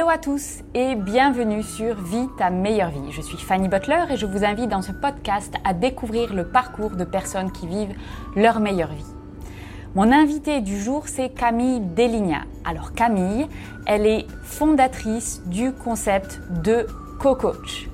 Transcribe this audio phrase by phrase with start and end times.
[0.00, 3.12] Hello à tous et bienvenue sur Vie ta meilleure vie.
[3.12, 6.92] Je suis Fanny Butler et je vous invite dans ce podcast à découvrir le parcours
[6.92, 7.94] de personnes qui vivent
[8.34, 9.04] leur meilleure vie.
[9.94, 12.44] Mon invité du jour, c'est Camille Deligna.
[12.64, 13.46] Alors Camille,
[13.84, 16.86] elle est fondatrice du concept de
[17.18, 17.90] co-coach.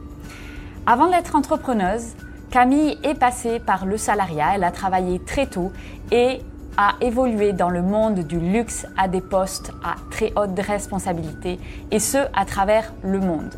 [0.86, 2.14] Avant d'être entrepreneuse,
[2.52, 5.72] Camille est passée par le salariat, elle a travaillé très tôt
[6.12, 6.38] et
[6.76, 11.58] a évolué dans le monde du luxe à des postes à très haute responsabilité
[11.90, 13.54] et ce à travers le monde.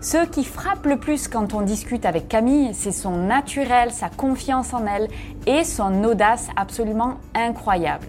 [0.00, 4.72] Ce qui frappe le plus quand on discute avec Camille, c'est son naturel, sa confiance
[4.72, 5.08] en elle
[5.46, 8.06] et son audace absolument incroyable.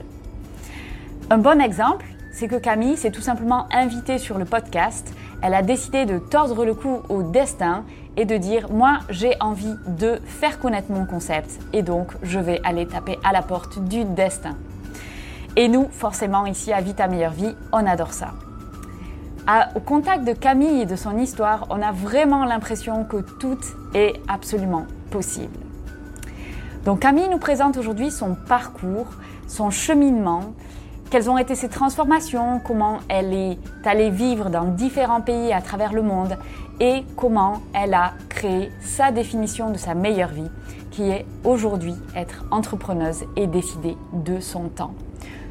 [1.31, 5.13] Un bon exemple, c'est que Camille s'est tout simplement invitée sur le podcast.
[5.41, 7.85] Elle a décidé de tordre le cou au destin
[8.17, 12.59] et de dire moi j'ai envie de faire connaître mon concept et donc je vais
[12.63, 14.55] aller taper à la porte du destin.
[15.55, 18.33] Et nous, forcément, ici à Vita Meilleure Vie, on adore ça.
[19.75, 23.57] au contact de Camille et de son histoire, on a vraiment l'impression que tout
[23.93, 25.57] est absolument possible.
[26.85, 29.07] Donc Camille nous présente aujourd'hui son parcours,
[29.47, 30.53] son cheminement,
[31.09, 35.91] quelles ont été ses transformations, comment elle est allée vivre dans différents pays à travers
[35.91, 36.37] le monde
[36.79, 40.49] et comment elle a créé sa définition de sa meilleure vie,
[40.91, 44.93] qui est aujourd'hui être entrepreneuse et décider de son temps.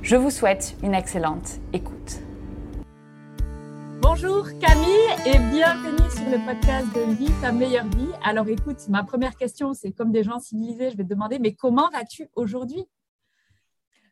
[0.03, 2.21] Je vous souhaite une excellente écoute.
[4.01, 4.87] Bonjour Camille
[5.27, 8.09] et bienvenue sur le podcast de Vie ta meilleure vie.
[8.25, 11.53] Alors écoute, ma première question, c'est comme des gens civilisés, je vais te demander, mais
[11.53, 12.87] comment vas-tu aujourd'hui?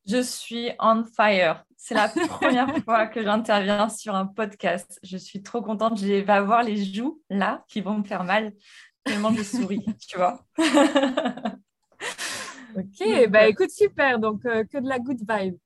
[0.07, 1.65] Je suis on fire.
[1.77, 4.99] C'est la première fois que j'interviens sur un podcast.
[5.03, 5.99] Je suis trop contente.
[5.99, 8.53] Je vais avoir les joues là qui vont me faire mal
[9.07, 10.45] tellement je souris, tu vois.
[12.77, 14.19] ok, bah écoute, super.
[14.19, 15.57] Donc, euh, que de la good vibe.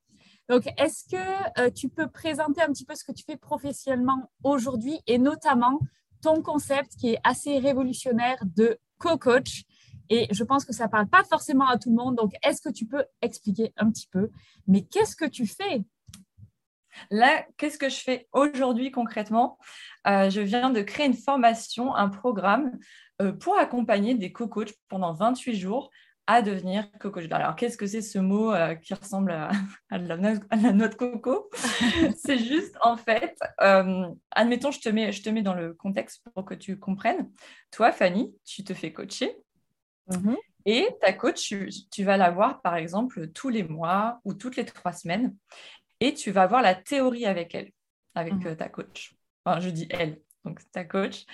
[0.49, 4.31] Donc, est-ce que euh, tu peux présenter un petit peu ce que tu fais professionnellement
[4.43, 5.79] aujourd'hui et notamment
[6.23, 9.63] ton concept qui est assez révolutionnaire de co-coach?
[10.11, 12.17] Et je pense que ça ne parle pas forcément à tout le monde.
[12.17, 14.31] Donc, est-ce que tu peux expliquer un petit peu
[14.67, 15.83] Mais qu'est-ce que tu fais?
[17.11, 19.57] Là, qu'est-ce que je fais aujourd'hui concrètement?
[20.09, 22.77] Euh, Je viens de créer une formation, un programme
[23.23, 25.91] euh, pour accompagner des co-coachs pendant 28 jours
[26.27, 27.27] à devenir co-coach.
[27.31, 29.51] Alors, qu'est-ce que c'est ce mot euh, qui ressemble à,
[29.91, 31.51] la, noix de coco?
[32.17, 33.37] C'est juste, en fait,
[34.31, 37.31] admettons, je te, mets, je te mets dans le contexte pour que tu comprennes.
[37.73, 39.37] Toi, Fanny, tu te fais coacher
[40.09, 40.37] Mhm.
[40.67, 41.55] Et ta coach,
[41.91, 45.35] tu, vas la voir, par exemple, tous les mois ou toutes les trois semaines.
[46.01, 47.71] Et tu vas voir la théorie avec elle,
[48.15, 48.47] avec mhm.
[48.49, 49.15] euh, ta coach.
[49.45, 51.25] Enfin, je dis elle, donc ta coach.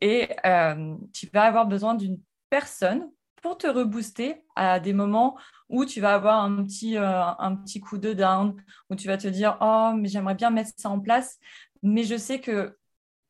[0.00, 3.10] Et euh, tu vas avoir besoin d'une personne
[3.42, 5.38] pour te rebooster à des moments
[5.68, 8.60] où tu vas avoir un petit, euh, un petit coup de down,
[8.90, 11.38] où tu vas te dire, oh, mais j'aimerais bien mettre ça en place,
[11.82, 12.76] mais je sais que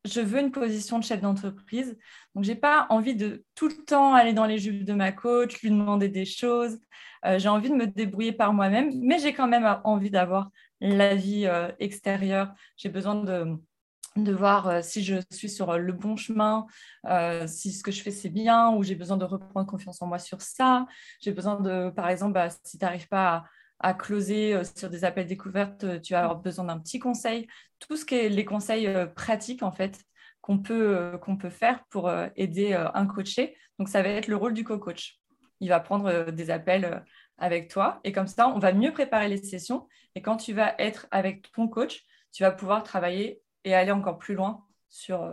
[0.05, 1.97] je veux une position de chef d'entreprise.
[2.35, 5.61] Donc, j'ai pas envie de tout le temps aller dans les jupes de ma coach,
[5.63, 6.79] lui demander des choses.
[7.27, 10.51] Euh, j'ai envie de me débrouiller par moi-même, mais j'ai quand même envie d'avoir
[10.81, 12.53] la vie euh, extérieure.
[12.77, 13.57] J'ai besoin de,
[14.17, 16.67] de voir euh, si je suis sur le bon chemin,
[17.47, 20.19] si ce que je fais c'est bien, ou j'ai besoin de reprendre confiance en moi
[20.19, 20.87] sur ça.
[21.21, 23.45] J'ai besoin de, par exemple, bah, si tu n'arrives pas à
[23.81, 27.49] à closer euh, sur des appels découvertes, euh, tu vas avoir besoin d'un petit conseil.
[27.79, 29.99] Tout ce qui est les conseils euh, pratiques, en fait,
[30.43, 33.59] qu'on peut, qu'on peut faire pour aider un coaché.
[33.79, 35.21] Donc, ça va être le rôle du co-coach.
[35.61, 37.05] Il va prendre des appels
[37.37, 39.87] avec toi et comme ça, on va mieux préparer les sessions.
[40.15, 44.17] Et quand tu vas être avec ton coach, tu vas pouvoir travailler et aller encore
[44.17, 45.31] plus loin sur,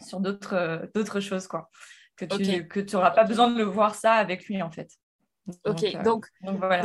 [0.00, 1.70] sur d'autres, d'autres choses, quoi.
[2.16, 4.90] Que tu n'auras pas besoin de le voir ça avec lui, en fait.
[5.64, 6.82] ok, donc, donc, voilà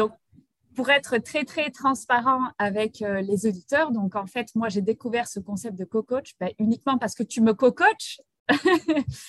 [0.80, 5.28] pour être très, très transparent avec euh, les auditeurs, donc en fait, moi, j'ai découvert
[5.28, 8.22] ce concept de co-coach ben, uniquement parce que tu me co-coaches.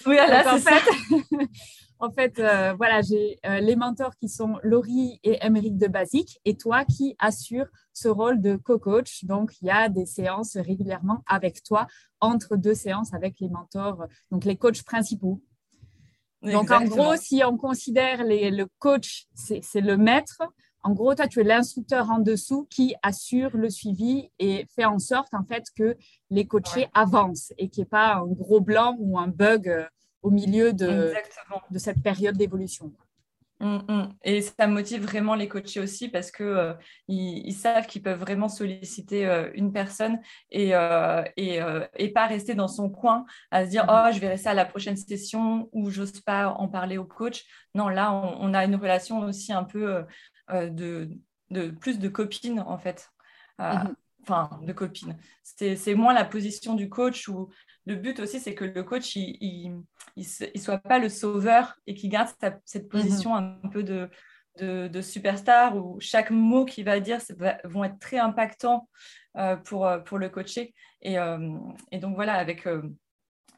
[0.06, 0.16] oui,
[1.98, 6.38] en fait, euh, voilà, j'ai euh, les mentors qui sont Laurie et Émeric de Basique
[6.44, 9.24] et toi qui assures ce rôle de co-coach.
[9.24, 11.88] Donc, il y a des séances régulièrement avec toi
[12.20, 15.42] entre deux séances avec les mentors, donc les coachs principaux.
[16.42, 20.40] Donc, en gros, si on considère les, le coach, c'est le maître,
[20.82, 24.98] en gros, toi, tu es l'instructeur en dessous qui assure le suivi et fait en
[24.98, 25.96] sorte, en fait, que
[26.30, 29.84] les coachés avancent et qu'il n'y ait pas un gros blanc ou un bug euh,
[30.22, 31.12] au milieu de,
[31.70, 32.92] de cette période d'évolution.
[33.60, 34.14] Hum, hum.
[34.24, 36.72] Et ça motive vraiment les coachés aussi parce que euh,
[37.08, 40.18] ils, savent qu'ils peuvent vraiment solliciter euh, une personne
[40.50, 40.70] et,
[41.36, 44.64] et, pas rester dans son coin à se dire oh je verrai ça à la
[44.64, 47.44] prochaine session ou j'ose pas en parler au coach.
[47.74, 50.04] Non là on, a une relation aussi un peu
[50.52, 51.10] euh, de,
[51.50, 53.10] de, plus de copines, en fait.
[53.60, 53.94] Euh, mhm.
[54.22, 55.16] enfin, de copine.
[55.42, 57.50] C'est moins la position du coach où
[57.90, 59.82] le but aussi, c'est que le coach, il
[60.16, 62.28] ne soit pas le sauveur et qu'il garde
[62.64, 64.08] cette position un peu de,
[64.58, 68.88] de, superstar où chaque mot qu'il va dire va, vont être très impactants
[69.36, 70.74] euh, pour, euh, pour le coacher.
[71.02, 71.58] Et, euh,
[71.90, 72.68] et donc voilà, avec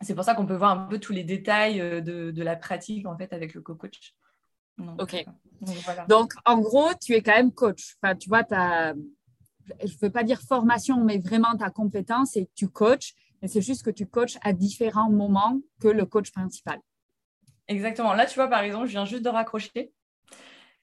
[0.01, 3.07] c'est pour ça qu'on peut voir un peu tous les détails de, de la pratique
[3.07, 4.15] en fait avec le co-coach.
[4.99, 5.25] ok.
[6.09, 7.97] Donc, en gros, tu es quand même coach.
[8.03, 12.49] Enfin, tu vois, ta, je ne veux pas dire formation, mais vraiment ta compétence, et
[12.55, 13.15] tu coaches.
[13.43, 16.79] Mais c'est juste que tu coaches à différents moments que le coach principal.
[17.69, 18.15] Exactement.
[18.15, 19.93] Là, tu vois, par exemple, je viens juste de raccrocher.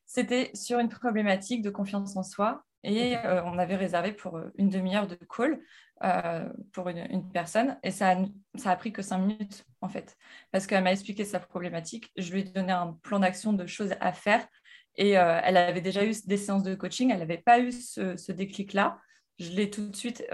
[0.06, 4.50] C'était sur une problématique de confiance en soi et euh, on avait réservé pour euh,
[4.56, 5.60] une demi-heure de call
[6.04, 8.26] euh, pour une, personne et ça a,
[8.56, 10.18] ça a pris que cinq minutes en fait
[10.52, 12.12] parce qu'elle m'a expliqué sa problématique.
[12.18, 14.48] Je lui ai donné un plan d'action de choses à faire
[14.96, 19.00] et elle avait déjà eu des séances de coaching, elle n'avait pas eu ce, déclic-là.
[19.38, 20.26] Je l'ai tout de suite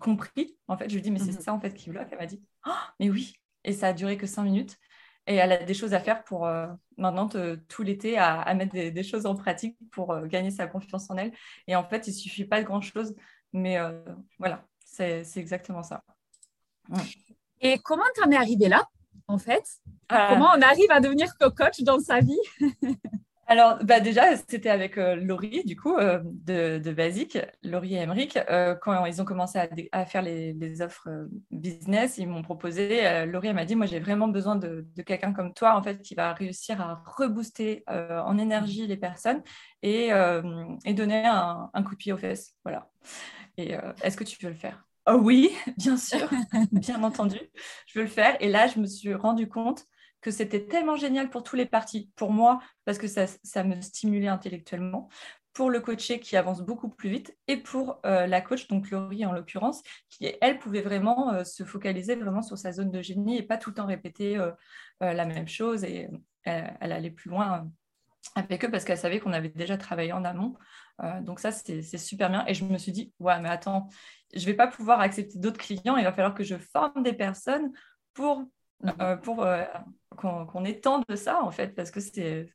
[0.00, 0.56] compris.
[0.68, 1.40] En fait, je lui dit, mais c'est mhm.
[1.40, 2.08] ça en fait qui bloque.
[2.10, 2.70] Elle m'a dit, oh,
[3.00, 3.34] mais oui.
[3.64, 4.78] Et ça a duré que cinq minutes.
[5.26, 7.28] Et elle a des choses à faire pour euh, maintenant
[7.68, 11.32] tout l'été à, mettre des, choses en pratique pour euh, gagner sa confiance en elle.
[11.66, 13.16] Et en fait, il suffit pas de grand-chose,
[13.52, 14.04] mais euh,
[14.38, 16.04] voilà, c'est exactement ça.
[17.60, 18.88] Et comment tu en es arrivé là,
[19.26, 19.64] en fait?
[20.08, 22.38] Comment on arrive à devenir co-coach dans sa vie?
[23.48, 27.98] Alors, bah déjà, c'était avec euh, Laurie, du coup, euh, de, de Basic, Laurie et
[27.98, 28.36] Emmerich.
[28.50, 29.60] Euh, quand ils ont commencé
[29.92, 31.08] à, faire les, offres
[31.52, 35.76] business, ils m'ont proposé, Laurie, m'a dit, moi, j'ai vraiment besoin de, quelqu'un comme toi,
[35.76, 39.42] en fait, qui va réussir à rebooster en énergie les personnes
[39.82, 40.10] et,
[40.92, 42.54] donner un, coup de pied aux fesses.
[42.64, 42.90] Voilà.
[43.56, 44.84] Et est-ce que tu veux le faire?
[45.06, 46.28] Oh, Oui, bien sûr,
[46.72, 47.38] bien entendu,
[47.86, 48.36] je veux le faire.
[48.40, 49.86] Et là, je me suis rendu compte
[50.20, 54.28] que c'était tellement génial pour tous les parties, pour moi, parce que ça, me stimulait
[54.28, 55.08] intellectuellement,
[55.52, 59.24] pour le coaché qui avance beaucoup plus vite, et pour euh, la coach, donc Laurie
[59.24, 63.38] en l'occurrence, qui, elle, pouvait vraiment euh, se focaliser vraiment sur sa zone de génie
[63.38, 64.50] et pas tout le temps répéter euh,
[65.00, 65.84] la même chose.
[65.84, 66.08] Et
[66.44, 67.68] elle allait plus loin
[68.34, 70.54] avec eux parce qu'elle savait qu'on avait déjà travaillé en amont.
[71.22, 72.44] donc ça, c'est super bien.
[72.46, 73.88] Et je me suis dit, ouais, mais attends,
[74.34, 75.96] je vais pas pouvoir accepter d'autres clients.
[75.96, 77.72] Il va falloir que je forme des personnes
[78.14, 78.44] pour
[79.00, 79.64] euh, pour euh,
[80.16, 82.00] qu'on étende ça, en fait, parce que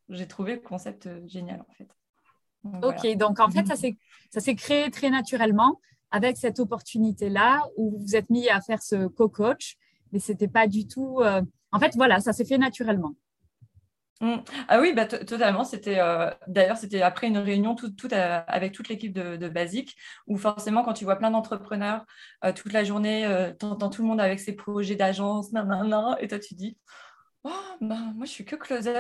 [0.10, 1.90] j'ai trouvé le concept euh, génial, en fait.
[2.84, 3.66] ok, donc en fait,
[4.32, 5.80] ça s'est créé très naturellement
[6.12, 9.78] avec cette opportunité-là où vous êtes mis à faire ce co-coach,
[10.12, 11.22] mais c'était pas du tout.
[11.72, 13.14] En fait, voilà, ça s'est fait naturellement.
[14.22, 14.36] Mmh.
[14.68, 15.64] Ah oui, bah, totalement.
[15.64, 19.98] C'était euh, d'ailleurs c'était après une réunion tout, euh, avec toute l'équipe de, de, Basic,
[20.28, 22.06] où forcément quand tu vois plein d'entrepreneurs
[22.46, 23.28] euh, toute la journée,
[23.60, 25.50] tu entends tout le monde avec ses projets d'agence,
[26.20, 26.78] et toi tu dis,
[27.44, 27.50] oh,
[27.82, 28.94] bah, moi je suis que closer,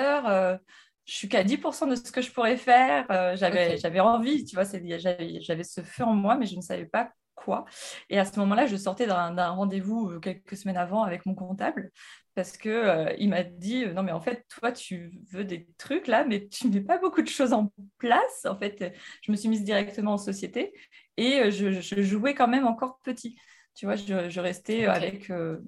[1.06, 3.06] je suis qu'à 10% de ce que je pourrais faire.
[3.38, 7.12] j'avais j'avais envie, tu vois, j'avais ce feu en moi, mais je ne savais pas
[7.36, 7.66] quoi.
[8.10, 11.92] Et à ce moment-là, je sortais d'un rendez-vous quelques semaines avant avec mon comptable
[12.36, 16.08] parce que euh, il m'a dit non mais en fait toi tu veux des trucs
[16.08, 18.46] là mais tu mets pas beaucoup de choses en place.
[18.46, 20.74] En fait je me suis mise directement en société
[21.18, 23.36] et euh, je, jouais quand même encore petit.
[23.76, 25.60] Tu vois je, restais avec euh,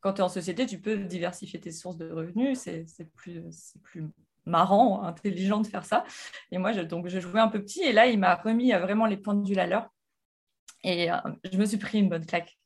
[0.00, 2.58] quand tu es en société tu peux diversifier tes sources de revenus.
[2.58, 2.86] C'est
[3.16, 4.04] plus c'est plus
[4.46, 6.04] marrant intelligent de faire ça.
[6.52, 9.06] Et moi je, donc je jouais un peu petit et là il m'a remis vraiment
[9.06, 9.88] les pendules à l'heure.
[10.84, 11.08] Et
[11.50, 12.56] je me suis pris une bonne claque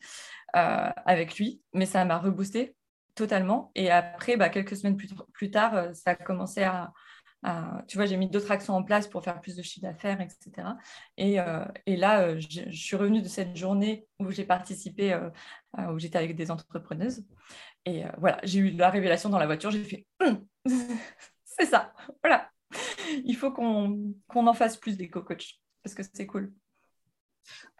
[0.52, 2.75] avec lui mais ça m'a reboosté
[3.18, 3.72] totalement.
[3.75, 6.92] Et après, bah, quelques semaines plus, tard, euh, ça a commencé à,
[7.88, 10.68] tu vois, j'ai mis d'autres actions en place pour faire plus de chiffre d'affaires, etc.
[11.16, 15.18] Et, euh, et là, euh, je, suis revenue de cette journée où j'ai participé,
[15.76, 17.25] où j'étais avec des entrepreneuses.
[17.84, 19.70] Et voilà, j'ai eu la révélation dans la voiture.
[19.70, 20.46] J'ai fait, hum,
[21.44, 22.50] c'est ça, voilà.
[23.25, 26.52] Il faut qu'on en fasse plus des co-coachs parce que c'est cool.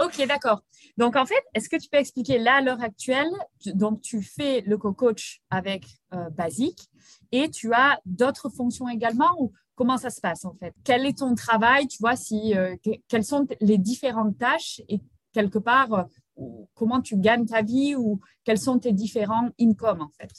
[0.01, 0.63] Ok, d'accord.
[0.97, 3.31] Donc, en fait, est-ce que tu peux expliquer là, à l'heure actuelle,
[3.67, 5.85] donc tu fais le co-coach avec
[6.15, 6.89] euh, Basique
[7.33, 10.75] et tu as d'autres fonctions également ou comment ça se passe en fait?
[10.85, 12.77] Quel est ton travail Tu vois, si, euh,
[13.09, 15.01] quelles sont les différentes tâches et
[15.33, 16.43] quelque part, euh,
[16.75, 20.33] comment tu gagnes ta vie ou quels sont tes différents incomes en fait?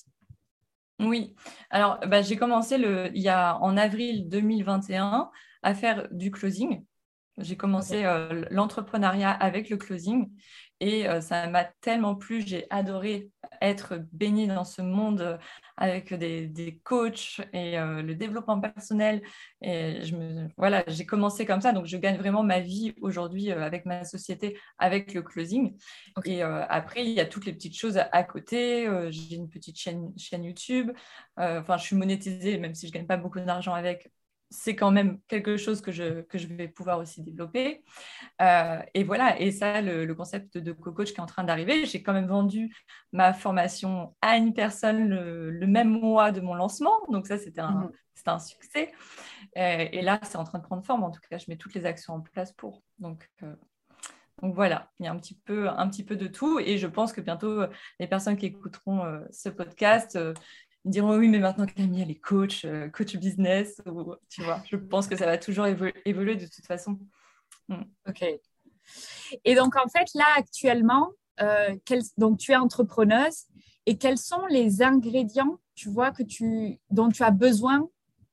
[1.00, 1.34] Oui,
[1.70, 5.30] alors bah, j'ai commencé le, il y a, en avril 2021
[5.64, 6.84] à faire du closing.
[7.40, 10.30] J'ai commencé euh, l'entrepreneuriat avec le closing
[10.82, 12.42] et euh, ça m'a tellement plu.
[12.46, 13.30] J'ai adoré
[13.62, 15.38] être baignée dans ce monde euh,
[15.78, 19.22] avec des, coachs et le développement personnel.
[19.62, 21.72] Et je me, voilà, j'ai commencé comme ça.
[21.72, 25.78] Donc, je gagne vraiment ma vie aujourd'hui avec ma société, avec le closing.
[26.26, 28.90] Et après, il y a toutes les petites choses à côté.
[29.10, 30.92] j'ai une petite chaîne, chaîne YouTube.
[31.38, 34.12] Enfin, je suis monétisée, même si je ne gagne pas beaucoup d'argent avec
[34.50, 37.84] c'est quand même quelque chose que je, que je vais pouvoir aussi développer.
[38.42, 42.02] Euh, et voilà, et ça, le, concept de co-coach qui est en train d'arriver, j'ai
[42.02, 42.76] quand même vendu
[43.12, 47.00] ma formation à une personne le, même mois de mon lancement.
[47.10, 47.92] Donc ça, c'était un, mhm.
[48.26, 48.92] un succès.
[49.58, 51.04] Euh, et là, c'est en train de prendre forme.
[51.04, 52.82] En tout cas, je mets toutes les actions en place pour.
[52.98, 53.56] Donc, euh,
[54.42, 56.60] donc voilà, il y a un petit, peu, un petit peu de tout.
[56.60, 57.66] Et je pense que bientôt,
[58.00, 60.18] les personnes qui écouteront ce podcast
[60.90, 63.80] ils diront oui, mais maintenant Camille, elle est coach, euh, coach business,
[64.28, 64.64] tu vois.
[64.68, 66.98] Je pense que ça va toujours évoluer de toute façon.
[67.68, 67.84] Mm.
[68.08, 68.26] Ok.
[69.46, 71.76] Et donc, en fait, là, actuellement, euh,
[72.18, 73.46] donc tu es entrepreneuse
[73.86, 77.88] et quels sont les ingrédients, tu vois, que tu, dont tu as besoin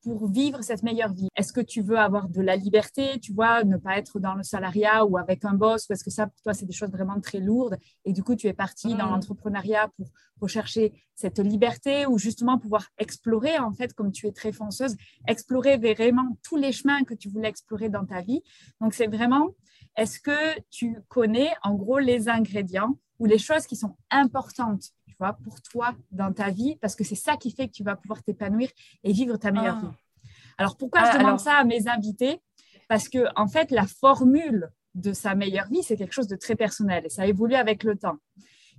[0.07, 1.27] pour vivre cette meilleure vie?
[1.35, 4.43] Est-ce que tu veux avoir de la liberté, tu vois, ne pas être dans le
[4.43, 7.19] salariat ou avec un boss Ou est-ce que ça, pour toi, c'est des choses vraiment
[7.19, 9.11] très lourdes Et du coup, tu es parti dans mm.
[9.11, 10.07] l'entrepreneuriat pour
[10.39, 14.95] rechercher cette liberté ou justement pouvoir explorer, en fait, comme tu es très fonceuse,
[15.27, 18.41] explorer vraiment tous les chemins que tu voulais explorer dans ta vie?
[18.79, 19.49] Donc, c'est vraiment,
[19.97, 25.61] est-ce que tu connais, en gros, les ingrédients ou les choses qui sont importantes pour
[25.61, 28.69] toi dans ta vie, parce que c'est ça qui fait que tu vas pouvoir t'épanouir
[29.03, 29.85] et vivre ta meilleure ah.
[29.85, 30.31] vie.
[30.57, 32.41] Alors, pourquoi je ah, demande ça à mes invités?
[32.87, 36.55] Parce que, en fait, la formule de sa meilleure vie, c'est quelque chose de très
[36.55, 38.17] personnel et ça évolue avec le temps.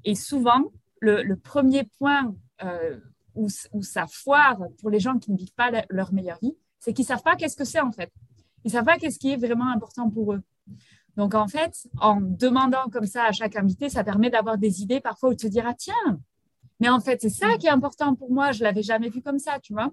[0.04, 2.98] Et souvent, le, premier point euh,
[3.34, 7.04] où, ça foire pour les gens qui ne vivent pas leur meilleure vie, c'est qu'ils
[7.04, 8.12] ne savent pas qu'est-ce que c'est en fait.
[8.64, 10.42] Ils ne savent pas qu'est-ce qui est vraiment important pour eux.
[11.16, 15.00] Donc, en fait, en demandant comme ça à chaque invité, ça permet d'avoir des idées
[15.00, 16.20] parfois où tu te diras, tiens,
[16.80, 17.58] mais en fait, c'est ça mm.
[17.58, 18.52] qui est important pour moi.
[18.52, 19.90] Je ne l'avais jamais vu comme ça, tu vois.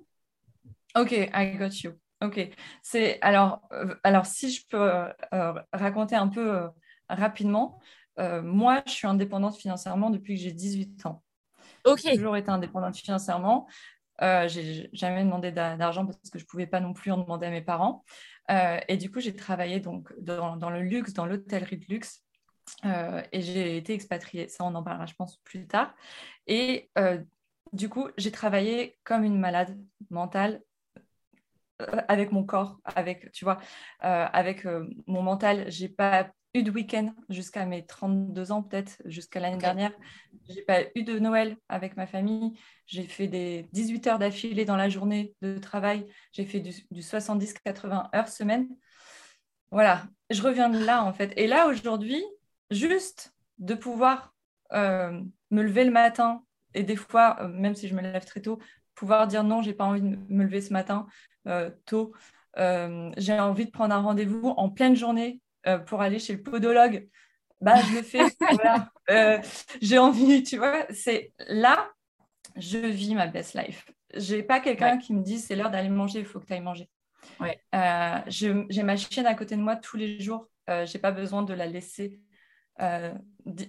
[0.95, 1.93] Ok, I got you.
[2.21, 2.49] Ok.
[2.81, 4.89] C'est alors, euh, alors si je peux
[5.33, 6.67] euh, raconter un peu euh,
[7.09, 7.79] rapidement,
[8.17, 11.21] moi, je suis indépendante financièrement depuis que j'ai 18 ans.
[11.83, 11.99] Ok.
[12.01, 13.67] J'ai toujours été indépendante financièrement.
[14.21, 17.47] Euh, j'ai jamais demandé d'argent parce que je ne pouvais pas non plus en demander
[17.47, 18.05] à mes parents.
[18.49, 22.25] et du coup, j'ai travaillé donc dans, dans le luxe, dans l'hôtellerie de luxe
[22.85, 24.47] euh, et j'ai été expatriée.
[24.47, 25.93] Ça, on en parlera, je pense, plus tard.
[26.47, 27.19] Et euh,
[27.73, 29.77] du coup, j'ai travaillé comme une malade
[30.09, 30.61] mentale
[31.81, 33.59] euh, avec mon corps, avec, tu vois,
[33.99, 34.65] avec
[35.07, 35.65] mon mental.
[35.69, 39.91] J'ai pas eu de week-end jusqu'à mes 32 ans, peut-être, jusqu'à l'année dernière.
[40.47, 42.57] J'ai pas eu de Noël avec ma famille.
[42.85, 46.05] J'ai fait des 18 heures d'affilée dans la journée de travail.
[46.31, 48.69] J'ai fait du, du 70-80 heures semaine.
[49.71, 51.33] Voilà, je reviens de là en fait.
[51.35, 52.23] Et là, aujourd'hui,
[52.71, 54.34] juste de pouvoir
[54.74, 56.43] euh, me lever le matin
[56.74, 58.60] et des fois, euh, même si je me lève très tôt,
[58.95, 61.05] pouvoir dire non, j'ai pas envie de me lever ce matin
[61.48, 62.13] euh, tôt.
[62.57, 65.41] j'ai envie de prendre un rendez-vous en pleine journée
[65.88, 67.07] pour aller chez le podologue.
[67.60, 68.24] Bah, je le fais.
[68.39, 68.91] voilà.
[69.81, 70.86] j'ai envie, tu vois.
[70.91, 71.89] C'est là,
[72.55, 73.86] je vis ma best life.
[74.13, 76.62] J'ai pas quelqu'un qui me dit c'est l'heure d'aller manger, il faut que tu ailles
[76.62, 76.89] manger.
[77.39, 77.60] Ouais.
[78.27, 80.48] j'ai ma chienne à côté de moi tous les jours.
[80.86, 82.19] j'ai pas besoin de la laisser
[82.82, 83.13] euh,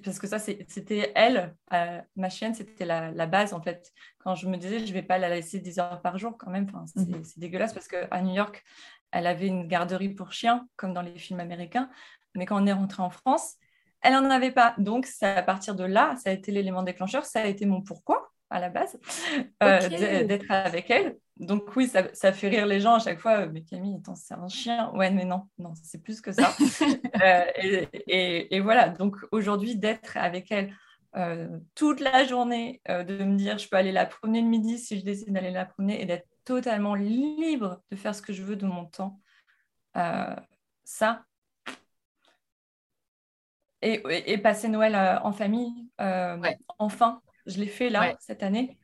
[0.05, 3.93] parce que ça, c'était elle, euh, ma chienne, c'était la, base en fait.
[4.19, 6.67] Quand je me disais, je vais pas la laisser 10 heures par jour quand même,
[6.97, 7.23] mhm.
[7.25, 8.65] c'est dégueulasse parce qu'à New York,
[9.13, 11.91] elle avait une garderie pour chiens, comme dans les films américains.
[12.35, 13.55] Mais quand on est rentré en France,
[14.03, 14.75] elle n'en avait pas.
[14.79, 18.31] Donc, à partir de là, ça a été l'élément déclencheur, ça a été mon pourquoi
[18.51, 18.99] à la base,
[19.63, 21.17] euh, d'être avec elle.
[21.37, 23.47] Donc oui, ça, fait rire les gens à chaque fois.
[23.47, 24.90] Mais Camille, c'est un chien?
[24.95, 26.55] Ouais, mais non, non, c'est plus que ça.
[27.23, 30.76] Euh, et, voilà, donc aujourd'hui, d'être avec elle
[31.16, 34.99] euh, toute la journée, de me dire, je peux aller la promener le midi si
[34.99, 38.57] je décide d'aller la promener et d'être totalement libre de faire ce que je veux
[38.57, 39.19] de mon temps.
[40.85, 41.25] ça.
[43.81, 45.73] Et, passer Noël en famille,
[46.78, 48.76] enfin, je l'ai fait là, cette année.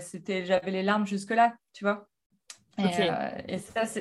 [0.00, 2.08] C'était, j'avais les larmes jusque-là, tu vois.
[2.78, 3.58] Et, euh,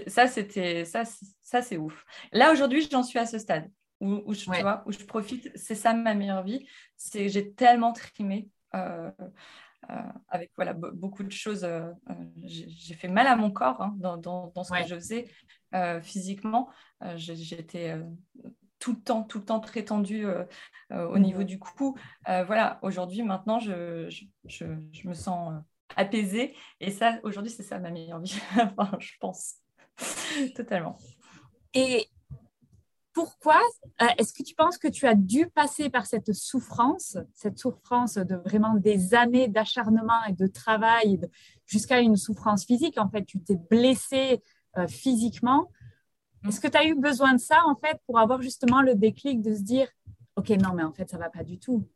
[0.07, 1.03] ça, c'était ça,
[1.41, 2.05] ça c'est ouf.
[2.31, 5.51] Là aujourd'hui, j'en suis à ce stade où, je, tu vois, où je profite.
[5.55, 6.65] C'est ça ma meilleure vie.
[6.95, 8.47] C'est j'ai tellement trimé.
[8.75, 9.11] Euh,
[9.89, 9.95] euh,
[10.29, 11.67] avec voilà, beaucoup de choses.
[12.37, 15.27] j'ai fait mal à mon corps hein, dans, dans, ce que je faisais
[16.01, 16.69] physiquement.
[17.15, 17.97] J'étais
[18.81, 20.43] tout le temps, tout le temps très tendu euh,
[20.91, 21.95] euh, au niveau du cou.
[22.27, 24.09] Euh, voilà, aujourd'hui, maintenant, je,
[24.45, 25.53] je, je, me sens
[25.95, 26.53] apaisée.
[26.81, 29.55] Et ça, aujourd'hui, c'est ça ma meilleure vie, enfin, je pense.
[30.55, 30.97] Totalement.
[31.73, 32.07] Et
[33.13, 33.59] pourquoi
[34.17, 38.35] est-ce que tu penses que tu as dû passer par cette souffrance, cette souffrance de
[38.35, 41.19] vraiment des années d'acharnement et de travail
[41.65, 42.97] jusqu'à une souffrance physique?
[42.97, 44.41] En fait, tu t'es blessé
[44.87, 45.67] physiquement
[46.47, 49.41] est-ce que tu as eu besoin de ça, en fait, pour avoir justement le déclic
[49.41, 49.87] de se dire,
[50.35, 51.87] OK, non, mais en fait, ça ne va pas du tout.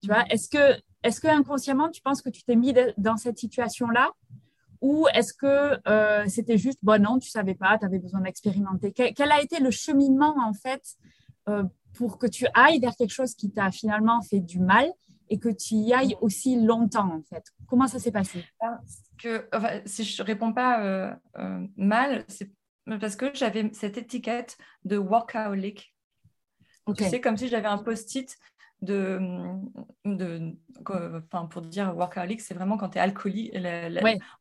[0.00, 3.38] Tu vois, est-ce que, est que inconsciemment, tu penses que tu t'es mis dans cette
[3.38, 4.10] situation-là?
[4.80, 8.92] Ou est-ce que euh, c'était juste, bon non, tu savais pas, tu avais besoin d'expérimenter?
[8.92, 10.82] Quel, a été le cheminement en fait
[11.48, 14.86] euh, pour que tu ailles vers quelque chose qui t'a finalement fait du mal
[15.30, 17.44] et que tu y ailles aussi longtemps en fait?
[17.66, 18.44] Comment ça s'est passé?
[19.16, 19.48] Que,
[19.86, 22.50] Si je réponds pas euh, mal, c'est
[22.86, 25.94] parce que j'avais cette étiquette de workaholic.
[26.86, 27.04] Okay.
[27.04, 28.36] Tu sais, comme si j'avais un post-it
[28.84, 29.18] de,
[30.04, 33.52] de enfin, pour dire workaholic, c'est vraiment quand tu es alcoolique.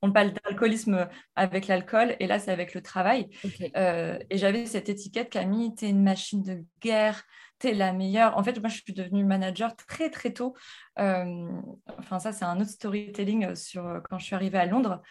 [0.01, 3.29] On parle d'alcoolisme avec l'alcool et là, c'est avec le travail.
[3.75, 7.23] Euh, et j'avais cette étiquette, Camille, tu es une machine de guerre,
[7.59, 8.38] tu es la meilleure.
[8.38, 10.55] En fait, moi, je suis devenue manager très, très tôt.
[11.00, 11.50] Euh,
[11.97, 15.01] enfin, ça, c'est un autre storytelling sur quand je suis arrivée à Londres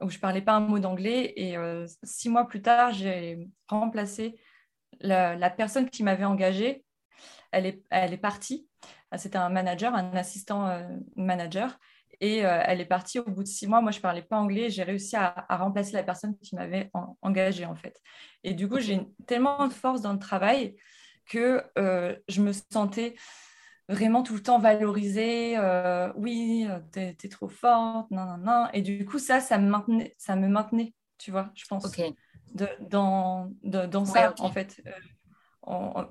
[0.00, 1.32] où je parlais pas un mot d'anglais.
[1.36, 4.36] Et euh, six mois plus tard, j'ai remplacé
[5.00, 6.84] la, la personne qui m'avait engagée
[7.52, 8.66] elle est, elle est partie.
[9.12, 11.78] Ah, c'était un manager, un assistant euh, manager.
[12.20, 13.82] Et euh, elle est partie au bout de six mois.
[13.82, 14.70] Moi, je ne parlais pas anglais.
[14.70, 16.90] J'ai réussi à, remplacer la personne qui m'avait
[17.20, 18.00] engagée, en fait.
[18.42, 20.76] Et du coup, j'ai tellement de force dans le travail
[21.26, 23.16] que euh, je me sentais
[23.88, 25.58] vraiment tout le temps valorisée.
[26.16, 28.68] oui, tu es, trop forte, non, non, non.
[28.72, 31.84] Et du coup, ça, ça me maintenait, ça me maintenait tu vois, je pense,
[32.52, 34.82] de, dans, dans ça, en fait
[35.62, 36.06] en,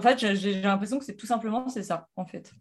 [0.00, 2.52] fait, j'ai l'impression que c'est tout simplement c'est ça, en fait.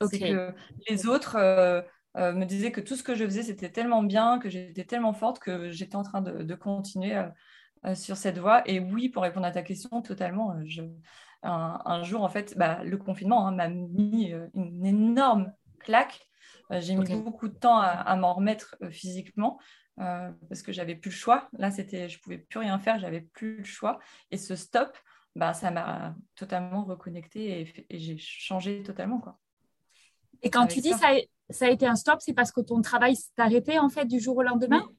[0.00, 0.54] que
[0.88, 1.82] les autres euh,
[2.16, 5.12] euh, me disaient que tout ce que je faisais, c'était tellement bien, que j'étais tellement
[5.12, 7.16] forte que j'étais en train de, continuer
[7.84, 8.62] euh, sur cette voie.
[8.66, 10.54] Et oui, pour répondre à ta question, totalement.
[11.42, 16.20] un, jour, en fait, bah, le confinement hein, m'a mis une énorme claque.
[16.70, 19.58] j'ai mis beaucoup de temps à, m'en remettre physiquement.
[19.96, 21.48] parce que j'avais plus le choix.
[21.54, 23.98] Là, c'était, je pouvais plus rien faire, j'avais plus le choix.
[24.30, 24.96] Et ce stop,
[25.38, 29.18] bah, ça m'a totalement reconnecté et, j'ai changé totalement.
[29.18, 29.38] Quoi.
[30.42, 31.10] Et quand tu dis ça.
[31.50, 31.66] ça.
[31.66, 34.36] a été un stop, c'est parce que ton travail s'est arrêté en fait du jour
[34.36, 34.84] au lendemain?
[34.86, 34.94] Oui.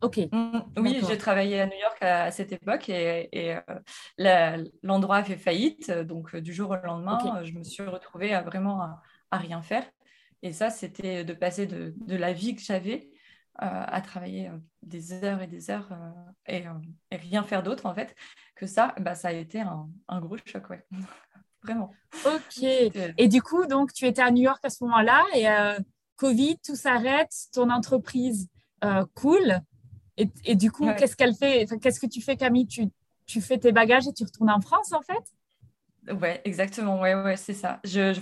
[0.00, 0.18] Ok.
[0.30, 3.56] Mm, oui, j'ai travaillé à New York à, cette époque et,
[4.20, 5.90] euh, l'endroit a fait faillite.
[5.90, 9.84] Donc, euh, du jour au lendemain, je me suis retrouvée à vraiment à, rien faire.
[10.42, 13.17] Et ça, c'était de passer de, de la vie que j'avais euh,
[13.58, 16.12] à travailler euh, des heures et des heures euh,
[16.46, 16.64] et,
[17.16, 18.14] rien faire d'autre en fait
[18.54, 19.88] que ça, bah, ça a été un,
[20.20, 20.84] gros choc, ouais.
[21.62, 21.92] Vraiment.
[22.24, 22.62] Ok.
[22.62, 25.46] Et du coup, donc, tu étais à New York à ce moment-là et
[26.14, 28.48] Covid, tout s'arrête, ton entreprise
[29.14, 29.60] coule.
[30.16, 31.66] Et, et, du coup, qu'est-ce qu'elle fait?
[31.80, 32.68] Qu'est-ce que tu fais, Camille?
[32.68, 32.86] Tu,
[33.26, 35.22] tu fais tes bagages et tu retournes en France, en fait?
[36.12, 37.00] Ouais, exactement.
[37.00, 37.80] Ouais, ouais, c'est ça.
[37.84, 38.12] Je,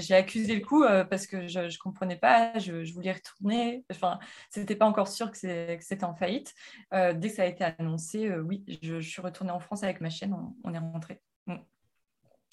[0.00, 2.58] j'ai accusé le coup euh, parce que je ne comprenais pas.
[2.58, 3.84] Je, je, voulais retourner.
[3.90, 4.18] Enfin,
[4.50, 6.54] c'était pas encore sûr que c'était en faillite.
[6.94, 10.00] Euh, dès que ça a été annoncé, euh, oui, je, suis retournée en France avec
[10.00, 10.36] ma chaîne.
[10.64, 11.20] On, est rentré.
[11.46, 11.56] Mm.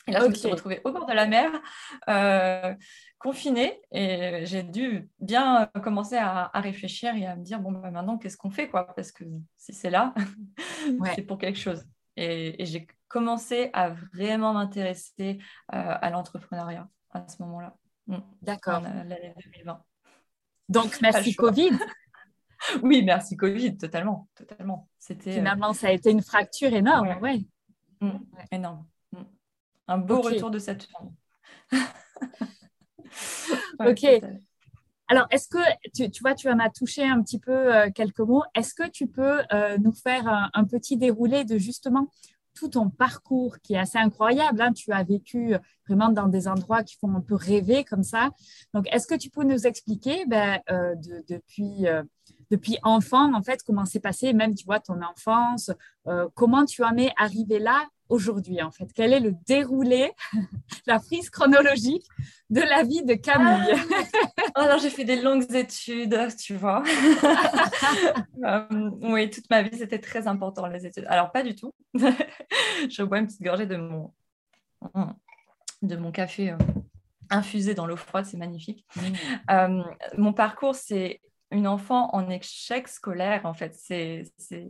[0.08, 1.52] Et là, je me suis retrouvée au bord de la mer,
[3.18, 8.18] confinée, et j'ai dû bien commencer à, réfléchir et à me dire bon, bah, maintenant,
[8.18, 8.94] qu'est-ce qu'on fait, quoi?
[8.96, 9.24] Parce que
[9.58, 10.14] si c'est là,
[11.16, 11.86] c'est pour quelque chose.
[12.18, 15.40] Et, et j'ai commencé à vraiment m'intéresser
[15.74, 17.76] euh, à l'entrepreneuriat à ce moment-là.
[18.08, 18.18] Mm.
[18.42, 18.82] D'accord.
[18.82, 19.84] L'année 2020.
[20.70, 21.72] Donc, merci Covid.
[22.84, 24.28] oui, merci Covid, totalement.
[24.36, 24.90] totalement.
[25.10, 27.18] Euh, Finalement, ça a été une fracture énorme.
[27.22, 27.46] Ouais.
[28.02, 28.18] Mm.
[28.52, 28.86] Énorme.
[29.12, 29.24] Mm.
[29.88, 30.88] Un beau retour de cette
[33.80, 34.06] ok.
[35.08, 35.60] Alors, est-ce que,
[35.94, 38.44] tu, tu, vois, tu en as touché un petit peu euh, quelques mots.
[38.56, 39.42] Est-ce que tu peux
[39.80, 42.10] nous faire un, petit déroulé de justement
[42.56, 44.62] tout ton parcours qui est assez incroyable.
[44.62, 44.74] Hein.
[44.74, 45.56] Tu as vécu
[45.88, 48.30] vraiment dans des endroits qui font un peu rêver comme ça.
[48.74, 50.96] Donc, est-ce que tu peux nous expliquer ben, euh,
[51.28, 52.04] depuis, euh,
[52.52, 55.72] depuis enfant, en fait, comment s'est passé, même, tu vois, ton enfance,
[56.08, 60.12] euh, comment tu en es arrivé là aujourd'hui, en fait Quel est le déroulé,
[60.88, 62.06] la frise chronologique
[62.50, 63.74] de la vie de Camille?
[64.56, 66.84] Ah, Alors, j'ai fait des longues études, tu vois.
[68.44, 71.06] Euh, oui, toute ma vie, c'était très important, les études.
[71.08, 71.74] Alors, pas du tout.
[71.96, 74.14] je bois une petite gorgée de mon,
[75.82, 76.58] de mon café euh,
[77.32, 78.86] infusé dans l'eau froide, c'est magnifique.
[78.96, 79.02] Mmh.
[79.50, 79.84] Euh,
[80.18, 81.22] mon parcours, c'est
[81.56, 83.74] une enfant en échec scolaire, en fait.
[83.76, 84.24] C'est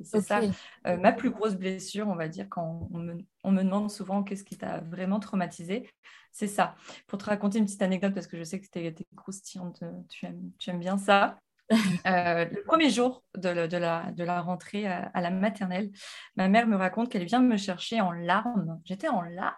[0.03, 0.41] ça.
[0.87, 4.23] Euh, ma plus grosse blessure, on va dire, quand on me, on me demande souvent
[4.23, 5.89] qu'est-ce qui t'a vraiment traumatisé,
[6.31, 6.75] c'est ça.
[7.07, 10.25] Pour te raconter une petite anecdote, parce que je sais que tu es, croustillante, tu
[10.25, 11.37] aimes, tu aimes bien ça.
[12.05, 15.89] Euh, le premier jour de, de, la, de la, rentrée à, la maternelle,
[16.35, 18.79] ma mère me raconte qu'elle vient me chercher en larmes.
[18.85, 19.55] J'étais en larmes.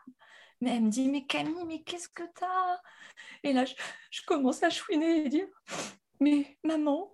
[0.61, 2.79] Mais elle me dit, mais Camille, mais qu'est-ce que t'as?
[3.43, 3.73] Et là, je,
[4.09, 5.47] je, commence à chouiner et dire,
[6.21, 7.11] mais maman,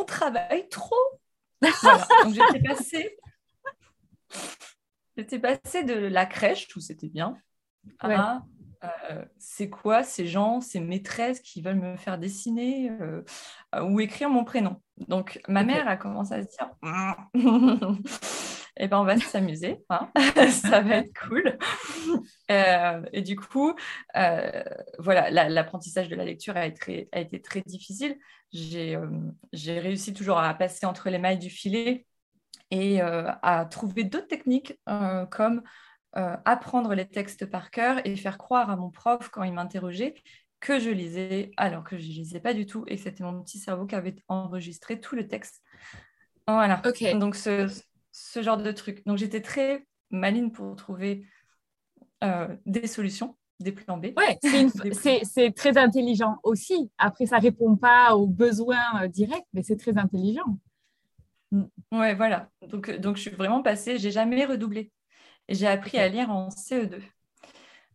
[0.00, 0.94] on travaille trop.
[1.62, 3.18] Donc j'étais passée,
[5.16, 7.36] j'étais passée de la crèche où c'était bien
[8.00, 8.42] à
[8.84, 13.22] euh, c'est quoi ces gens, ces maîtresses qui veulent me faire dessiner euh,
[13.82, 14.80] ou écrire mon prénom.
[15.08, 16.70] Donc, ma mère a commencé à se dire
[18.78, 20.10] Eh ben, on va s'amuser, hein.
[20.50, 21.56] ça va être cool.
[22.50, 23.74] Euh, et du coup,
[24.16, 24.62] euh,
[25.00, 28.16] voilà, l'apprentissage de la lecture a été, a été très difficile.
[28.52, 28.96] J'ai
[29.80, 32.06] réussi toujours à passer entre les mailles du filet
[32.70, 34.78] et à trouver d'autres techniques
[35.30, 35.62] comme
[36.12, 40.14] apprendre les textes par cœur et faire croire à mon prof quand il m'interrogeait
[40.60, 43.42] que je lisais alors que je ne lisais pas du tout et que c'était mon
[43.42, 45.62] petit cerveau qui avait enregistré tout le texte.
[46.46, 46.80] Voilà.
[47.14, 47.68] Donc ce,
[48.12, 49.04] ce, genre de truc.
[49.06, 51.35] Donc j'étais très maline pour trouver euh,
[52.66, 54.06] des solutions, des plans B.
[54.16, 54.38] Ouais,
[55.24, 56.90] c'est très intelligent aussi.
[56.98, 60.58] Après, ça répond pas aux besoins euh, directs, mais c'est très intelligent.
[61.52, 61.64] Mm.
[61.92, 62.50] Ouais, voilà.
[62.68, 64.92] Donc, donc je suis vraiment passée, j'ai jamais redoublé.
[65.48, 67.00] J'ai appris à lire en CE2.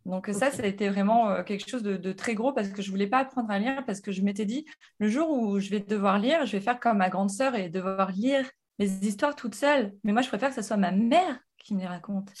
[0.04, 2.88] Donc ça, ça a été vraiment euh, quelque chose de, très gros parce que je
[2.88, 4.66] ne voulais pas apprendre à lire parce que je m'étais dit,
[4.98, 7.68] le jour où je vais devoir lire, je vais faire comme ma grande sœur et
[7.68, 9.92] devoir lire les histoires toute seule.
[10.02, 12.32] Mais moi, je préfère que ce soit ma mère qui me les raconte.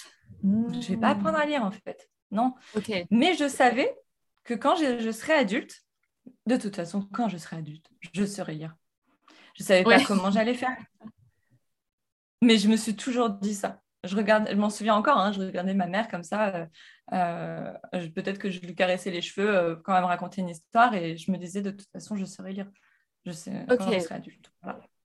[0.42, 2.08] Je ne vais pas apprendre à lire en fait.
[2.30, 2.54] Non.
[3.10, 3.94] Mais je savais
[4.44, 5.82] que quand je, serai adulte,
[6.46, 8.74] de toute façon, quand je serai adulte, je saurai lire.
[9.54, 10.76] Je ne savais pas comment j'allais faire.
[12.40, 15.40] Mais je me suis toujours dit ça je regarde, je m'en souviens encore, hein, je
[15.40, 16.68] regardais ma mère comme ça.
[17.12, 20.48] Euh, euh, peut-être que je lui caressais les cheveux euh, quand elle me racontait une
[20.48, 22.68] histoire et je me disais de toute façon, je saurais lire.
[23.24, 24.52] Je sais quand je serai adulte.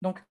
[0.01, 0.23] Donc,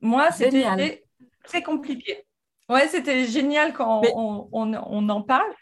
[0.00, 1.02] moi, c'était
[1.44, 2.26] très compliqué.
[2.68, 5.52] Ouais, c'était génial quand on, on, en parle.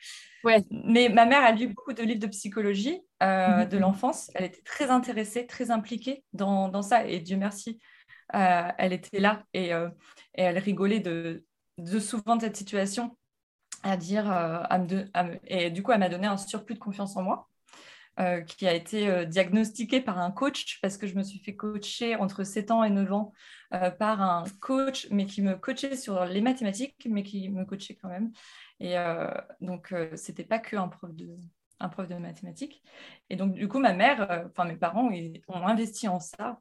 [0.45, 0.65] Ouais.
[0.71, 3.67] Mais ma mère a lu beaucoup de livres de psychologie mhm.
[3.69, 4.31] de l'enfance.
[4.35, 7.07] Elle était très intéressée, très impliquée dans, dans ça.
[7.07, 7.81] Et Dieu merci,
[8.33, 9.83] elle était là et, et
[10.35, 11.45] elle rigolait de,
[11.79, 13.17] de souvent de cette situation
[13.83, 14.63] à dire, euh,
[15.47, 17.49] et du coup, elle m'a donné un surplus de confiance en moi.
[18.21, 21.57] Euh, qui a été euh, diagnostiqué par un coach parce que je me suis fait
[21.57, 23.33] coacher entre 7 ans et 9 ans
[24.01, 28.09] par un coach, mais qui me coachait sur les mathématiques, mais qui me coachait quand
[28.09, 28.33] même.
[28.81, 28.97] Et
[29.61, 31.29] donc, c'était pas que un prof de,
[31.79, 32.83] un prof de mathématiques.
[33.29, 36.61] Et donc, du coup, ma mère, enfin mes parents, ils ont investi en ça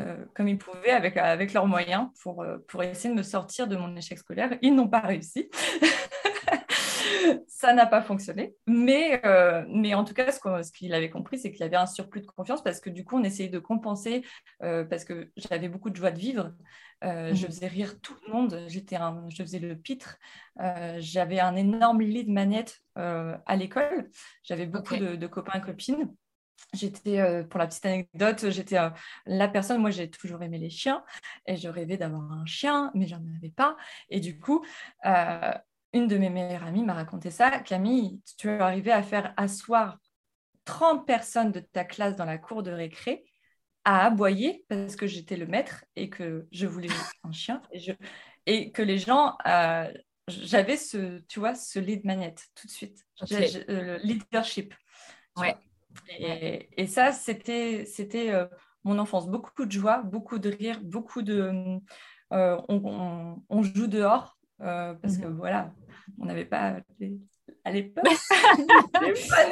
[0.00, 3.66] euh, comme ils pouvaient avec, avec leurs moyens pour, euh, pour essayer de me sortir
[3.66, 4.56] de mon échec scolaire.
[4.62, 5.50] Ils n'ont pas réussi.
[7.46, 8.54] ça n'a pas fonctionné.
[8.66, 11.86] Mais, euh, mais en tout cas, ce qu'il avait compris, c'est qu'il y avait un
[11.86, 14.24] surplus de confiance parce que du coup, on essayait de compenser
[14.60, 16.52] parce que j'avais beaucoup de joie de vivre.
[17.02, 17.36] Je mmh.
[17.36, 18.60] faisais rire tout le monde.
[18.68, 18.96] J'étais
[19.28, 20.18] je faisais le pitre.
[20.98, 24.10] j'avais un énorme lit de manettes à l'école.
[24.42, 26.14] J'avais beaucoup de, de, copains et copines.
[26.72, 28.90] J'étais, euh, pour la petite anecdote, j'étais euh,
[29.26, 31.04] la personne, moi j'ai toujours aimé les chiens
[31.46, 33.76] et je rêvais d'avoir un chien, mais j'en avais pas.
[34.08, 34.64] Et du coup,
[35.06, 35.52] euh,
[35.94, 37.60] une de mes meilleures amies m'a raconté ça.
[37.60, 39.98] Camille, tu es arrivée à faire asseoir
[40.64, 43.24] 30 personnes de ta classe dans la cour de récré
[43.84, 46.88] à aboyer parce que j'étais le maître et que je voulais
[47.22, 47.92] un chien et, je,
[48.46, 49.36] et que les gens,
[50.26, 54.74] j'avais ce, tu vois, ce lead manette tout de suite, le leadership.
[55.36, 55.56] Ouais.
[56.76, 58.46] Et, ça, c'était, c'était euh,
[58.82, 59.28] mon enfance.
[59.28, 61.78] Beaucoup de joie, beaucoup de rire, beaucoup de...
[62.32, 65.36] Euh, on, joue dehors euh, parce que mhm.
[65.36, 65.72] voilà,
[66.18, 66.76] on n'avait pas...
[67.66, 68.04] À l'époque,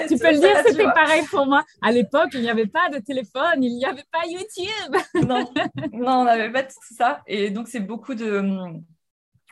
[0.08, 1.64] tu peux le dire, c'était pareil pour moi.
[1.80, 4.96] À l'époque, il n'y avait pas de téléphone, il n'y avait pas YouTube.
[5.28, 5.50] non,
[5.92, 7.22] non, on n'avait pas tout ça.
[7.26, 8.42] Et donc, c'est beaucoup de,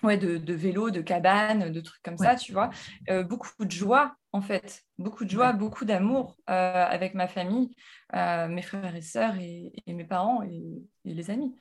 [0.03, 2.71] ouais, de, de vélos, de cabanes, de trucs comme ça, tu vois.
[3.11, 4.85] Euh, beaucoup de joie, en fait.
[4.99, 7.71] Beaucoup de joie, beaucoup d'amour euh, avec ma famille,
[8.15, 11.55] euh, mes frères et sœurs et, mes parents et, les amis.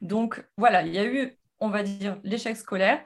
[0.00, 3.02] Donc, voilà, il y a eu, on va dire, l'échec scolaire.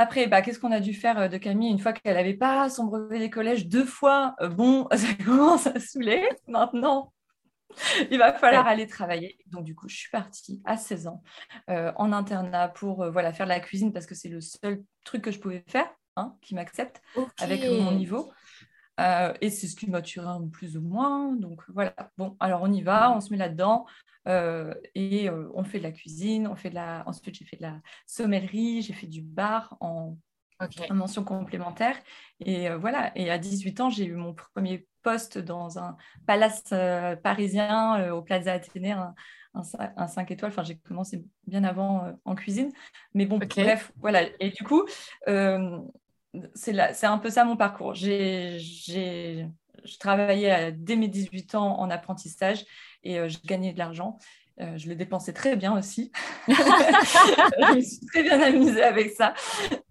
[0.00, 2.84] Après, bah, qu'est-ce qu'on a dû faire de Camille une fois qu'elle n'avait pas son
[2.84, 6.28] brevet des collèges deux fois Bon, ça commence à saouler.
[6.46, 7.12] Maintenant,
[8.08, 9.36] il va falloir aller travailler.
[9.46, 11.22] Donc, du coup, je suis partie à 16 ans
[11.68, 14.84] euh, en internat pour euh, voilà, faire de la cuisine parce que c'est le seul
[15.04, 17.02] truc que je pouvais faire hein, qui m'accepte
[17.40, 18.30] avec mon niveau.
[18.98, 21.34] Euh, et c'est ce qui m'a tué plus ou moins.
[21.36, 21.94] Donc, voilà.
[22.16, 23.86] Bon, alors on y va, on se met là-dedans.
[24.26, 27.02] et on fait de la cuisine, on fait de la...
[27.06, 30.16] ensuite j'ai fait de la sommellerie, j'ai fait du bar en
[30.90, 31.96] en mention complémentaire.
[32.40, 37.16] Et voilà, et à 18 ans, j'ai eu mon premier poste dans un palace euh,
[37.16, 39.14] parisien euh, au Plaza Athénée, un,
[39.54, 40.50] un, 5 étoiles.
[40.50, 42.72] Enfin, j'ai commencé bien avant euh, en cuisine.
[43.14, 44.22] Mais bon, bref, voilà.
[44.40, 44.84] Et du coup,
[46.54, 47.94] c'est un peu ça mon parcours.
[47.94, 48.58] J'ai
[49.84, 52.64] je travaillais dès mes 18 ans en apprentissage
[53.04, 54.18] et je gagnais de l'argent.
[54.60, 56.10] Euh, je le dépensais très bien aussi.
[56.48, 59.34] je me suis très bien amusée avec ça.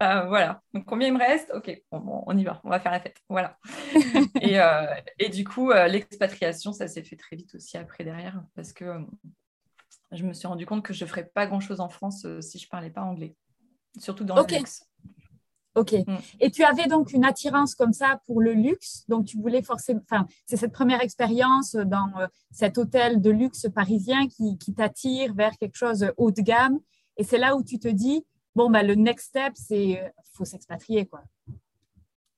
[0.04, 0.62] Euh, voilà.
[0.73, 1.52] Donc, combien il me reste?
[1.54, 3.17] Ok, on y va, on va faire la fête.
[3.30, 3.58] Voilà.
[4.41, 4.86] et, euh,
[5.19, 9.00] et, du coup, l'expatriation, ça s'est fait très vite aussi après derrière parce que
[10.12, 12.65] je me suis rendu compte que je ne ferais pas grand-chose en France si je
[12.65, 13.36] ne parlais pas anglais,
[14.00, 14.84] surtout dans le luxe.
[15.78, 15.94] Ok.
[15.94, 16.16] Mm.
[16.40, 19.06] Et tu avais donc une attirance comme ça pour le luxe.
[19.08, 20.02] Donc, tu voulais forcément.
[20.10, 25.56] Enfin, c'est cette première expérience dans euh, cet hôtel de luxe parisien qui, t'attire vers
[25.58, 26.80] quelque chose haut de gamme.
[27.18, 30.46] Et c'est là où tu te dis bon, bah, le next step, c'est euh, faut
[30.46, 31.22] s'expatrier, quoi.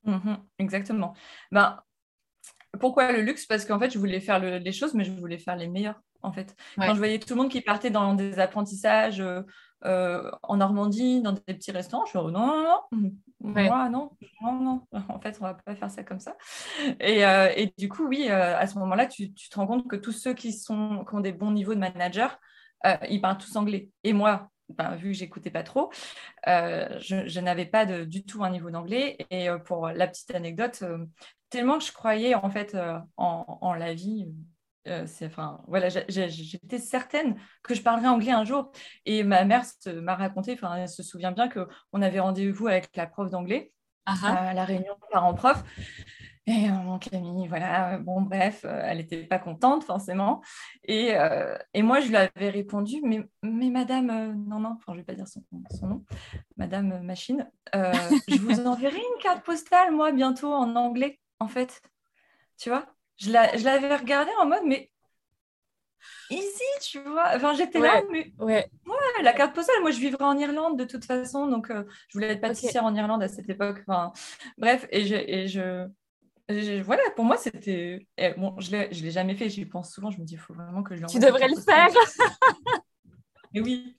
[0.06, 0.38] Mm-hmm.
[0.60, 1.14] exactement.
[1.52, 1.82] Ben,
[2.80, 3.46] pourquoi le luxe?
[3.46, 6.02] Parce qu'en fait, je voulais faire les choses, mais je voulais faire les meilleures.
[6.22, 9.24] En fait, quand je voyais tout le monde qui partait dans des apprentissages
[9.86, 14.12] euh, en Normandie, dans des petits restaurants, je me dis non, non, non, moi, non,
[14.42, 16.36] non, non, en fait, on va pas faire ça comme ça.
[17.00, 19.88] Et, euh, et du coup, oui, euh, à ce moment-là, tu, tu, te rends compte
[19.88, 22.38] que tous ceux qui, sont, qui ont des bons niveaux de manager,
[22.86, 23.90] euh, ils parlent tous anglais.
[24.04, 25.90] Et moi, ben, vu que j'écoutais pas trop,
[26.46, 29.18] je, je n'avais pas de, du tout un niveau d'anglais.
[29.30, 30.84] Et pour la petite anecdote,
[31.50, 32.78] tellement que je croyais en fait
[33.18, 34.28] en, en la vie
[34.90, 38.72] euh, enfin, voilà, j'étais certaine que je parlerais anglais un jour.
[39.06, 39.64] Et ma mère
[40.02, 43.72] m'a raconté, enfin, elle se souvient bien qu'on avait rendez-vous avec la prof d'anglais
[44.06, 44.50] ah ah.
[44.50, 45.64] à la réunion parents-prof.
[46.48, 50.42] Et mon euh, Camille, voilà, bon, bref, euh, elle n'était pas contente forcément.
[50.84, 51.14] Et,
[51.74, 54.08] et, moi, je lui avais répondu, mais, mais madame,
[54.48, 56.06] non, non, enfin, je ne vais pas dire son, son nom,
[56.58, 61.82] madame Machine, je vous enverrai une carte postale, moi, bientôt en anglais, en fait.
[62.58, 62.86] Tu vois?
[63.20, 64.92] Je l'avais regardé en mode, mais
[66.30, 67.36] easy, tu vois.
[67.36, 68.70] Enfin, j'étais là, mais ouais.
[68.86, 69.24] ouais.
[69.24, 72.30] la carte postale, moi, je vivrais en Irlande de toute façon, donc euh, je voulais
[72.34, 73.84] être pâtissière en Irlande à cette époque.
[73.88, 74.14] Enfin,
[74.58, 75.88] bref, et je, et je,
[76.82, 78.08] voilà, pour moi, c'était.
[78.38, 80.84] Bon, je ne l'ai jamais fait, j'y pense souvent, je me dis, il faut vraiment
[80.84, 81.90] que je Tu devrais le faire.
[83.54, 83.96] mais oui.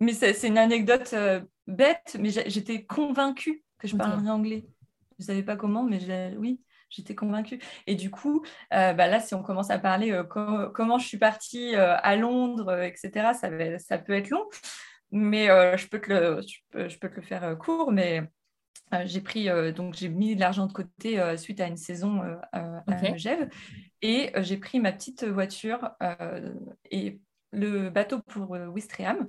[0.00, 4.64] Mais c'est une anecdote euh, bête, mais j'étais convaincue que je parlerais anglais.
[5.18, 5.98] Je ne savais pas comment, mais
[6.38, 7.60] oui j'étais convaincue.
[7.86, 11.18] Et du coup, euh, bah là, si on commence à parler euh, comment je suis
[11.18, 14.46] partie euh, à Londres, etc., ça, ça, peut être long,
[15.10, 15.46] mais
[15.76, 17.92] je, peux te le, je, peux, te le faire court.
[17.92, 18.22] Mais
[19.04, 22.22] j'ai pris, donc j'ai mis de l'argent de côté suite à une saison
[22.52, 23.48] à Megève,
[24.00, 25.90] et j'ai pris ma petite voiture
[26.90, 27.20] et
[27.52, 29.28] le bateau pour Wistreham.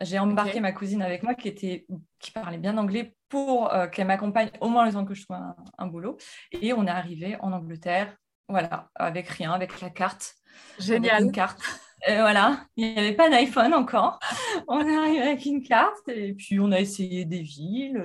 [0.00, 1.86] J'ai embarqué ma cousine avec moi qui, était,
[2.18, 5.36] qui parlait bien anglais pour euh, qu'elle m'accompagne au moins le temps que je trouve
[5.78, 6.16] un, boulot.
[6.52, 8.16] Et on est arrivé en Angleterre,
[8.48, 10.34] voilà, avec rien, avec la carte.
[10.78, 11.24] Génial.
[11.24, 11.60] une carte.
[12.06, 14.18] Et voilà, il n'y avait pas d'iPhone encore.
[14.68, 18.02] On est arrivé avec une carte et puis on a essayé des villes.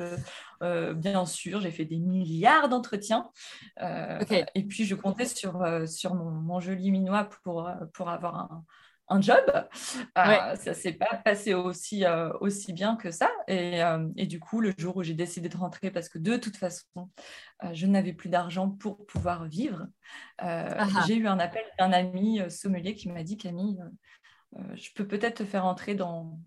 [0.61, 3.29] Euh, bien sûr, j'ai fait des milliards d'entretiens.
[3.81, 4.19] Euh,
[4.55, 8.63] et puis je comptais sur, sur mon, mon, joli minois pour, pour avoir un,
[9.09, 9.43] un job.
[10.17, 13.29] Euh, ça s'est pas passé aussi, euh, aussi bien que ça.
[13.47, 16.37] Et, euh, et, du coup, le jour où j'ai décidé de rentrer, parce que de
[16.37, 17.09] toute façon,
[17.73, 19.87] je n'avais plus d'argent pour pouvoir vivre,
[20.37, 20.87] ah ah.
[21.07, 23.79] j'ai eu un appel d'un ami sommelier qui m'a dit Camille,
[24.73, 26.39] je peux peut-être te faire entrer dans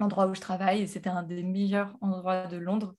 [0.00, 0.82] l'endroit où je travaille.
[0.82, 2.94] Et c'était un des meilleurs endroits de Londres.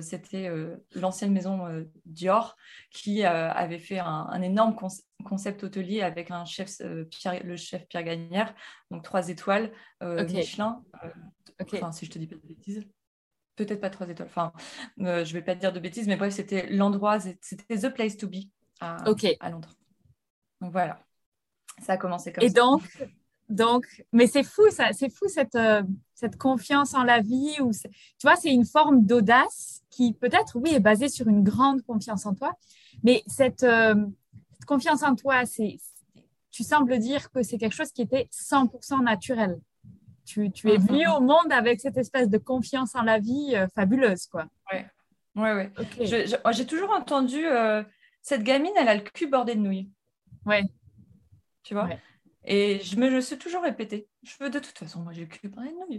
[0.00, 0.50] c'était
[0.94, 1.66] l'ancienne maison
[2.04, 2.56] Dior
[2.90, 4.76] qui avait fait un, énorme
[5.24, 8.54] concept hôtelier avec un chef, le chef Pierre Gagnère,
[8.90, 10.82] donc trois étoiles, Michelin.
[11.60, 12.84] Enfin, si je te dis pas de bêtises.
[13.56, 14.28] Peut-être pas trois étoiles.
[14.28, 14.52] Enfin,
[14.98, 18.28] je vais pas te dire de bêtises, mais bref, c'était l'endroit, c'était the place to
[18.28, 18.96] be à,
[19.40, 19.72] à Londres.
[20.60, 20.98] Donc voilà,
[21.82, 22.46] ça a commencé comme ça.
[22.46, 22.82] Et donc,
[23.48, 25.82] donc, mais c'est fou, ça, c'est fou cette, euh,
[26.14, 27.56] cette confiance en la vie.
[27.60, 27.88] Ou tu
[28.22, 32.34] vois, c'est une forme d'audace qui peut-être, oui, est basée sur une grande confiance en
[32.34, 32.52] toi.
[33.02, 33.94] Mais cette, euh,
[34.66, 35.76] confiance en toi, c'est,
[36.50, 39.60] tu sembles dire que c'est quelque chose qui était 100% naturel.
[40.24, 43.66] Tu, tu es venu au monde avec cette espèce de confiance en la vie euh,
[43.74, 44.46] fabuleuse, quoi.
[44.72, 44.86] Ouais,
[45.36, 45.70] ouais, ouais.
[46.00, 47.44] J'ai toujours entendu
[48.22, 49.90] cette gamine, elle a le cul bordé de nouilles.
[50.46, 50.62] Ouais.
[51.62, 51.90] Tu vois?
[52.46, 54.06] Et je me je suis toujours répété.
[54.22, 55.96] Je veux de toute façon, moi j'ai plein de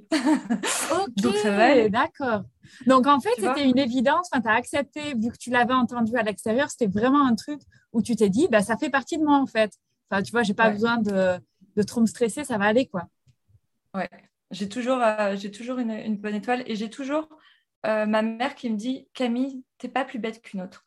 [0.91, 2.43] Ok, Donc ça va d'accord.
[2.85, 4.29] Donc en fait, c'était une évidence.
[4.31, 7.61] Enfin, tu as accepté, vu que tu l'avais entendu à l'extérieur, c'était vraiment un truc
[7.93, 9.73] où tu t'es dit, bah, ça fait partie de moi en fait.
[10.09, 11.39] Enfin, tu vois, j'ai pas besoin de,
[11.75, 13.07] de, trop me stresser, ça va aller quoi.
[13.95, 14.09] Ouais,
[14.51, 17.27] j'ai toujours, euh, j'ai toujours une, une, bonne étoile et j'ai toujours
[17.87, 20.85] euh, ma mère qui me dit, Camille, t'es pas plus bête qu'une autre.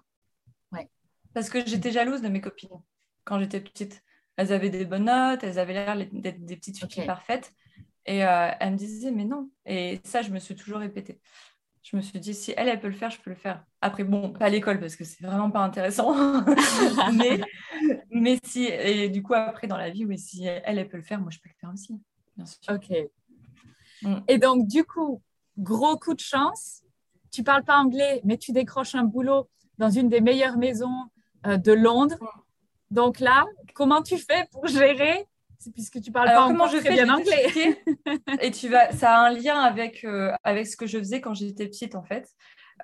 [0.71, 0.88] Ouais.
[1.35, 2.81] Parce que j'étais jalouse de mes copines
[3.25, 4.05] quand j'étais petite
[4.38, 7.53] elles avaient des bonnes notes, elles avaient l'air d'être des petites filles parfaites.
[8.07, 9.51] Et euh, elle me disait, mais non.
[9.66, 11.20] Et ça, je me suis toujours répété.
[11.83, 13.64] Je me suis dit, si elle, elle peut le faire, je peux le faire.
[13.81, 16.14] Après, bon, pas à l'école, parce que c'est vraiment pas intéressant.
[17.14, 17.40] mais,
[18.12, 21.03] mais si, et du coup, après, dans la vie, oui, si elle, elle peut le
[21.03, 22.01] faire, moi, je peux le faire aussi.
[22.37, 22.74] Bien sûr.
[22.74, 22.96] Ok.
[24.03, 24.18] Mm.
[24.29, 25.20] Et donc, du coup,
[25.59, 26.85] gros coup de chance.
[27.33, 31.11] Tu parles pas anglais, mais tu décroches un boulot dans une des meilleures maisons
[31.46, 32.18] euh, de Londres.
[32.90, 35.27] Donc là, comment tu fais pour gérer
[35.74, 37.83] puisque tu parles pas encore très bien anglais.
[38.40, 41.35] et tu vas, ça a un lien avec, euh, avec ce que je faisais quand
[41.35, 42.29] j'étais petite, en fait.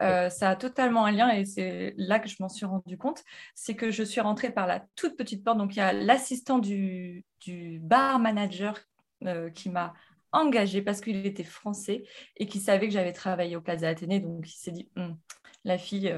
[0.02, 3.22] Euh, ça a totalement un lien et c'est là que je m'en suis rendu compte.
[3.54, 5.58] C'est que je suis rentrée par la toute petite porte.
[5.58, 8.78] Donc, il y a l'assistant du, du, bar manager
[9.24, 9.94] euh, qui m'a
[10.32, 12.02] engagée parce qu'il était français
[12.36, 14.18] et qui savait que j'avais travaillé au Plaza Athénée.
[14.18, 15.16] Donc, il s'est dit, hum,
[15.62, 16.12] la fille,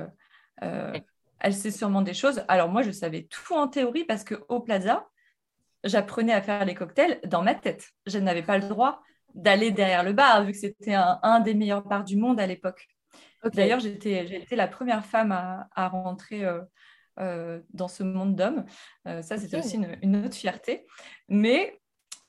[1.41, 2.43] elle sait sûrement des choses.
[2.49, 5.07] Alors, moi, je savais tout en théorie parce qu'au Plaza,
[5.85, 7.91] j'apprenais à faire les cocktails dans ma tête.
[8.07, 9.03] Je n'avais pas le droit
[9.35, 12.89] d'aller derrière le bar, vu que c'était un, des meilleurs bars du monde à l'époque.
[13.53, 16.63] D'ailleurs, j'ai été la première femme à, rentrer euh,
[17.21, 18.65] euh, dans ce monde d'hommes.
[19.07, 20.87] Euh, ça, c'était aussi une, une, autre fierté.
[21.29, 21.79] Mais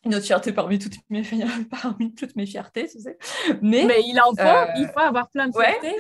[0.07, 1.23] une autre fierté parmi toutes mes,
[1.81, 3.17] parmi toutes mes fiertés, tu sais.
[3.61, 5.95] Mais, mais il en faut, euh, il faut avoir plein de fiertés.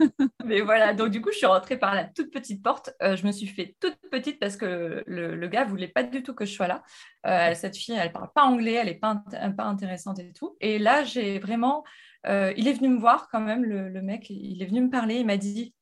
[0.44, 2.94] mais voilà, donc du coup, je suis rentrée par la toute petite porte.
[3.02, 6.22] Euh, je me suis fait toute petite parce que le, le gars voulait pas du
[6.22, 6.82] tout que je sois là.
[7.26, 9.22] Euh, cette fille, elle parle pas anglais, elle est pas,
[9.56, 10.56] pas intéressante et tout.
[10.60, 11.82] Et là, j'ai vraiment...
[12.26, 15.16] il est venu me voir quand même, le, le mec, il est venu me parler,
[15.16, 15.74] il m'a dit,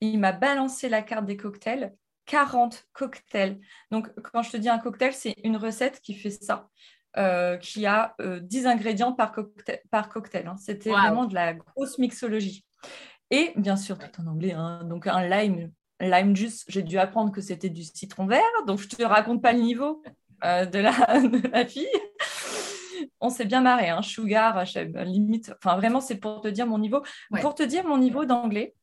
[0.00, 1.92] il m'a balancé la carte des cocktails
[2.28, 3.58] 40 cocktails.
[3.90, 6.68] Donc, quand je te dis un cocktail, c'est une recette qui fait ça.
[7.16, 9.80] Euh, qui a 10 euh, ingrédients par cocktail.
[9.90, 10.56] Par cocktail hein.
[10.58, 12.66] C'était vraiment de la grosse mixologie.
[13.30, 14.52] Et bien sûr, tout en anglais.
[14.52, 14.84] Hein.
[14.84, 18.42] donc un lime, lime juice, j'ai dû apprendre que c'était du citron vert.
[18.66, 20.02] Donc je ne te raconte pas le niveau
[20.44, 21.88] euh, de, la, de la fille
[23.20, 24.64] on s'est bien marré, hein, Sugar,
[25.04, 25.52] limite.
[25.58, 27.02] Enfin, vraiment, c'est pour te dire mon niveau.
[27.40, 28.74] Pour te dire mon niveau d'anglais,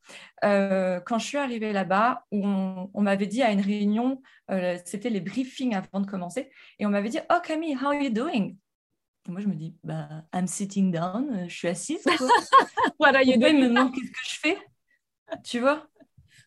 [0.44, 5.20] euh, quand je suis arrivée là-bas, on, m'avait dit à une réunion, euh, c'était les
[5.20, 8.56] briefings avant de commencer, et on m'avait dit Oh Camille, how are you doing
[9.28, 12.04] et moi, je me dis, bah, I'm sitting down, euh, je suis assise.
[12.04, 12.28] Quoi.
[13.00, 13.60] What are you doing?
[13.60, 14.58] demande qu'est-ce que je fais?
[15.42, 15.84] Tu vois?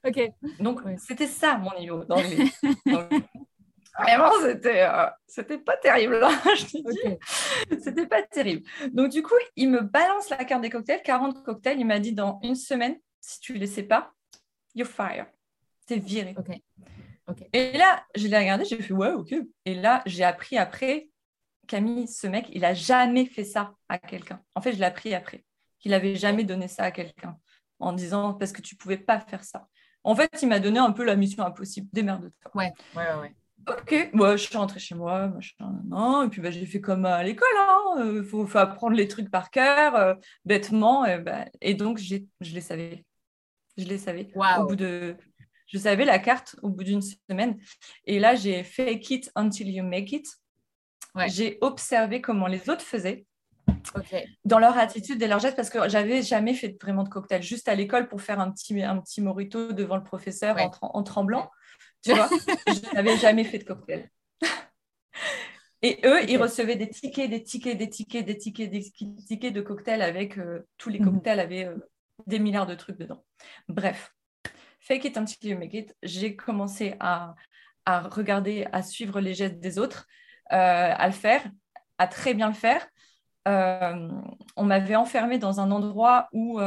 [0.08, 0.32] Ok.
[0.60, 2.50] Donc, c'était ça mon niveau d'anglais.
[3.98, 7.82] Vraiment, c'était, euh, c'était pas terrible, hein, je te dis.
[7.84, 8.68] C'était pas terrible.
[8.92, 11.80] Donc, du coup, il me balance la carte des cocktails, 40 cocktails.
[11.80, 14.14] Il m'a dit dans une semaine, si tu ne les sais pas,
[14.76, 15.28] you're fired.
[15.86, 16.36] T'es viré.
[17.54, 19.34] Et là, je l'ai regardé, j'ai fait ouais, ok.
[19.66, 21.10] Et là, j'ai appris après,
[21.68, 24.42] Camille, ce mec, il a jamais fait ça à quelqu'un.
[24.56, 25.44] En fait, je l'ai appris après,
[25.80, 27.38] qu'il avait jamais donné ça à quelqu'un
[27.80, 29.68] en disant parce que tu pouvais pas faire ça.
[30.04, 31.88] En fait, il m'a donné un peu la mission impossible.
[31.92, 32.52] Démerde-toi.
[32.56, 33.36] Ouais, ouais, ouais.
[33.68, 37.06] Ok, moi je suis rentrée chez moi, machin, non, et puis bah, j'ai fait comme
[37.06, 41.46] à l'école, il hein, euh, faut, apprendre les trucs par cœur, euh, bêtement, et, bah,
[41.62, 43.04] et donc je les savais.
[43.80, 44.32] Je les savais.
[44.36, 45.16] Au bout de...
[45.68, 47.60] Je savais la carte au bout d'une semaine.
[48.06, 50.28] Et là, j'ai fake it until you make it.
[51.28, 53.26] J'ai observé comment les autres faisaient.
[54.46, 57.68] Dans leur attitude et leur geste, parce que j'avais jamais fait vraiment de cocktail, juste
[57.68, 61.50] à l'école pour faire un petit, un petit morito devant le professeur en, tremblant.
[62.04, 62.30] Tu vois,
[62.68, 64.10] je n'avais jamais fait de cocktail.
[65.82, 68.92] Et eux, ils recevaient des tickets, des tickets, des tickets, des tickets, des
[69.26, 71.14] tickets de cocktails avec euh, tous les mhm.
[71.14, 71.78] cocktails avaient euh,
[72.28, 73.24] des milliards de trucs dedans.
[73.70, 74.14] Bref,
[74.82, 75.96] fake it until you make it.
[76.04, 77.34] J'ai commencé à,
[77.86, 80.06] à, regarder, à suivre les gestes des autres,
[80.52, 81.50] euh, à le faire,
[81.98, 82.86] à très bien le faire.
[83.46, 86.60] On m'avait enfermé dans un endroit où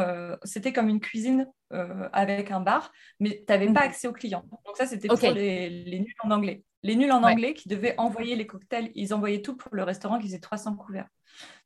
[0.44, 3.86] c'était comme une cuisine euh, avec un bar, mais tu n'avais pas mhm.
[3.86, 4.44] accès aux clients.
[4.66, 6.62] Donc ça, c'était pour les, nuls en anglais.
[6.82, 10.18] Les nuls en anglais qui devaient envoyer les cocktails, ils envoyaient tout pour le restaurant
[10.18, 11.08] qui faisait 300 couverts.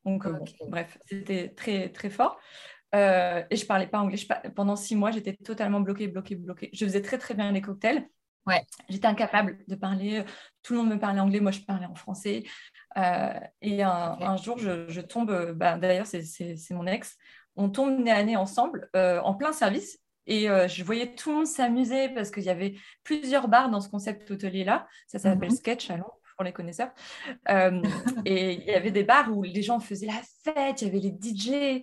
[0.05, 0.39] Donc euh,
[0.69, 2.39] bref, c'était très très fort.
[2.95, 4.19] Euh, et je parlais pas anglais.
[4.55, 6.71] pendant six mois, j'étais totalement bloquée, bloquée, bloquée.
[6.73, 8.09] Je faisais très très bien les cocktails.
[8.47, 8.65] Ouais.
[8.89, 10.23] J'étais incapable de parler.
[10.63, 12.45] Tout le monde me parlait anglais, moi je parlais en français.
[12.97, 17.17] Et un, jour, je, tombe, bah, d'ailleurs c'est mon ex,
[17.57, 19.99] on tombe nez à nez ensemble euh, en plein service.
[20.29, 23.81] Et euh, je voyais tout le monde s'amuser parce qu'il y avait plusieurs bars dans
[23.81, 24.87] ce concept hôtelier-là.
[25.07, 25.57] Ça s'appelle mhm.
[25.57, 26.91] Sketch à Londres pour les connaisseurs.
[27.49, 27.81] Euh,
[28.25, 30.99] et il y avait des bars où les gens faisaient la fête, il y avait
[30.99, 31.83] les DJ,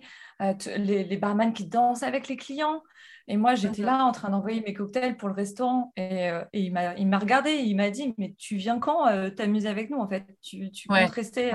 [0.76, 2.82] les, les, barman qui dansent avec les clients.
[3.26, 5.92] Et moi, j'étais là en train d'envoyer mes cocktails pour le restaurant.
[5.96, 10.08] Et, il m'a regardé, il m'a dit, mais tu viens quand t'amuser avec nous en
[10.08, 10.24] fait?
[10.42, 11.52] Tu, tu comptes rester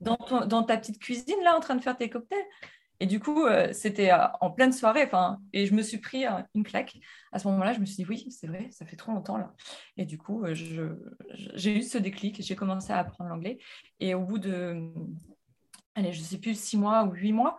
[0.00, 2.46] dans, dans, ta petite cuisine là en train de faire tes cocktails?
[3.00, 5.08] Et du coup, euh, c'était euh, en pleine soirée,
[5.52, 6.98] et je me suis pris euh, une claque.
[7.30, 9.54] À ce moment-là, je me suis dit, oui, c'est vrai, ça fait trop longtemps là.
[9.96, 13.58] Et du coup, j'ai eu ce déclic, j'ai commencé à apprendre l'anglais.
[14.00, 14.92] Et au bout de,
[15.94, 17.58] allez, je ne sais plus, six mois ou huit mois,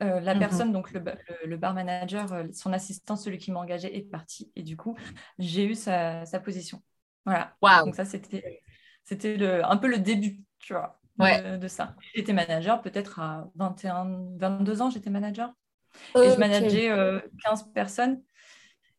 [0.00, 0.40] la mhm.
[0.40, 4.52] personne, donc le, bar manager, son assistant, celui qui m'a engagé, est parti.
[4.56, 4.96] Et du coup,
[5.38, 6.82] j'ai eu sa, position.
[7.24, 7.54] Voilà.
[7.84, 8.62] Donc ça, c'était
[9.10, 11.94] un peu le début, tu vois de, ça.
[12.14, 15.52] J'étais manager peut-être à 21, 22 ans, j'étais manager.
[16.16, 16.88] Et je manageais
[17.44, 18.22] 15 euh, personnes.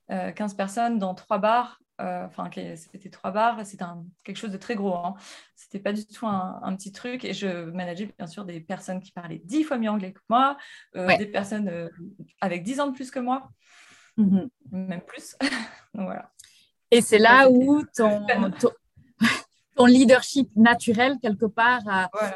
[0.08, 3.66] 15 euh, personnes dans trois bars Euh, enfin, c'était trois bars.
[3.66, 3.86] C'était
[4.24, 4.96] quelque chose de très gros.
[4.96, 5.16] Hein.
[5.56, 7.24] C'était pas du tout un, petit truc.
[7.24, 10.58] Et je manageais bien sûr des personnes qui parlaient dix fois mieux anglais que moi,
[10.96, 11.90] euh, des personnes euh,
[12.42, 13.50] avec dix ans de plus que moi,
[14.18, 14.50] mm-hmm.
[14.72, 15.36] même plus.
[15.94, 16.32] Donc, voilà.
[16.92, 18.26] Et c'est là où ton,
[19.76, 21.84] ton, leadership naturel, quelque part,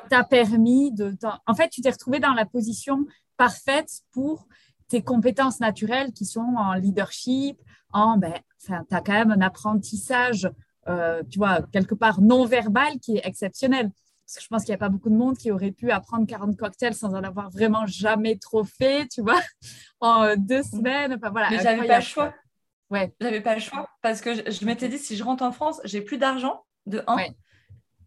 [0.10, 1.18] t'a permis de.
[1.46, 3.06] En fait, tu t'es retrouvé dans la position
[3.36, 4.48] parfaite pour
[4.88, 7.60] tes compétences naturelles qui sont en leadership,
[7.92, 8.18] en.
[8.18, 8.34] Ben,
[8.66, 10.50] tu as quand même un apprentissage,
[10.88, 13.92] euh, tu vois, quelque part non verbal qui est exceptionnel.
[14.26, 16.28] Parce que je pense qu'il n'y a pas beaucoup de monde qui aurait pu apprendre
[16.28, 19.42] 40 cocktails sans en avoir vraiment jamais trop fait, tu vois,
[20.02, 21.16] en euh, deux semaines.
[21.16, 22.34] Enfin, voilà, Mais j'avais pas le choix.
[22.92, 23.14] Ouais.
[23.20, 26.02] J'avais pas le choix parce que je, m'étais dit si je rentre en France, j'ai
[26.02, 27.18] plus d'argent de 1.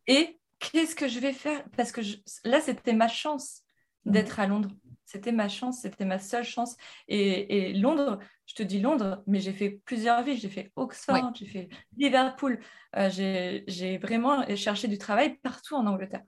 [0.08, 1.62] Et qu'est-ce que je vais faire?
[1.76, 2.00] Parce que
[2.44, 3.62] là, c'était ma chance
[4.04, 4.10] mmh.
[4.10, 4.70] d'être à Londres.
[5.12, 6.74] C'était ma chance, c'était ma seule chance.
[7.06, 10.38] Et, Londres, je te dis Londres, mais j'ai fait plusieurs villes.
[10.38, 12.58] J'ai fait Oxford, j'ai fait Liverpool.
[12.96, 16.22] Euh, j'ai vraiment cherché du travail partout en Angleterre.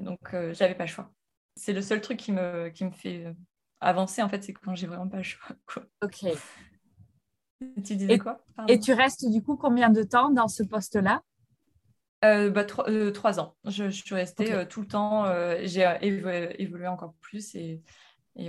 [0.00, 1.10] donc, euh, j'avais pas le choix.
[1.56, 3.34] C'est le seul truc qui me, qui me fait
[3.80, 5.56] avancer, en fait, c'est quand j'ai vraiment pas le choix.
[6.04, 6.24] Ok.
[7.84, 8.44] Tu disais quoi?
[8.68, 11.20] Et tu restes du coup combien de temps dans ce poste-là?
[12.24, 13.54] Euh, bah, euh, trois, ans.
[13.64, 15.24] Je, suis restée euh, tout le temps.
[15.62, 17.82] j'ai évolué, encore plus et,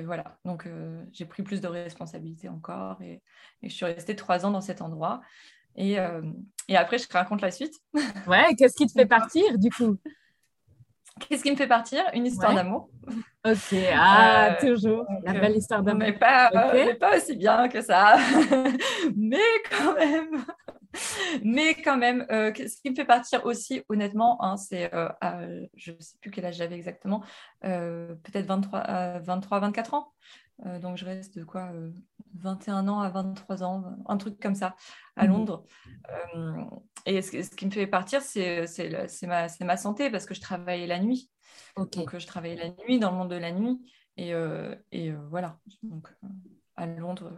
[0.04, 0.38] voilà.
[0.46, 0.68] Donc,
[1.12, 3.22] j'ai pris plus de responsabilités encore et,
[3.62, 5.22] je suis restée trois ans dans cet endroit.
[5.76, 7.76] Et, après, je te raconte la suite.
[8.28, 9.98] Ouais, qu'est-ce qui te fait partir du coup?
[11.20, 12.04] Qu'est-ce qui me fait partir?
[12.14, 12.90] Une histoire d'amour.
[13.46, 16.00] Ok, ah, toujours la belle histoire d'amour.
[16.00, 16.50] Mais pas,
[17.00, 18.18] pas aussi bien que ça,
[19.16, 19.38] mais
[19.70, 20.44] quand même.
[21.44, 25.92] Mais quand même, euh, ce qui me fait partir aussi, honnêtement, hein, c'est, euh, je
[25.92, 27.24] ne sais plus quel âge j'avais exactement,
[27.66, 30.14] euh, peut-être 23, 23, 24 ans.
[30.82, 31.72] donc je reste de quoi
[32.36, 34.76] 21 ans à 23 ans, un truc comme ça,
[35.16, 35.66] à mmh Londres.
[37.06, 38.66] et ce, qui me fait partir, c'est,
[39.24, 41.30] ma, ma, santé, parce que je travaillais la nuit.
[41.76, 43.82] Donc je travaillais la nuit, dans le monde de la nuit.
[44.16, 44.34] Et,
[44.92, 46.08] et voilà, donc
[46.76, 47.32] à Londres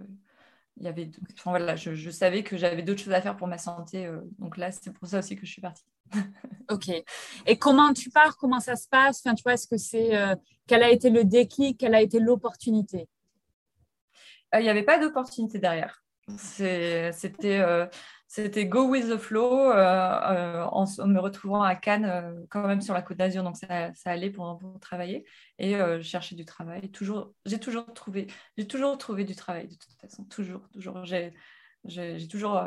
[0.77, 3.57] il y avait enfin, voilà, je, savais que j'avais d'autres choses à faire pour ma
[3.57, 4.05] santé.
[4.05, 5.85] Euh, donc là, c'est pour ça aussi que je suis partie.
[6.69, 6.89] ok.
[7.45, 8.37] Et comment tu pars?
[8.37, 9.21] Comment ça se passe?
[9.25, 10.35] Enfin, tu vois, est-ce que c'est euh,
[10.67, 11.79] quel a été le déclic?
[11.79, 13.07] Quelle a été l'opportunité?
[14.53, 16.03] Euh, Il n'y avait pas d'opportunité derrière.
[16.37, 17.63] C'était
[18.27, 22.81] c'était go with the flow euh, euh, en, me retrouvant à Cannes euh, quand même
[22.81, 25.25] sur la côte d'Azur donc ça, allait pour, travailler.
[25.59, 29.75] Et je cherchais du travail toujours j'ai toujours trouvé j'ai toujours trouvé du travail de
[29.75, 31.05] toute façon toujours toujours.
[31.05, 31.33] J'ai
[31.85, 32.61] j'ai toujours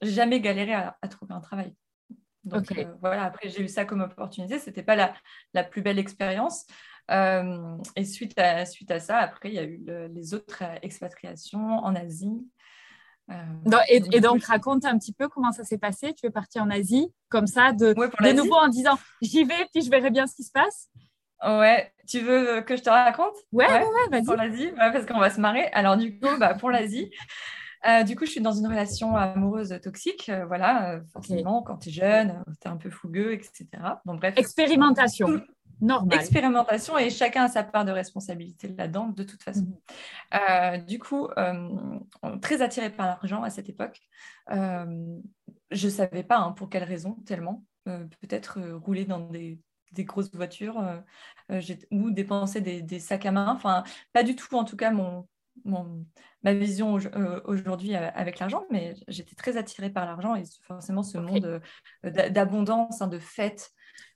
[0.00, 1.74] jamais galéré à, trouver un travail.
[2.44, 4.58] Donc voilà après j'ai eu ça comme opportunité.
[4.58, 5.12] C'était pas la,
[5.54, 6.66] la, plus belle expérience.
[7.10, 9.84] Et suite à, suite à ça après il y a eu
[10.14, 12.46] les autres expatriations en Asie
[13.30, 16.14] euh, et, donc, raconte un petit peu comment ça s'est passé.
[16.14, 19.82] Tu es parti en Asie, comme ça, de, de nouveau en disant j'y vais, puis
[19.82, 20.88] je verrai bien ce qui se passe.
[21.42, 23.34] Ouais, tu veux que je te raconte?
[23.52, 24.24] Ouais, ouais, vas-y.
[24.24, 25.68] Pour l'Asie, parce qu'on va se marrer.
[25.72, 27.10] Alors, du coup, bah, pour l'Asie,
[27.86, 30.28] euh, du coup, je suis dans une relation amoureuse toxique.
[30.28, 33.66] Euh, voilà, forcément, quand tu es jeune, tu es un peu fougueux, etc.
[34.04, 34.34] Bon, bref.
[34.36, 35.40] Expérimentation.
[35.80, 36.18] Normal.
[36.18, 39.62] Expérimentation et chacun a sa part de responsabilité là-dedans, de toute façon.
[39.62, 39.78] Mhm.
[40.34, 41.98] Euh, du coup, euh,
[42.42, 44.00] très attirée par l'argent à cette époque.
[44.50, 45.18] Euh,
[45.70, 47.64] je ne savais pas hein, pour quelle raison, tellement.
[47.86, 49.58] Peut-être rouler dans des,
[50.00, 50.80] grosses voitures
[51.90, 53.52] ou dépenser des, sacs à main.
[53.52, 55.26] Enfin, pas du tout, en tout cas, mon,
[56.44, 56.98] ma vision
[57.44, 61.60] aujourd'hui avec l'argent, mais j'étais très attirée par l'argent et forcément ce monde
[62.04, 63.72] d'abondance, hein, de fêtes,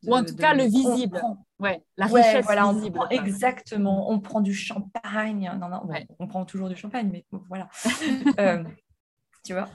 [0.07, 1.21] ou en tout cas, le visible.
[1.59, 2.99] ouais, la richesse visible.
[3.11, 4.11] exactement.
[4.11, 5.51] On prend du champagne.
[5.61, 5.83] Non, non,
[6.19, 7.69] on prend toujours du champagne, mais voilà.
[8.39, 8.65] Euh,
[9.45, 9.69] tu vois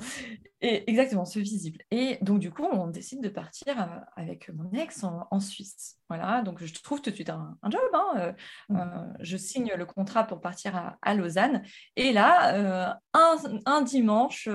[0.61, 1.79] Et exactement, ce visible.
[1.91, 5.97] Et donc, du coup, on décide de partir euh, avec mon ex en, Suisse.
[6.09, 7.81] Voilà, donc je trouve tout de suite un, job.
[7.93, 8.13] Hein.
[8.17, 8.33] Euh,
[8.69, 9.17] mm.
[9.21, 11.63] je signe le contrat pour partir à, Lausanne.
[11.95, 14.49] Et là, un, un, dimanche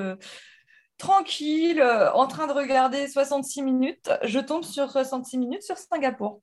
[0.98, 4.10] tranquille, euh, en train de regarder 66 minutes.
[4.22, 6.42] Je tombe sur 66 minutes sur Singapour.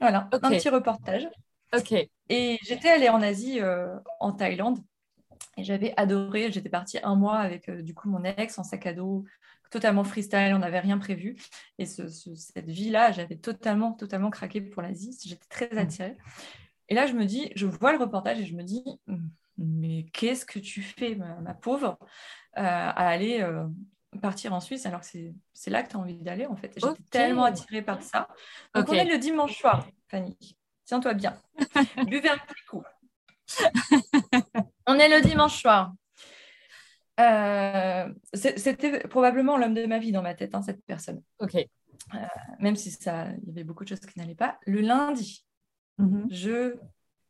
[0.00, 1.28] Voilà, un petit reportage.
[1.74, 1.92] Ok.
[2.28, 4.78] Et j'étais allée en Asie, euh, en Thaïlande,
[5.56, 6.52] et j'avais adoré.
[6.52, 9.24] J'étais partie un mois avec euh, du coup mon ex en sac à dos,
[9.70, 11.36] totalement freestyle, on n'avait rien prévu.
[11.78, 15.18] Et cette vie-là, j'avais totalement, totalement craqué pour l'Asie.
[15.24, 15.78] J'étais très mm.
[15.78, 16.16] attirée.
[16.88, 18.82] Et là, je me dis, je vois le reportage et je me dis,
[19.58, 21.98] mais qu'est-ce que tu fais, ma, pauvre,
[22.54, 23.46] à aller
[24.22, 25.06] partir en Suisse alors que
[25.52, 26.72] c'est là que tu as envie d'aller en fait?
[26.76, 28.28] J'étais tellement attirée par ça.
[28.74, 30.36] Donc on est le dimanche soir, Fanny.
[30.84, 31.36] Tiens-toi bien.
[32.06, 32.82] Buvez un petit coup.
[34.86, 35.92] on est le dimanche soir.
[37.20, 41.22] Euh, c'était probablement l'homme de ma vie dans ma tête, hein, cette personne.
[41.40, 41.56] Ok.
[41.56, 42.18] Euh,
[42.60, 44.58] même si ça, il y avait beaucoup de choses qui n'allaient pas.
[44.66, 45.44] Le lundi,
[45.98, 46.28] mhm.
[46.30, 46.76] je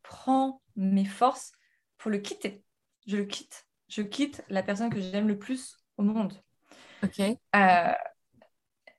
[0.03, 1.53] prends mes forces
[1.99, 2.65] pour le quitter.
[3.07, 3.67] Je le quitte.
[3.89, 6.33] Je quitte la personne que j'aime le plus au monde.
[7.03, 7.21] Ok.
[7.21, 7.93] Euh,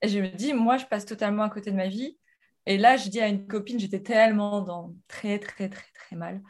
[0.03, 2.17] je me dis, moi, je passe totalement à côté de ma vie.
[2.65, 6.41] Et là, je dis à une copine, j'étais tellement dans très, très, très, très mal.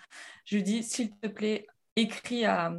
[0.46, 2.74] Je lui dis, s'il te plaît, écris à,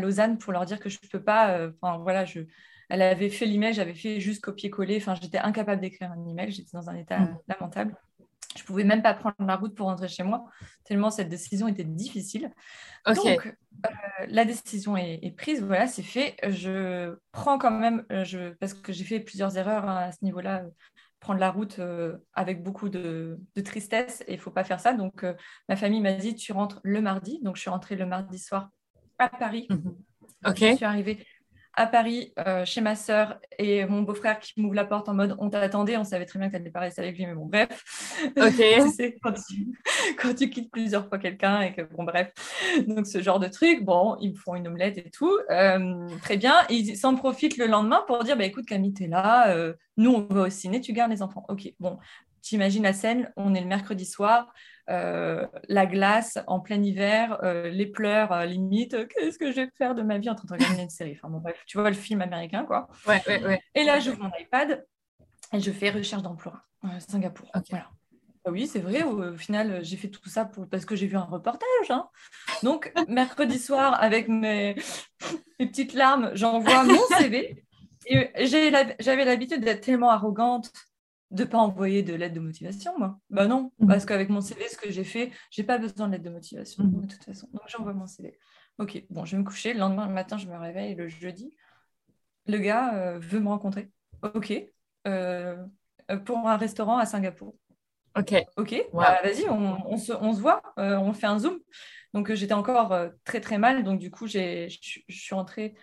[0.00, 1.56] Lausanne pour leur dire que je ne peux pas.
[1.56, 2.40] Euh, enfin, voilà, je,
[2.88, 4.96] elle avait fait l'email, j'avais fait juste copier-coller.
[4.96, 6.50] Enfin, j'étais incapable d'écrire un email.
[6.50, 7.38] J'étais dans un état mm.
[7.48, 7.96] lamentable.
[8.56, 10.44] Je pouvais même pas prendre la route pour rentrer chez moi,
[10.84, 12.50] tellement cette décision était difficile.
[13.06, 13.50] Donc, euh,
[14.28, 16.36] la décision est, prise, voilà, c'est fait.
[16.48, 20.24] Je prends quand même, euh, je, parce que j'ai fait plusieurs erreurs hein, à ce
[20.24, 20.64] niveau-là,
[21.20, 24.94] prendre la route euh, avec beaucoup de, tristesse et il faut pas faire ça.
[24.94, 25.24] Donc,
[25.68, 27.38] ma famille m'a dit, tu rentres le mardi.
[27.42, 28.70] Donc, je suis rentrée le mardi soir
[29.18, 29.68] à Paris.
[29.70, 29.96] Mhm.
[30.46, 30.58] Ok.
[30.58, 31.24] Je suis arrivée
[31.74, 35.36] à Paris euh, chez ma sœur et mon beau-frère qui m'ouvre la porte en mode
[35.38, 37.46] on t'attendait, on savait très bien que tu n'allais pas rester avec lui, mais bon,
[37.46, 38.20] bref.
[38.36, 38.60] Ok.
[39.22, 39.68] quand, tu,
[40.16, 42.32] quand, tu, quittes plusieurs fois quelqu'un et que, bon, bref.
[42.86, 45.36] Donc, ce genre de truc, bon, ils me font une omelette et tout.
[45.50, 46.54] Euh, très bien.
[46.68, 50.34] ils s'en profitent le lendemain pour dire bah, écoute, Camille, t'es là, euh, nous, on
[50.34, 51.44] va au ciné, tu gardes les enfants.
[51.48, 51.98] Ok, bon,
[52.42, 54.52] t'imagines la scène, on est le mercredi soir,
[54.90, 59.68] euh, la glace en plein hiver, euh, les pleurs, euh, limite, qu'est-ce que je vais
[59.78, 61.16] faire de ma vie en train de regarder une série?
[61.16, 62.88] Enfin bon, bref, tu vois le film américain, quoi.
[63.06, 63.62] Ouais, ouais, ouais.
[63.74, 64.84] Et là, j'ouvre mon iPad
[65.52, 67.48] et je fais recherche d'emploi à Singapour.
[67.70, 67.88] Voilà.
[68.44, 71.16] Ah oui, c'est vrai, au, final, j'ai fait tout ça pour, parce que j'ai vu
[71.16, 71.90] un reportage.
[71.90, 72.08] Hein.
[72.62, 74.74] Donc, mercredi soir, avec mes,
[75.60, 77.64] mes petites larmes, j'envoie mon CV.
[78.40, 80.72] J'avais l'habitude d'être tellement arrogante
[81.30, 83.18] de pas envoyer de lettre de motivation, moi.
[83.30, 83.88] Bah non, mhm.
[83.88, 86.84] parce qu'avec mon CV, ce que j'ai fait, j'ai pas besoin de lettre de motivation,
[86.84, 87.02] mhm.
[87.02, 87.48] de toute façon.
[87.52, 88.38] Donc j'envoie mon CV.
[88.78, 89.72] Ok, bon, je vais me coucher.
[89.72, 91.54] Le lendemain matin, je me réveille le jeudi.
[92.46, 93.90] Le gars euh, veut me rencontrer.
[94.22, 94.52] Ok.
[95.06, 95.56] Euh,
[96.24, 97.54] pour un restaurant à Singapour.
[98.16, 98.34] Ok.
[98.56, 101.60] Ok, bah, vas-y, on, se, on, se, voit, euh, on fait un Zoom.
[102.12, 102.92] Donc j'étais encore
[103.24, 104.66] très très mal, donc du coup, je
[105.08, 105.76] suis rentrée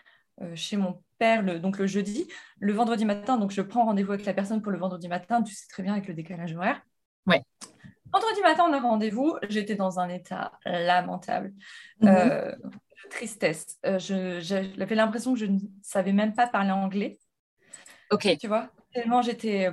[0.56, 2.28] chez mon père le, donc le jeudi.
[2.60, 5.42] Le vendredi matin, donc je prends rendez-vous avec la personne pour le vendredi matin.
[5.44, 6.82] Tu sais très bien avec le décalage horaire.
[7.26, 7.44] Ouais.
[8.12, 9.38] Vendredi matin, on a rendez-vous.
[9.50, 11.54] J'étais dans un état lamentable,
[12.02, 12.08] mhm.
[12.10, 13.78] euh, de tristesse.
[13.86, 17.20] Euh, j'avais l'impression que je ne savais même pas parler anglais.
[18.12, 18.38] Ok.
[18.40, 19.70] Tu vois, tellement j'étais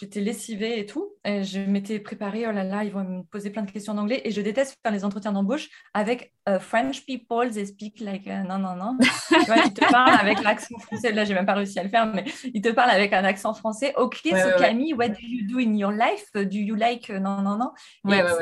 [0.00, 1.12] j'étais lessivée et tout.
[1.24, 3.98] Et je m'étais préparée, oh là là, ils vont me poser plein de questions en
[3.98, 4.20] anglais.
[4.24, 8.28] Et je déteste faire les entretiens d'embauche avec euh, French people, they speak like.
[8.28, 8.96] Euh, non, non, non.
[9.30, 11.12] ils te parlent avec l'accent français.
[11.12, 13.54] Là, j'ai même pas réussi à le faire, mais ils te parlent avec un accent
[13.54, 13.94] français.
[13.96, 16.30] Ok, so Camille, what do you do in your life?
[16.34, 17.10] Do you like.
[17.10, 17.72] Euh, non, non, non.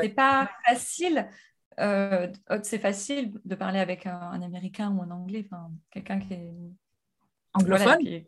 [0.01, 1.27] c'est pas facile.
[1.77, 6.53] c'est facile de parler avec un, américain ou un anglais, enfin, quelqu'un qui est
[7.53, 8.25] anglophone?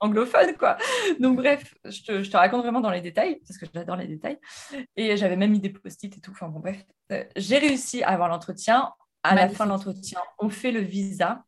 [0.00, 0.76] Anglophone, quoi.
[1.20, 4.38] Donc, bref, je te, raconte vraiment dans les détails, parce que j'adore les détails.
[4.96, 6.30] Et j'avais même mis des post-it et tout.
[6.30, 6.84] Enfin, bon, bref.
[7.12, 8.92] Euh, j'ai réussi à avoir l'entretien.
[9.24, 11.42] À la fin de l'entretien, on fait le visa.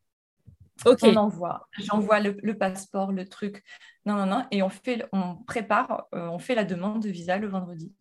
[0.84, 1.00] Ok.
[1.04, 1.68] On envoie.
[1.78, 3.62] J'envoie le, passeport, le truc.
[4.04, 4.44] Non, non, non.
[4.50, 7.94] Et on, fait, on prépare, euh, on fait la demande de visa le vendredi.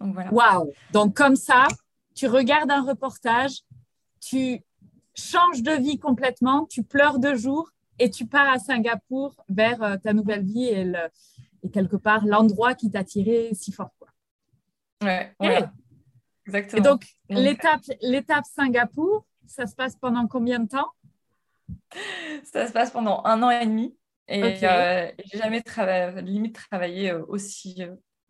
[0.00, 0.32] Donc, voilà.
[0.32, 1.66] Waouh Donc, comme ça,
[2.14, 3.62] tu regardes un reportage,
[4.20, 4.60] tu
[5.14, 9.96] changes de vie complètement, tu pleures deux jours et tu pars à Singapour vers euh,
[9.96, 10.92] ta nouvelle vie et,
[11.72, 13.90] quelque part l'endroit qui t'a tiré si fort.
[13.98, 14.08] Quoi.
[15.02, 15.64] Ouais,
[16.46, 16.78] exactement.
[16.78, 20.90] Et donc, l'étape, l'étape Singapour, ça se passe pendant combien de temps?
[22.44, 23.96] Ça se passe pendant un an et demi.
[24.28, 27.82] Et euh, j'ai jamais travaillé, limite travaillé euh, aussi.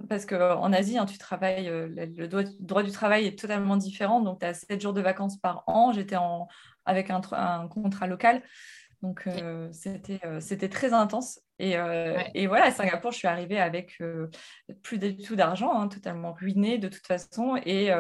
[0.09, 4.21] parce qu'en Asie, hein, tu travailles, le droit, du travail est totalement différent.
[4.21, 5.93] Donc, tu as 7 jours de vacances par an.
[5.93, 6.49] J'étais en,
[6.87, 8.43] avec un, un contrat local.
[9.03, 9.71] Donc, euh,
[10.25, 11.41] euh, c'était, très intense.
[11.59, 14.03] Et, euh, et, voilà, à Singapour, je suis arrivée avec
[14.83, 17.57] plus du tout d'argent, hein, totalement ruinée de toute façon.
[17.65, 17.91] Et,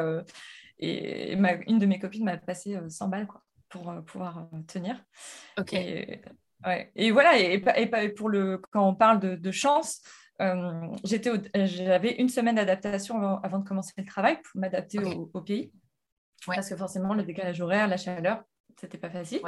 [0.78, 5.02] et une de mes copines m'a passé 100 balles quoi, pour pouvoir tenir.
[5.58, 5.74] Ok.
[5.74, 6.22] Et,
[6.94, 10.02] et voilà, et, et, pour le, quand on parle de, chance,
[11.04, 11.30] j'étais
[11.66, 15.72] j'avais une semaine d'adaptation avant, de commencer le travail pour m'adapter au, pays.
[16.46, 18.42] Parce que forcément, le décalage horaire, la chaleur,
[18.78, 19.40] c'était pas facile.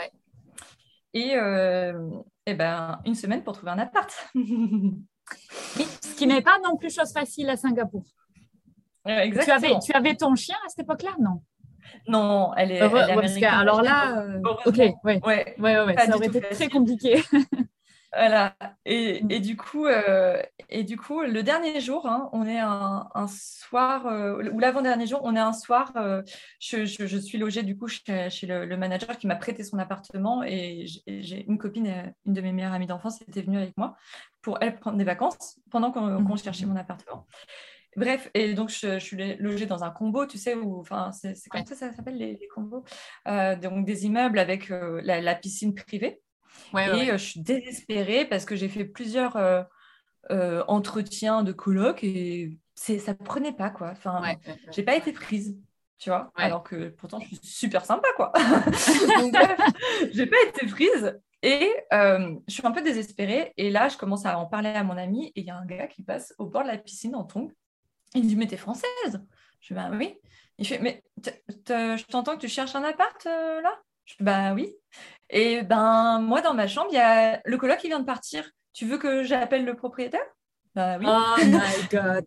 [1.14, 2.08] Ouais et, euh,
[2.46, 4.10] eh ben, une semaine pour trouver un appart.
[4.34, 8.04] Ce qui n'est pas non plus chose facile à Singapour.
[9.06, 9.58] exactement.
[9.58, 11.42] Tu avais, tu avais ton chien à cette époque-là, non?
[12.06, 13.44] Non, elle est, américaine.
[13.44, 17.22] alors là, euh, ok, ouais, ouais, ouais, ça aurait été très compliqué.
[18.14, 18.56] Voilà.
[18.86, 19.30] Et, mm.
[19.30, 23.26] et, du coup, euh, et du coup, le dernier jour, hein, on est un, un
[23.28, 26.22] soir, euh, ou l'avant-dernier jour, on est un soir, euh,
[26.58, 30.42] je, je, suis logée du coup chez, chez le, manager qui m'a prêté son appartement
[30.42, 33.96] et j'ai une copine, une de mes meilleures amies d'enfance, était venue avec moi
[34.40, 36.38] pour elle prendre des vacances pendant qu'on mm.
[36.38, 37.26] cherchait mon appartement.
[37.96, 41.66] Bref, et donc je, suis logée dans un combo, tu sais, où, enfin, c'est comme
[41.66, 42.84] ça ça s'appelle les, combos,
[43.26, 46.22] donc des immeubles avec la, piscine privée
[46.74, 49.62] et euh, je suis désespérée parce que j'ai fait plusieurs euh,
[50.30, 53.90] euh, entretiens de colloques et ça ne prenait pas, quoi.
[53.90, 54.22] Enfin,
[54.70, 55.56] j'ai pas été prise,
[55.98, 56.30] tu vois.
[56.36, 58.32] Alors que pourtant, je suis super sympa, quoi.
[59.18, 59.34] Donc,
[60.12, 61.18] j'ai pas été prise.
[61.42, 63.52] Et je suis un peu désespérée.
[63.56, 65.32] Et là, je commence à en parler à mon ami.
[65.34, 67.50] Et il y a un gars qui passe au bord de la piscine en tongs.
[68.14, 68.86] Il me dit, mais t'es française?
[69.60, 70.16] Je dis, bah oui.
[70.58, 73.80] Il fait, mais je t'entends que tu cherches un appart là?
[74.04, 74.74] Je dis, bah oui.
[75.30, 78.44] Et ben, moi, dans ma chambre, il y a le coloc qui vient de partir.
[78.72, 80.20] Tu veux que j'appelle le propriétaire?
[80.74, 81.06] Bah, oui.
[81.08, 82.24] Oh my God.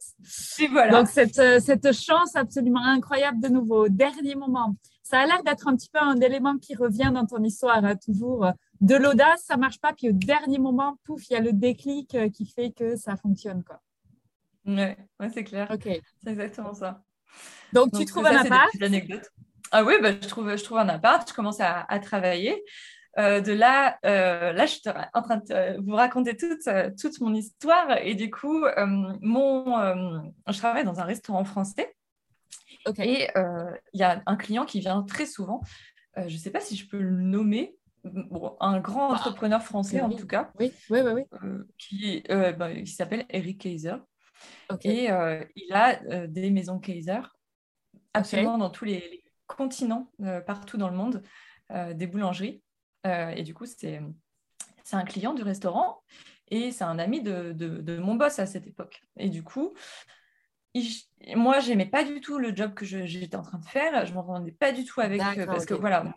[0.59, 0.91] Et voilà.
[0.91, 4.75] Donc, cette, euh, cette, chance absolument incroyable de nouveau, dernier moment.
[5.03, 7.95] Ça a l'air d'être un petit peu un élément qui revient dans ton histoire, hein,
[7.95, 8.47] toujours.
[8.81, 12.15] De l'audace, ça marche pas, puis au dernier moment, pouf, il y a le déclic
[12.15, 13.63] euh, qui fait que ça fonctionne.
[13.63, 13.79] Quoi.
[14.65, 15.69] Ouais, ouais c'est clair.
[15.71, 15.87] Ok.
[16.23, 17.01] C'est exactement ça.
[17.73, 18.71] Donc, tu trouves un appart.
[19.71, 22.63] Ah oui, bah, je, trouve, je trouve un appart, je commence à, travailler.
[23.17, 24.81] Euh, de là, euh, là, je suis
[25.13, 26.67] en train de vous raconter toute,
[26.99, 27.97] toute mon histoire.
[28.01, 28.85] Et du coup, euh,
[29.21, 29.65] mon,
[30.47, 31.95] je travaille dans un restaurant français.
[32.97, 33.27] Et
[33.93, 35.61] il y a un client qui vient très souvent.
[36.17, 37.75] je ne sais pas si je peux le nommer.
[38.59, 40.51] un grand ah, entrepreneur français, en tout cas.
[40.59, 41.23] Oui, oui, oui.
[41.77, 43.95] qui, bah, il s'appelle Eric Kaiser.
[44.83, 45.07] Et
[45.55, 47.21] il a des maisons Kaiser
[48.13, 49.20] absolument dans tous les,
[49.55, 51.23] continents euh, partout dans le monde
[51.71, 52.61] euh, des boulangeries.
[53.05, 54.01] Euh, et du coup, c'est
[54.91, 56.01] un client du restaurant
[56.49, 59.01] et c'est un ami de, de, mon boss à cette époque.
[59.17, 59.73] Et du coup,
[60.75, 64.05] moi, moi, j'aimais pas du tout le job que j'étais en train de faire.
[64.05, 66.13] Je m'entendais pas du tout avec parce que voilà,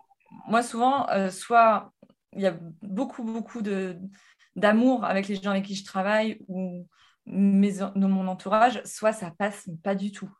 [0.48, 1.92] moi souvent, soit
[2.32, 3.96] il y a beaucoup beaucoup de
[4.56, 6.86] d'amour avec les gens avec qui je travaille ou
[7.26, 10.30] mes, dans mon entourage, soit ça passe pas du tout.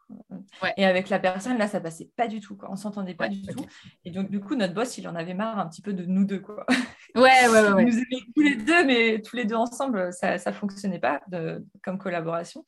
[0.77, 2.57] Et avec la personne, là, ça passait pas du tout.
[2.57, 2.71] Quoi.
[2.71, 3.65] On s'entendait pas du tout.
[4.05, 6.25] Et donc, du coup, notre boss, il en avait marre un petit peu de nous
[6.25, 6.41] deux.
[6.41, 6.67] Quoi.
[7.15, 7.85] Ouais, ouais, ouais.
[7.85, 11.65] nous aimait tous les deux, mais tous les deux ensemble, ça ne fonctionnait pas de,
[11.83, 12.65] comme collaboration.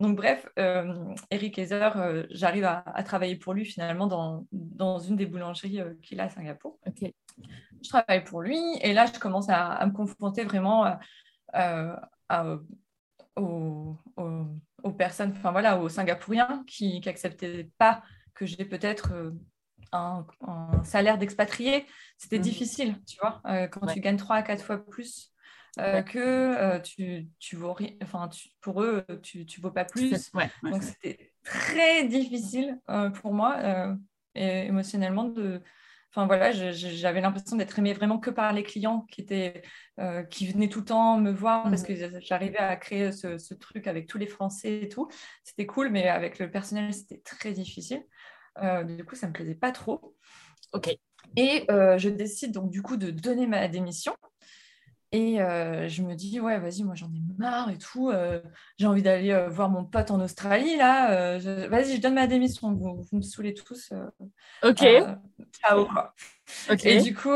[0.00, 5.16] Donc, bref, euh, Eric Heiser, euh, j'arrive à, travailler pour lui finalement dans, dans une
[5.16, 6.78] des boulangeries euh, qu'il a à Singapour.
[6.86, 7.12] Ok.
[7.82, 10.84] Je travaille pour lui et là, je commence à, à me confronter vraiment
[11.52, 12.58] à
[13.38, 18.02] aux, personnes, enfin voilà, aux Singapouriens qui n'acceptaient pas
[18.34, 19.30] que j'ai peut-être euh,
[19.92, 20.26] un,
[20.84, 21.86] salaire d'expatrié.
[22.16, 22.42] C'était mmh.
[22.42, 25.32] difficile, tu vois, euh, quand tu gagnes trois à quatre fois plus.
[25.78, 28.28] Euh, que tu, tu vaux enfin
[28.60, 30.32] pour eux tu, tu vaux pas plus
[30.62, 32.80] donc c'était très difficile
[33.20, 33.58] pour moi
[34.34, 35.62] émotionnellement de,
[36.18, 39.62] Enfin voilà, j'avais l'impression d'être aimée vraiment que par les clients qui étaient,
[40.00, 43.86] euh, qui venaient tout le temps me voir parce que j'arrivais à créer ce, truc
[43.86, 45.08] avec tous les Français et tout.
[45.44, 48.02] C'était cool, mais avec le personnel, c'était très difficile.
[48.60, 50.16] Euh, du coup, ça me plaisait pas trop.
[50.72, 50.92] Ok.
[51.36, 54.16] Et euh, je décide donc du coup de donner ma démission.
[55.10, 58.10] Et euh, je me dis, ouais, vas-y, moi j'en ai marre et tout.
[58.10, 58.42] Euh,
[58.76, 61.38] j'ai envie d'aller euh, voir mon pote en Australie, là.
[61.68, 62.74] vas-y, je donne ma démission.
[62.74, 63.92] Vous, vous me saoulez tous.
[64.62, 64.86] ok.
[65.52, 66.14] ciao, quoi.
[66.84, 67.34] Et du coup,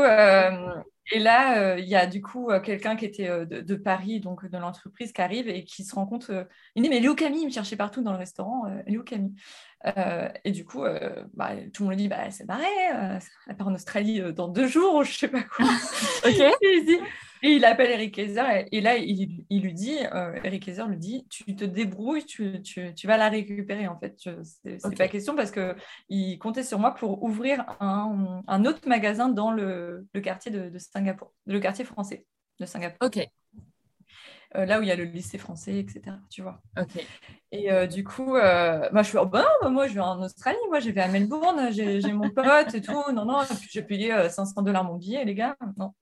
[1.11, 5.11] et là, il y a du coup quelqu'un qui était de, Paris, donc de l'entreprise,
[5.11, 6.29] qui arrive et qui se rend compte.
[6.75, 8.65] il dit, mais Léo Camille, il me cherchait partout dans le restaurant.
[8.85, 9.33] Léo Camille?
[10.43, 10.83] et du coup,
[11.33, 12.67] bah, tout le monde lui dit, bah, c'est barré.
[13.47, 15.65] elle part en Australie dans deux jours, je sais pas quoi.
[16.25, 16.55] ok.
[16.61, 16.99] il dit,
[17.43, 21.27] et il appelle Eric Kaiser et, là, il, lui dit, euh, Eric Kaiser lui dit,
[21.29, 22.61] tu te débrouilles, tu,
[23.03, 24.15] vas la récupérer en fait.
[24.43, 30.07] C'est pas question parce qu'il comptait sur moi pour ouvrir un, autre magasin dans le,
[30.23, 32.25] quartier de, Singapour, le quartier français
[32.61, 33.05] de Singapour.
[33.05, 33.27] Ok.
[34.55, 36.15] Euh, là où il y a le lycée français, etc.
[36.29, 36.61] Tu vois.
[36.79, 37.03] Ok.
[37.51, 40.57] Et euh, du coup, moi je suis, oh, bah bah, moi je vais en Australie,
[40.69, 43.11] moi je vais à Melbourne, j'ai mon pote et tout.
[43.11, 45.57] Non, non, j'ai payé 500 dollars mon billet, les gars.
[45.75, 45.93] Non.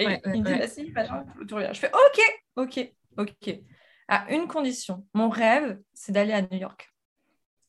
[0.00, 3.60] Et il me dit, vas-y, Je fais, ok, ok, ok.
[4.08, 5.06] À une condition.
[5.14, 6.92] Mon rêve, c'est d'aller à New York.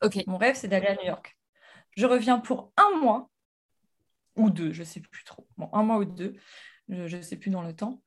[0.01, 0.23] Ok.
[0.27, 1.38] Mon rêve, c'est d'aller à New York.
[1.95, 3.29] Je reviens pour un mois
[4.36, 5.45] ou deux, je ne sais plus trop.
[5.57, 6.36] Bon, un mois ou deux,
[6.88, 8.01] je ne sais plus dans le temps.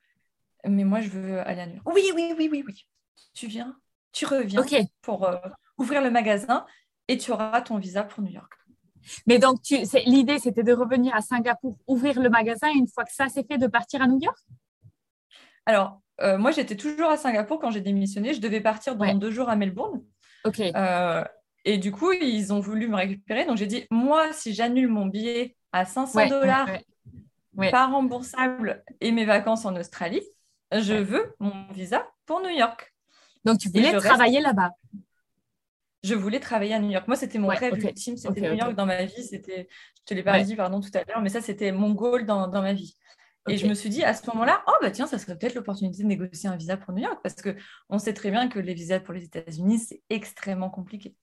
[0.66, 1.86] Mais moi, je veux aller à New York.
[1.94, 2.88] Oui, oui, oui, oui, oui.
[3.34, 3.78] Tu viens,
[4.12, 4.62] tu reviens
[5.02, 5.36] pour euh,
[5.76, 6.64] ouvrir le magasin
[7.08, 8.52] et tu auras ton visa pour New York.
[9.26, 9.61] Mais donc,
[10.07, 13.44] l'idée, c'était de revenir à Singapour, ouvrir le magasin, et une fois que ça s'est
[13.44, 14.38] fait, de partir à New York?
[15.66, 16.00] Alors,
[16.38, 18.34] moi, j'étais toujours à Singapour quand j'ai démissionné.
[18.34, 20.02] Je devais partir dans deux jours à Melbourne.
[20.44, 20.61] OK.
[21.64, 23.46] et du coup, ils ont voulu me récupérer.
[23.46, 26.68] Donc, j'ai dit, moi, si j'annule mon billet à 500 dollars,
[27.70, 30.22] pas remboursable, et mes vacances en Australie,
[30.72, 32.94] je veux mon visa pour New York.
[33.44, 34.70] Donc, tu voulais travailler là-bas?
[36.05, 37.09] Je voulais travailler à New York.
[37.09, 39.24] Moi, c'était mon rêve ultime, c'était New York dans ma vie.
[39.24, 42.26] C'était, je te l'ai pas dit, pardon, tout à l'heure, mais ça, c'était mon goal
[42.26, 42.94] dans, dans ma vie.
[43.48, 46.02] Et je me suis dit à ce moment-là, oh bah tiens, ça serait peut-être l'opportunité
[46.02, 49.00] de négocier un visa pour New York, parce qu'on sait très bien que les visas
[49.00, 51.14] pour les États-Unis, c'est extrêmement compliqué.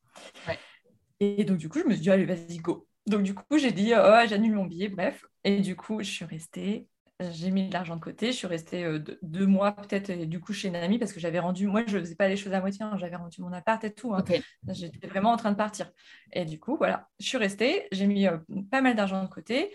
[1.20, 2.88] Et donc, du coup, je me suis dit, allez, vas-y, go.
[3.08, 5.26] Donc, du coup, j'ai dit, oh, j'annule mon billet, bref.
[5.44, 6.88] Et du coup, je suis restée
[7.32, 8.28] j'ai mis de l'argent de côté.
[8.28, 11.40] Je suis restée euh, deux, mois peut-être du coup chez une amie parce que j'avais
[11.40, 12.98] rendu, moi je ne faisais pas les choses à moitié, hein.
[12.98, 14.14] j'avais rendu mon appart et tout.
[14.14, 14.24] Hein.
[14.70, 15.92] J'étais vraiment en train de partir.
[16.34, 18.38] Et du coup, voilà, je suis restée, j'ai mis euh,
[18.70, 19.74] pas mal d'argent de côté.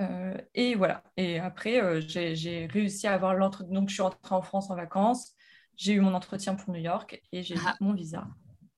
[0.00, 1.04] Euh, et voilà.
[1.16, 3.72] Et après, j'ai réussi à avoir l'entretien.
[3.72, 5.32] Donc, je suis rentrée en France en vacances.
[5.76, 7.76] J'ai eu mon entretien pour New York et j'ai eu ah.
[7.80, 8.26] mon visa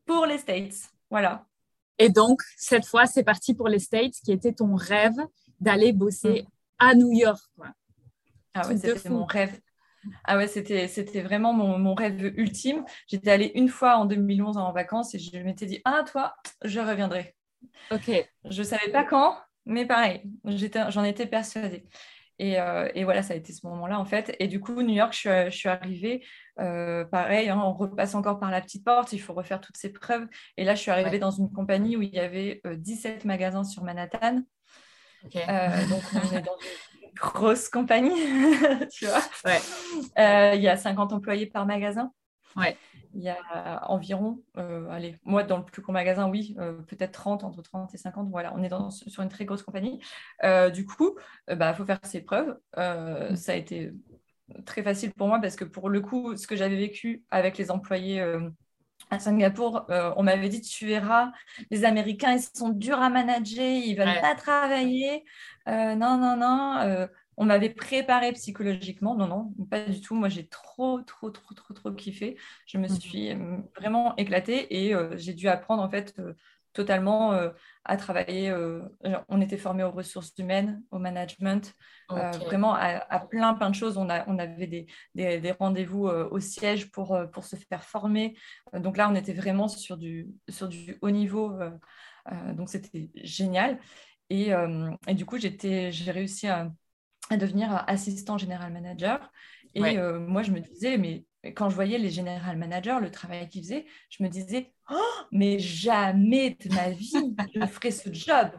[0.04, 0.90] pour les States.
[1.10, 1.46] Voilà.
[1.98, 5.16] Et donc, cette fois, c'est parti pour les States, qui était ton rêve
[5.60, 6.46] d'aller bosser mm.
[6.78, 7.42] à New York.
[7.56, 7.68] Quoi.
[8.56, 9.58] Ah ouais, c'était mon rêve.
[10.24, 12.84] Ah ouais, c'était, c'était vraiment mon, rêve ultime.
[13.08, 16.34] J'étais allée une fois en 2011 en vacances et je m'étais dit, ah toi,
[16.64, 17.34] je reviendrai.
[17.90, 18.10] Ok.
[18.44, 21.84] Je ne savais pas quand, mais pareil, j'en étais persuadée.
[22.42, 24.34] Euh, et, voilà, ça a été ce moment-là en fait.
[24.38, 26.24] Et du coup, New York, je suis, arrivée,
[26.60, 29.90] euh, pareil, hein, on repasse encore par la petite porte, il faut refaire toutes ces
[29.90, 30.26] preuves.
[30.56, 33.64] Et là, je suis arrivée dans une compagnie où il y avait 17 euh, magasins
[33.64, 34.42] sur Manhattan.
[35.24, 36.56] donc, on est dans
[37.16, 38.10] grosse compagnie,
[38.92, 39.22] tu vois.
[40.18, 42.12] Euh, il y a 50 employés par magasin.
[42.56, 42.76] Ouais.
[43.14, 47.12] Il y a environ, euh, allez, moi dans le plus gros magasin, oui, euh, peut-être
[47.12, 48.28] 30, entre 30 et 50.
[48.30, 50.00] Voilà, on est dans, sur une très grosse compagnie.
[50.74, 51.16] du coup,
[51.48, 52.56] il bah, faut faire ses preuves.
[52.74, 53.92] Ça a été
[54.64, 57.70] très facile pour moi parce que pour le coup, ce que j'avais vécu avec les
[57.70, 58.22] employés
[59.10, 59.86] à Singapour,
[60.16, 61.30] on m'avait dit tu verras,
[61.70, 65.24] les Américains, ils sont durs à manager, ils veulent pas travailler.
[65.66, 69.14] non, non, non on m'avait préparé psychologiquement.
[69.14, 70.14] Non, non, pas du tout.
[70.14, 72.36] Moi, j'ai trop, trop, trop, trop, trop kiffé.
[72.66, 73.00] Je me mhm.
[73.00, 76.14] suis euh, vraiment éclatée et euh, j'ai dû apprendre en fait
[76.76, 77.32] euh, totalement
[77.84, 78.54] à travailler.
[79.28, 81.74] on était formés aux ressources humaines, au management,
[82.10, 83.96] vraiment à, plein, plein de choses.
[83.96, 88.36] On, a, on avait des, des, rendez-vous au siège pour, pour se faire former.
[88.74, 91.58] donc là, on était vraiment sur du, sur du haut niveau.
[92.54, 93.78] donc c'était génial.
[94.30, 94.52] Et,
[95.06, 96.70] et, du coup, j'ai réussi à
[97.30, 99.32] à devenir assistant général manager.
[99.74, 101.24] Et euh, moi, je me disais, mais
[101.54, 105.58] quand je voyais les général managers, le travail qu'ils faisaient, je me disais, oh, mais
[105.58, 107.12] jamais de ma vie,
[107.54, 108.50] je ferai ce job.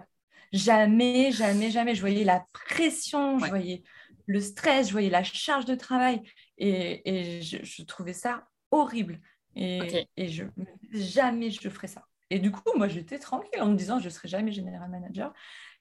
[0.54, 1.96] Jamais, jamais, jamais.
[1.96, 3.84] Je voyais la pression, je voyais
[4.26, 6.22] le stress, je voyais la charge de travail.
[6.58, 9.20] Et, je, trouvais ça horrible.
[9.56, 10.44] Et, et je,
[10.92, 12.06] jamais je ferais ça.
[12.30, 15.34] Et du coup, moi, j'étais tranquille en me disant, je ne serai jamais général manager.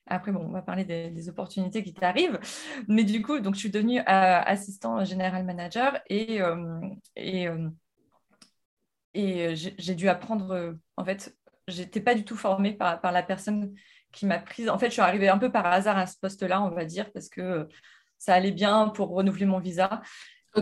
[0.09, 2.39] Après, bon, on va parler des, opportunités qui t'arrivent.
[2.89, 6.81] Mais du coup, donc, je suis devenue euh, assistant général manager et, euh,
[7.17, 7.69] et, euh,
[9.15, 11.37] et j'ai dû apprendre, en fait,
[11.67, 13.75] j'étais pas du tout formée par, par la personne
[14.13, 14.69] qui m'a prise.
[14.69, 17.11] En fait, je suis arrivée un peu par hasard à ce poste-là, on va dire,
[17.13, 17.69] parce que
[18.19, 20.03] ça allait bien pour renouveler mon visa.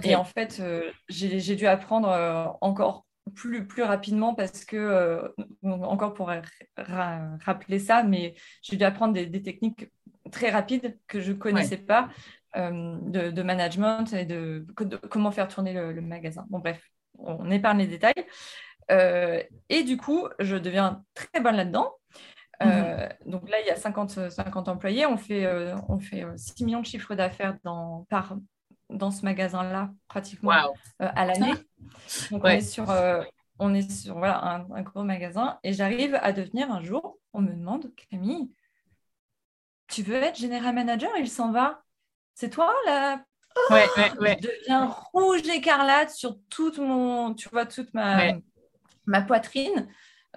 [0.02, 0.62] Et en fait,
[1.08, 5.28] j'ai dû apprendre encore plus, plus rapidement parce que, euh,
[5.62, 6.30] encore pour
[6.76, 9.90] rappeler ça, mais j'ai dû apprendre des, techniques
[10.30, 12.08] très rapides que je ne connaissais pas
[12.56, 14.66] euh, de, management et de,
[15.10, 16.46] comment faire tourner le, magasin.
[16.50, 16.82] Bon, bref,
[17.18, 18.26] on épargne les détails.
[18.90, 21.94] Euh, et du coup, je deviens très bonne là-dedans.
[22.62, 23.08] Mhm.
[23.26, 25.06] Donc là, il y a 50, 50 employés.
[25.06, 25.46] On fait,
[25.88, 27.56] on fait 6 millions de chiffres d'affaires
[28.08, 28.36] par,
[28.90, 30.52] dans ce magasin-là, pratiquement
[30.98, 31.54] à l'année.
[32.30, 33.22] Donc, on est sur, euh,
[33.58, 35.58] on est sur voilà, un, gros magasin.
[35.62, 38.50] Et j'arrive à devenir un jour, on me demande, Camille,
[39.88, 41.10] tu veux être général manager?
[41.18, 41.82] Il s'en va.
[42.34, 43.24] C'est toi là?
[43.70, 48.32] Ouais, ouais, Je deviens rouge écarlate sur toute mon, tu vois, toute ma,
[49.06, 49.88] ma poitrine.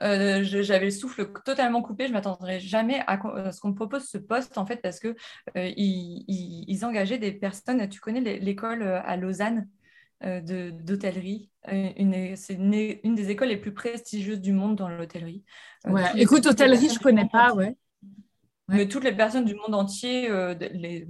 [0.02, 2.06] Euh, j'avais le souffle totalement coupé.
[2.06, 3.20] Je ne m'attendrais jamais à,
[3.52, 5.16] ce qu'on me propose ce poste, en fait, parce qu'ils
[5.58, 7.88] euh, ils, engageaient des personnes.
[7.90, 9.68] Tu connais l'école à Lausanne
[10.24, 11.52] euh, d'hôtellerie.
[11.72, 12.74] Euh, c'est une,
[13.04, 15.44] une, des écoles les plus prestigieuses du monde dans l'hôtellerie.
[15.86, 16.06] Euh, ouais.
[16.16, 17.76] Écoute, hôtellerie, je connais pas, ouais.
[18.70, 21.08] Mais toutes les personnes du monde entier, les,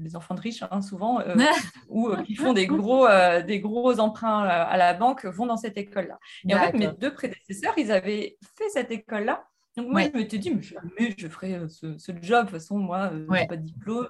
[0.00, 1.20] les, enfants de riches, hein, souvent,
[1.88, 3.06] ou qui font des gros,
[3.46, 6.18] des gros emprunts à la banque, vont dans cette école-là.
[6.48, 9.44] Et en fait, mes deux prédécesseurs, ils avaient fait cette école-là
[9.76, 12.46] donc moi, je me suis dit, mais jamais je ferai euh, ce, job.
[12.46, 14.08] De toute façon, moi, euh, je n'ai pas de diplôme.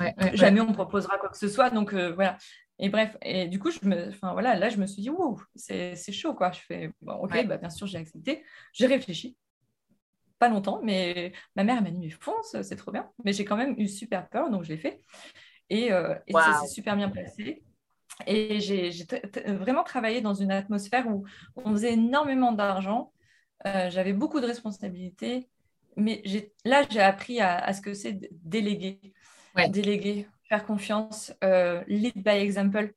[0.00, 1.70] Euh, jamais on me proposera quoi que ce soit.
[1.70, 2.38] Donc voilà.
[2.78, 5.10] Et bref, et du coup, je me, enfin, voilà, là, je me suis dit,
[5.54, 6.52] c'est chaud, quoi.
[6.52, 8.44] Je fais, ok, bah, bien sûr, j'ai accepté.
[8.72, 9.36] J'ai réfléchi.
[10.44, 13.10] Pas longtemps, mais ma mère m'a dit, mais fonce, c'est trop bien.
[13.24, 15.00] Mais j'ai quand même eu super peur, donc je l'ai fait.
[15.70, 17.62] Et, euh, ça s'est super bien passé.
[18.26, 18.90] Et j'ai
[19.46, 21.24] vraiment travaillé dans une atmosphère où
[21.56, 23.10] on faisait énormément d'argent.
[23.66, 25.48] Euh, j'avais beaucoup de responsabilités.
[25.96, 26.22] Mais
[26.66, 29.00] là, j'ai appris à, ce que c'est déléguer.
[29.70, 32.92] Déléguer faire confiance, euh, lead by example.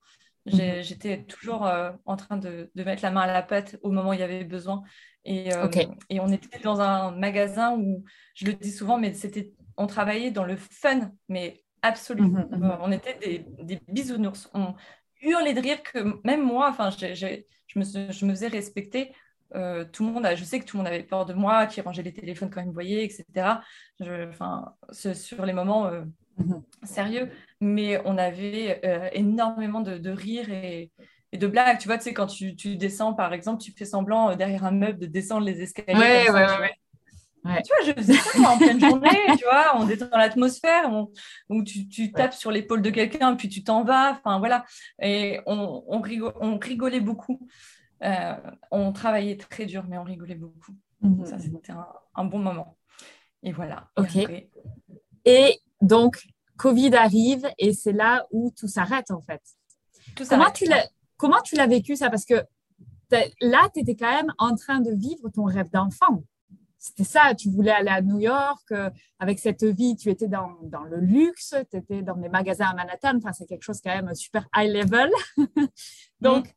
[0.52, 0.82] Mhm.
[0.82, 4.14] J'étais toujours euh, en train de, mettre la main à la pâte au moment où
[4.14, 4.84] il y avait besoin.
[5.26, 5.68] Et, euh,
[6.10, 10.32] et, on était dans un magasin où, je le dis souvent, mais c'était, on travaillait
[10.32, 12.48] dans le fun, mais absolument.
[12.52, 12.78] Mhm, mhm.
[12.82, 14.50] On était des, des, bisounours.
[14.54, 14.74] On
[15.22, 17.08] hurlait de rire que même moi, enfin, je,
[17.76, 19.12] me, je me faisais respecter.
[19.52, 22.04] tout le monde, je sais que tout le monde avait peur de moi, qui rangeait
[22.04, 23.60] les téléphones quand il me voyait, etc.
[24.00, 25.92] enfin, sur les moments
[26.84, 27.30] sérieux,
[27.62, 30.92] mais on avait euh, énormément de, de rires et,
[31.34, 31.78] de blagues.
[31.80, 34.66] Tu vois, tu sais, quand tu, tu, descends, par exemple, tu fais semblant euh, derrière
[34.66, 36.00] un meuble de descendre les escaliers.
[36.00, 36.46] Ouais, ouais,
[37.46, 40.92] ouais, Tu vois, je faisais ça en pleine journée, tu vois, on détend l'atmosphère,
[41.50, 44.66] où tu, tu tapes sur l'épaule de quelqu'un, puis tu t'en vas, enfin voilà.
[45.02, 46.02] Et on, on,
[46.42, 47.48] on rigolait beaucoup.
[48.04, 48.36] Euh,
[48.72, 50.76] on travaillait très dur, mais on rigolait beaucoup.
[51.02, 51.26] Mhm.
[51.26, 51.74] Ça, c'était
[52.16, 52.78] un, bon moment.
[53.44, 53.90] Et voilà.
[53.98, 54.18] Ok.
[55.26, 56.28] Et donc,
[56.58, 59.42] Covid arrive et c'est là où tout s'arrête en fait.
[60.28, 60.88] comment, tu l'as,
[61.18, 62.10] comment tu l'as vécu ça?
[62.10, 62.44] Parce que
[63.42, 66.24] là, tu étais quand même en train de vivre ton rêve d'enfant.
[66.80, 68.90] C'était ça, tu voulais aller à New York, euh,
[69.20, 72.76] avec cette vie, tu étais dans, dans le luxe, tu étais dans des magasins à
[72.76, 75.10] Manhattan, enfin, c'est quelque chose quand même super high level.
[76.22, 76.52] Donc, mm.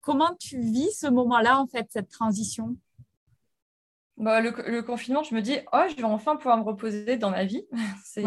[0.00, 2.76] comment tu vis ce moment-là, en fait, cette transition?
[4.16, 7.44] Bah, le, confinement, je me dis, oh, je vais enfin pouvoir me reposer dans ma
[7.44, 7.64] vie.
[8.04, 8.22] C'est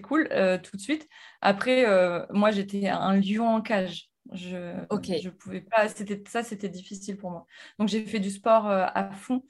[0.00, 1.08] cool euh, tout de suite.
[1.40, 4.10] Après, euh, moi, j'étais un lion en cage.
[4.32, 5.88] Je je pouvais pas.
[6.28, 7.46] Ça, c'était difficile pour moi.
[7.78, 9.42] Donc, j'ai fait du sport euh, à fond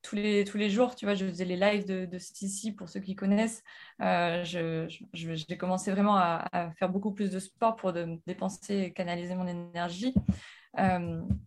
[0.00, 0.96] tous les, tous les jours.
[0.96, 3.62] Tu vois, je faisais les lives de, de Sissi pour ceux qui connaissent.
[4.00, 9.34] j'ai commencé vraiment à, à, faire beaucoup plus de sport pour de, dépenser et canaliser
[9.34, 10.14] mon énergie.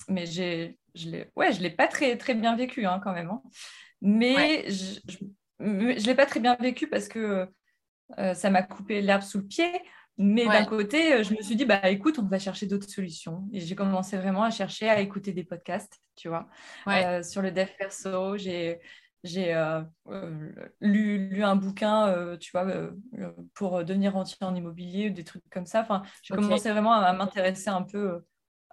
[0.07, 3.29] mais j'ai je l'ai ouais, je l'ai pas très, très bien vécu hein, quand même.
[3.29, 3.41] Hein.
[4.01, 4.99] Mais je
[5.59, 7.47] ne l'ai pas très bien vécu parce que
[8.17, 9.71] euh, ça m'a coupé l'herbe sous le pied.
[10.17, 13.47] Mais d'un côté, euh, je me suis dit, bah écoute, on va chercher d'autres solutions.
[13.51, 16.47] Et j'ai commencé vraiment à chercher à écouter des podcasts, tu vois,
[16.87, 18.37] euh, sur le dev perso.
[18.37, 18.79] J'ai
[19.23, 19.55] j'ai
[20.81, 22.67] lu, lu, un bouquin, tu vois,
[23.55, 25.81] pour devenir rentier en immobilier, ou des trucs comme ça.
[25.81, 28.23] Enfin, j'ai commencé vraiment à, m'intéresser un peu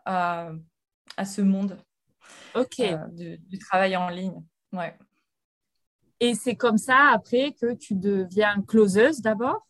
[0.05, 0.51] à,
[1.16, 1.78] à, ce monde
[2.55, 2.80] Ok.
[2.80, 4.43] Euh, du, travail en ligne.
[4.72, 4.97] Ouais.
[6.23, 9.66] Et c'est comme ça après que tu deviens closeuse d'abord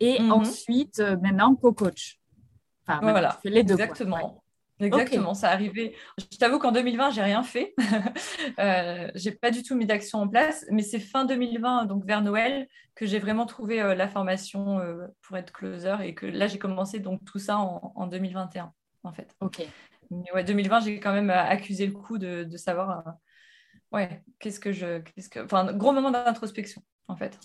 [0.00, 0.32] et mhm.
[0.32, 2.18] ensuite euh, maintenant co-coach.
[2.86, 3.74] Enfin, voilà, les deux.
[3.74, 4.40] Exactement.
[4.80, 5.94] Exactement, ça arrivé.
[6.18, 7.74] Je t'avoue qu'en 2020, j'ai rien fait.
[8.58, 12.22] euh, j'ai pas du tout mis d'action en place, mais c'est fin 2020, donc vers
[12.22, 14.80] Noël, que j'ai vraiment trouvé euh, la formation
[15.22, 18.72] pour être closer et que là, j'ai commencé donc tout ça en, en, 2021,
[19.04, 19.36] en fait.
[19.40, 19.64] Ok.
[20.10, 23.10] Mais ouais, 2020, j'ai quand même euh, accusé le coup de, de savoir, euh,
[23.94, 27.38] ouais, qu'est-ce que je, qu'est-ce que, enfin, gros moment d'introspection, en fait.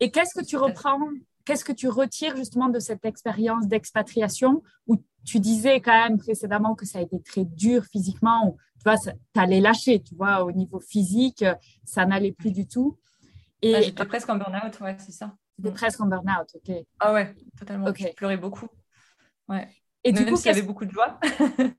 [0.00, 0.98] Et qu'est-ce que tu reprends,
[1.44, 6.74] qu'est-ce que tu retires justement de cette expérience d'expatriation où tu disais quand même précédemment
[6.74, 10.52] que ça a été très dur physiquement, tu vois, tu allais lâcher, tu vois, au
[10.52, 11.44] niveau physique,
[11.84, 12.98] ça n'allait plus du tout.
[13.62, 15.36] Et ah, j'étais presque en burn-out, ouais, c'est ça.
[15.58, 16.76] J'étais presque en burn-out, ok.
[17.00, 17.92] Ah ouais, totalement.
[17.94, 18.68] Je pleurais beaucoup.
[19.48, 19.68] Ouais.
[20.02, 21.18] Et du coup, il y avait beaucoup de joie.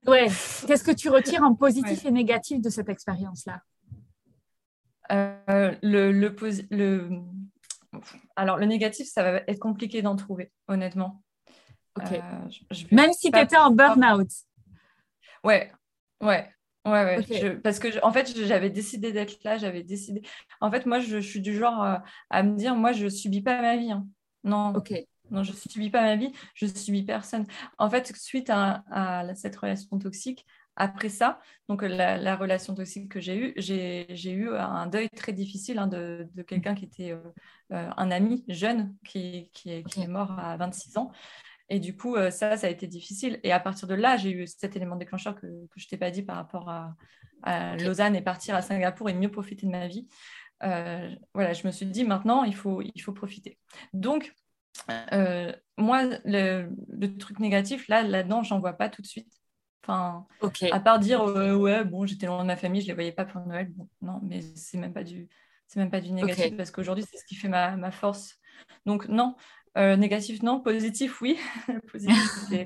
[0.08, 0.28] ouais.
[0.68, 3.62] Qu'est-ce que tu retires en positif et négatif de cette expérience-là?
[5.12, 6.36] Euh, le, le,
[6.72, 7.10] le,
[8.36, 11.24] Alors, le négatif, ça va être compliqué d'en trouver, honnêtement.
[11.98, 12.12] Ok.
[12.12, 14.30] Euh, Même si tu étais en burn-out.
[15.44, 15.72] Ouais,
[16.22, 16.50] ouais.
[16.86, 17.56] Ouais, ouais.
[17.64, 20.22] parce que, en fait, j'avais décidé d'être là, j'avais décidé.
[20.62, 21.98] En fait, moi, je, suis du genre euh,
[22.30, 23.92] à me dire, moi, je subis pas ma vie.
[23.92, 24.06] Hein.
[24.44, 24.74] Non.
[24.76, 24.94] Ok.
[25.32, 27.46] Non, je subis pas ma vie, je subis personne.
[27.78, 28.84] En fait, suite à,
[29.36, 30.46] cette relation toxique,
[30.76, 35.80] après ça, donc la, relation toxique que j'ai eue, j'ai eu un deuil très difficile
[35.80, 37.20] hein, de, quelqu'un qui était euh,
[37.72, 41.12] euh, un ami jeune qui, qui, est, mort à 26 ans.
[41.70, 43.40] Et du coup, euh, ça, ça a été difficile.
[43.44, 45.98] Et à partir de là, j'ai eu cet élément déclencheur que, que je ne t'ai
[45.98, 46.96] pas dit par rapport à,
[47.78, 50.08] Lausanne et partir à Singapour et mieux profiter de ma vie.
[50.62, 53.60] voilà, je me suis dit maintenant, il faut, il faut profiter.
[53.94, 54.34] Donc,
[54.90, 56.68] euh, moi, le,
[57.18, 59.32] truc négatif, là, là-dedans, j'en vois pas tout de suite.
[59.88, 60.26] Enfin,
[60.72, 63.26] à part dire, euh, ouais, bon, j'étais loin de ma famille, je les voyais pas
[63.26, 63.72] pour Noël.
[64.02, 65.30] non, mais c'est même pas du,
[65.68, 68.40] c'est même pas du négatif parce qu'aujourd'hui, c'est ce qui fait ma, ma, force.
[68.88, 69.36] Donc, non,
[69.76, 70.60] négatif, non.
[70.60, 71.38] Positif, oui.
[71.92, 72.58] Positif,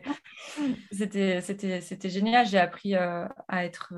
[0.92, 2.48] c'était génial.
[2.48, 3.94] J'ai appris à, être,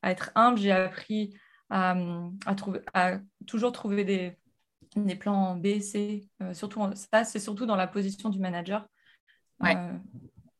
[0.00, 0.58] à être humble.
[0.58, 1.36] J'ai appris
[1.68, 1.94] à,
[2.46, 4.38] à, trouver, à toujours trouver des,
[4.96, 6.26] des plans B, C.
[6.54, 8.88] surtout, ça, c'est surtout dans la position du manager.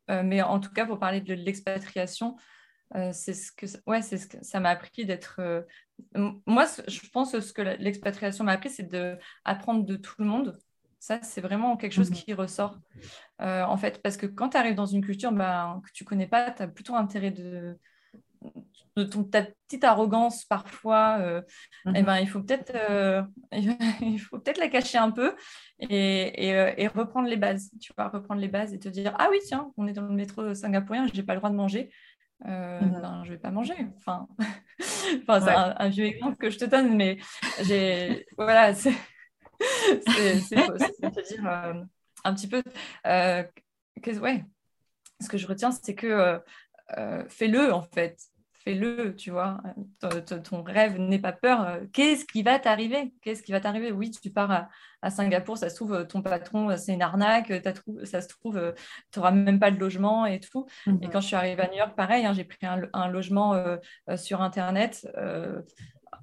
[0.08, 2.36] Mais en tout cas, pour parler de l'expatriation,
[2.94, 5.62] euh, c'est ce que ouais c'est ce que ça m'a appris d'être euh,
[6.46, 10.24] moi je pense que ce que l'expatriation m'a appris c'est de apprendre de tout le
[10.24, 10.56] monde
[11.00, 12.16] ça c'est vraiment quelque chose mhm.
[12.16, 12.78] qui ressort
[13.42, 16.28] euh, en fait parce que quand tu arrives dans une culture ben, que tu connais
[16.28, 17.76] pas tu as plutôt intérêt de,
[18.96, 21.42] de ton, ta petite arrogance parfois et
[21.86, 22.02] eh mhm.
[22.04, 22.72] ben il faut peut-être
[23.52, 25.34] il faut peut-être la cacher un peu
[25.80, 29.28] et, et, et, reprendre les bases tu vois reprendre les bases et te dire ah
[29.30, 31.90] oui tiens on est dans le métro singapourien j'ai pas le droit de manger
[32.44, 33.00] euh, mhm.
[33.00, 33.74] ben, je vais pas manger.
[33.96, 34.28] Enfin,
[35.22, 37.18] enfin c'est un, vieux exemple que je te donne, mais
[37.62, 38.92] j'ai voilà, c'est
[39.58, 41.82] te dire euh,
[42.24, 42.62] un petit peu
[43.06, 43.42] euh,
[44.02, 44.44] que, ouais.
[45.20, 46.38] Ce que je retiens, c'est que
[46.98, 48.18] euh, fais-le en fait
[48.66, 49.62] fais-le, tu vois.
[50.42, 51.78] Ton, rêve n'est pas peur.
[51.92, 53.14] Qu'est-ce qui va t'arriver?
[53.22, 53.92] Qu'est-ce qui va t'arriver?
[53.92, 54.68] Oui, tu pars
[55.02, 57.52] à, Singapour, ça se trouve, ton patron, c'est une arnaque,
[58.02, 58.74] ça se trouve,
[59.12, 60.66] tu n'auras même pas de logement et tout.
[60.86, 61.10] Et mhm.
[61.10, 63.76] quand je suis arrivée à New York, pareil, hein, j'ai pris un, logement euh,
[64.10, 65.06] euh, sur Internet.
[65.16, 65.62] Euh,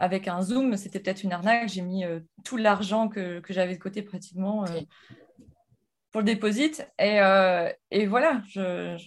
[0.01, 1.69] avec un Zoom, c'était peut-être une arnaque.
[1.69, 2.03] J'ai mis
[2.43, 4.65] tout l'argent que, j'avais de côté pratiquement
[6.11, 6.85] pour le déposit.
[6.99, 7.19] Et,
[7.91, 8.97] et voilà, je,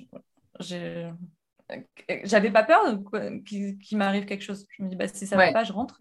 [0.61, 1.11] j'ai
[2.25, 2.99] j'avais pas peur
[3.45, 4.67] qu'il m'arrive quelque chose.
[4.71, 6.01] Je me dis, bah, si ça va pas, je rentre.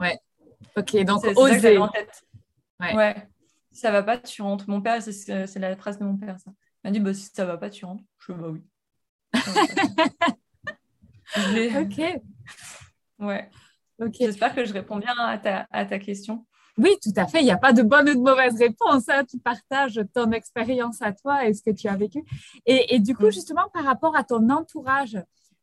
[0.00, 0.18] Ouais.
[0.76, 1.78] Ok, donc oser.
[1.78, 2.24] En tête.
[2.80, 2.94] Ouais.
[2.94, 3.28] ouais.
[3.70, 4.68] Si ça va pas, tu rentres.
[4.68, 6.50] Mon père, c'est la phrase de mon père, ça.
[6.84, 8.04] Il m'a dit, bah, si ça va pas, tu rentres.
[8.18, 8.62] Je dis, bah oui.
[11.76, 12.20] ok.
[13.18, 13.50] Ouais.
[13.98, 14.14] Ok.
[14.18, 16.46] J'espère que je réponds bien à ta, à ta question.
[16.78, 17.40] Oui, tout à fait.
[17.40, 19.08] Il n'y a pas de bonne ou de mauvaise réponse.
[19.08, 19.24] Hein.
[19.28, 22.24] Tu partages ton expérience à toi et ce que tu as vécu.
[22.66, 25.18] Et, du coup, justement, par rapport à ton entourage,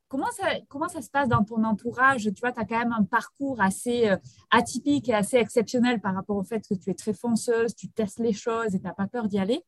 [0.07, 2.24] comment ça, comment ça se passe dans ton entourage?
[2.24, 4.18] Tu vois, tu as quand même un parcours assez euh,
[4.51, 8.20] atypique et assez exceptionnel par rapport au fait que tu es très fonceuse, tu testes
[8.20, 9.64] les choses et tu n'as pas peur d'y aller.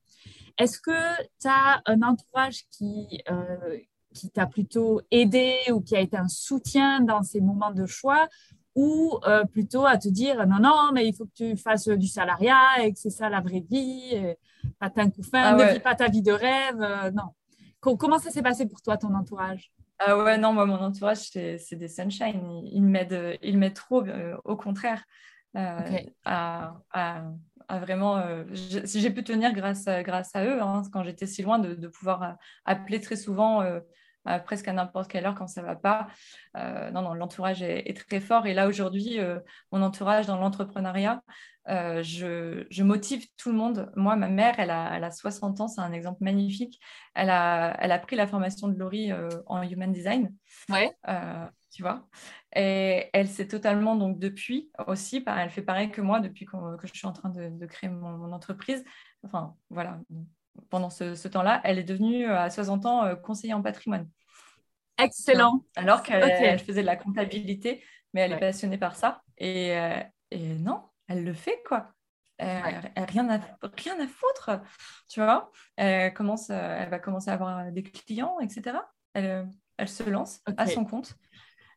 [0.60, 3.78] Est-ce que tu as un entourage qui, euh,
[4.14, 8.28] qui t'a plutôt aidé ou qui a été un soutien dans ces moments de choix?
[8.76, 12.08] Ou euh, plutôt à te dire non, non, mais il faut que tu fasses du
[12.08, 14.36] salariat et que c'est ça la vraie vie,
[14.80, 16.82] pas un coup fin, ne vis pas ta vie de rêve.
[16.82, 17.34] Euh, non.
[17.80, 19.72] Comment ça s'est passé pour toi, ton entourage?
[20.00, 22.62] Ah ouais, non, moi, mon entourage, c'est des sunshine.
[22.72, 25.04] Ils, m'aident il trop, euh, au contraire,
[25.56, 26.74] à,
[27.70, 28.24] vraiment.
[28.54, 31.74] si j'ai pu tenir grâce à, grâce à eux, hein, quand j'étais si loin, de,
[31.74, 33.64] de pouvoir appeler très souvent
[34.46, 36.08] presque à n'importe quelle heure quand ça va pas.
[36.58, 38.46] Euh, non, non, l'entourage est, très fort.
[38.46, 39.40] Et là, aujourd'hui, euh,
[39.72, 41.24] mon entourage dans l'entrepreneuriat,
[41.70, 43.92] euh, je, motive tout le monde.
[43.96, 46.80] Moi, ma mère, elle a, elle a 60 ans, c'est un exemple magnifique.
[47.16, 49.12] Elle a, elle a pris la formation de Laurie
[49.46, 50.34] en Human Design.
[50.70, 50.96] Ouais.
[51.72, 52.08] tu vois
[52.54, 56.94] et elle s'est totalement, donc depuis aussi, elle fait pareil que moi depuis que, je
[56.94, 58.84] suis en train de, créer mon, mon, entreprise.
[59.24, 60.02] Enfin, voilà,
[60.70, 64.08] pendant ce, temps-là, elle est devenue euh, à 60 ans euh, conseillère en patrimoine.
[64.98, 65.66] Excellent.
[65.76, 67.84] Alors qu'elle faisait de la comptabilité,
[68.14, 69.22] mais elle est passionnée par ça.
[69.38, 70.02] Et, euh,
[70.60, 71.94] non, elle le fait, quoi.
[72.38, 73.40] Elle, rien, à,
[73.78, 74.62] rien à foutre,
[75.08, 75.52] tu vois.
[75.76, 78.78] Elle, commence, elle va commencer à avoir des clients, etc.
[79.14, 79.48] Elle,
[79.78, 81.16] elle se lance à son compte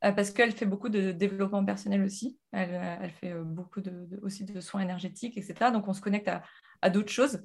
[0.00, 2.38] parce qu'elle fait beaucoup de développement personnel aussi.
[2.52, 5.70] Elle, fait beaucoup de, aussi de soins énergétiques, etc.
[5.70, 6.42] Donc, on se connecte à,
[6.80, 7.42] à d'autres choses.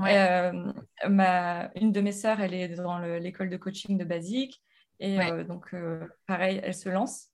[0.00, 0.72] Euh,
[1.08, 4.62] ma, une de mes sœurs, elle est dans l'école de coaching de Basique.
[5.00, 7.28] Et euh, donc, euh, pareil, elle se lance.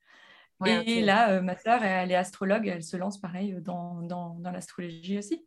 [0.65, 2.67] et là, ma sœur, elle est astrologue.
[2.67, 5.45] Elle se lance, pareil, dans, dans, dans l'astrologie aussi.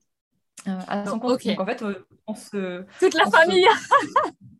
[0.65, 1.45] à son compte.
[1.45, 1.83] Donc, en fait,
[2.27, 2.85] on se...
[2.99, 3.67] Toute la famille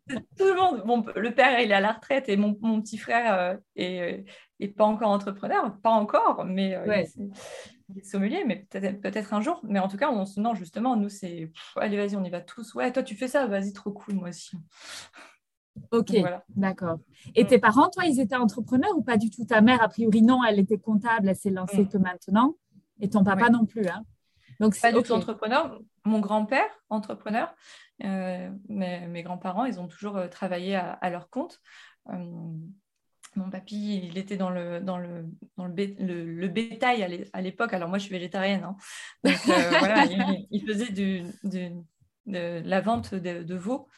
[0.08, 0.82] Tout le monde.
[0.86, 4.24] Bon, le père, il est à la retraite et mon, mon petit frère est,
[4.60, 5.76] est, pas encore entrepreneur.
[5.82, 6.76] Pas encore, mais
[8.02, 9.60] sommelier, mais peut-être peut un jour.
[9.62, 12.74] Mais en tout cas, on, non, justement, nous, c'est allez, vas-y, on y va tous.
[12.74, 14.56] Ouais, toi, tu fais ça, vas-y, trop cool, moi aussi.
[15.90, 16.12] Ok,
[16.48, 16.98] d'accord.
[17.34, 19.44] Et tes parents, toi, ils étaient entrepreneurs ou pas du tout?
[19.44, 21.88] Ta mère, a priori, non, elle était comptable, elle s'est lancée mm.
[21.88, 22.56] que maintenant.
[23.00, 23.86] Et ton papa non plus.
[23.86, 24.04] Hein
[24.58, 25.78] Donc, pas du tout entrepreneur.
[26.04, 27.54] Mon grand-père, entrepreneur.
[28.04, 31.60] Euh, mes, grands-parents, ils ont toujours euh, travaillé à, leur compte.
[32.10, 32.52] Euh,
[33.36, 35.26] mon papy, il était dans le, dans le,
[35.56, 37.72] dans le, le, bétail à l'époque.
[37.72, 38.64] Alors moi, je suis végétarienne.
[38.64, 38.76] Hein.
[39.24, 40.04] Donc euh, voilà,
[40.50, 43.88] il, faisait du, de la vente de, veaux.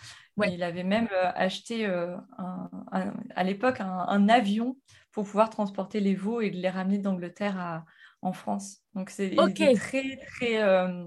[0.47, 2.17] Il avait même euh, acheté euh,
[2.91, 4.77] à l'époque un, avion
[5.13, 7.85] pour pouvoir transporter les veaux et les ramener d'Angleterre
[8.23, 8.83] en France.
[8.95, 9.35] Donc c'est
[9.75, 11.07] très, très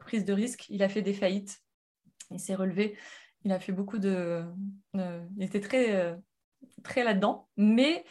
[0.00, 0.66] prise de risque.
[0.68, 1.60] Il a fait des faillites.
[2.30, 2.96] Il s'est relevé.
[3.44, 4.44] Il a fait beaucoup de.
[4.94, 6.16] il était très
[6.82, 8.04] très là-dedans, mais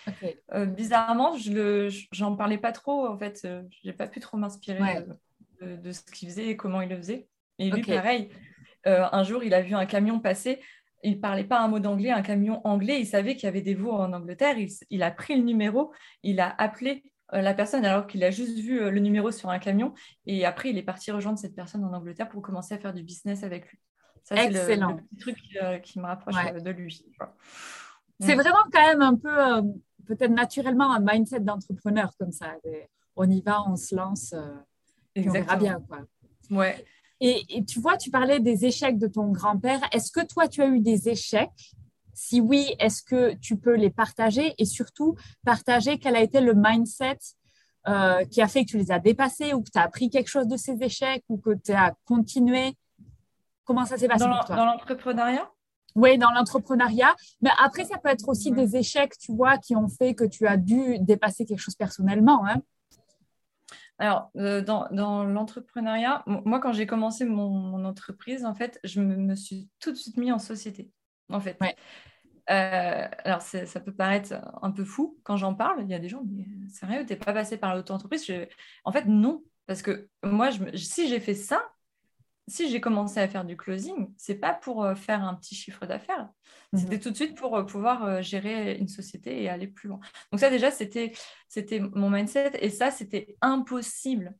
[0.53, 3.07] bizarrement, je n'en parlais pas trop.
[3.07, 5.05] En fait, je n'ai pas pu trop m'inspirer
[5.61, 7.27] de, ce qu'il faisait et comment il le faisait.
[7.59, 8.29] Et lui, pareil,
[8.85, 10.59] un jour, il a vu un camion passer
[11.03, 12.99] il parlait pas un mot d'anglais, un camion anglais.
[12.99, 14.55] Il savait qu'il y avait des veaux en Angleterre.
[14.89, 15.93] Il, a pris le numéro,
[16.23, 19.49] il a appelé euh, la personne alors qu'il a juste vu euh, le numéro sur
[19.49, 19.93] un camion.
[20.25, 23.03] Et après, il est parti rejoindre cette personne en Angleterre pour commencer à faire du
[23.03, 23.79] business avec lui.
[24.23, 27.05] Ça, c'est le, petit truc euh, qui me rapproche de lui.
[28.20, 29.68] C'est vraiment quand même un peu,
[30.05, 32.55] peut-être naturellement, un mindset d'entrepreneur comme ça.
[33.16, 34.34] On y va, on se lance,
[35.16, 35.80] et on verra bien.
[35.88, 35.99] Quoi.
[36.49, 36.86] Ouais.
[37.20, 39.80] Et, tu vois, tu parlais des échecs de ton grand-père.
[39.93, 41.74] Est-ce que toi, tu as eu des échecs?
[42.14, 44.53] Si oui, est-ce que tu peux les partager?
[44.57, 47.18] Et surtout partager quel a été le mindset
[47.88, 50.28] euh, qui a fait que tu les as dépassés ou que tu as appris quelque
[50.28, 52.76] chose de ces échecs ou que tu as continué?
[53.64, 54.55] Comment ça s'est passé dans pour toi?
[54.57, 55.49] Dans l'entrepreneuriat?
[55.95, 57.15] Oui, dans l'entrepreneuriat.
[57.41, 60.47] Mais après, ça peut être aussi des échecs, tu vois, qui ont fait que tu
[60.47, 62.45] as dû dépasser quelque chose personnellement.
[62.45, 62.61] Hein.
[63.99, 64.87] Alors, euh, dans,
[65.23, 70.17] l'entrepreneuriat, moi, quand j'ai commencé mon, entreprise, en fait, je me, suis tout de suite
[70.17, 70.89] mis en société,
[71.29, 71.57] en fait.
[72.49, 75.83] Euh, alors, ça peut paraître un peu fou quand j'en parle.
[75.83, 78.29] Il y a des gens, mais sérieux, t'es pas passé par l'auto-entreprise?
[78.83, 79.43] En fait, non.
[79.65, 81.63] Parce que moi, si j'ai fait ça,
[82.47, 85.85] si j'ai commencé à faire du closing, c'est pas pour euh, faire un petit chiffre
[85.85, 86.29] d'affaires.
[86.73, 86.79] Mhm.
[86.79, 89.99] C'était tout de suite pour euh, pouvoir euh, gérer une société et aller plus loin.
[90.31, 91.13] Donc ça déjà, c'était
[91.93, 94.35] mon mindset et ça, c'était impossible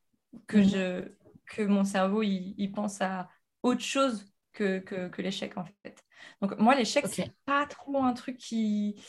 [0.46, 0.68] que, mhm.
[0.68, 1.08] je,
[1.46, 3.28] que mon cerveau il, pense à
[3.62, 6.04] autre chose que, que, l'échec en fait.
[6.42, 9.02] Donc moi, l'échec, c'est pas trop un truc qui,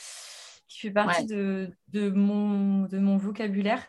[0.67, 3.85] qui fait partie de, de, mon, de mon vocabulaire.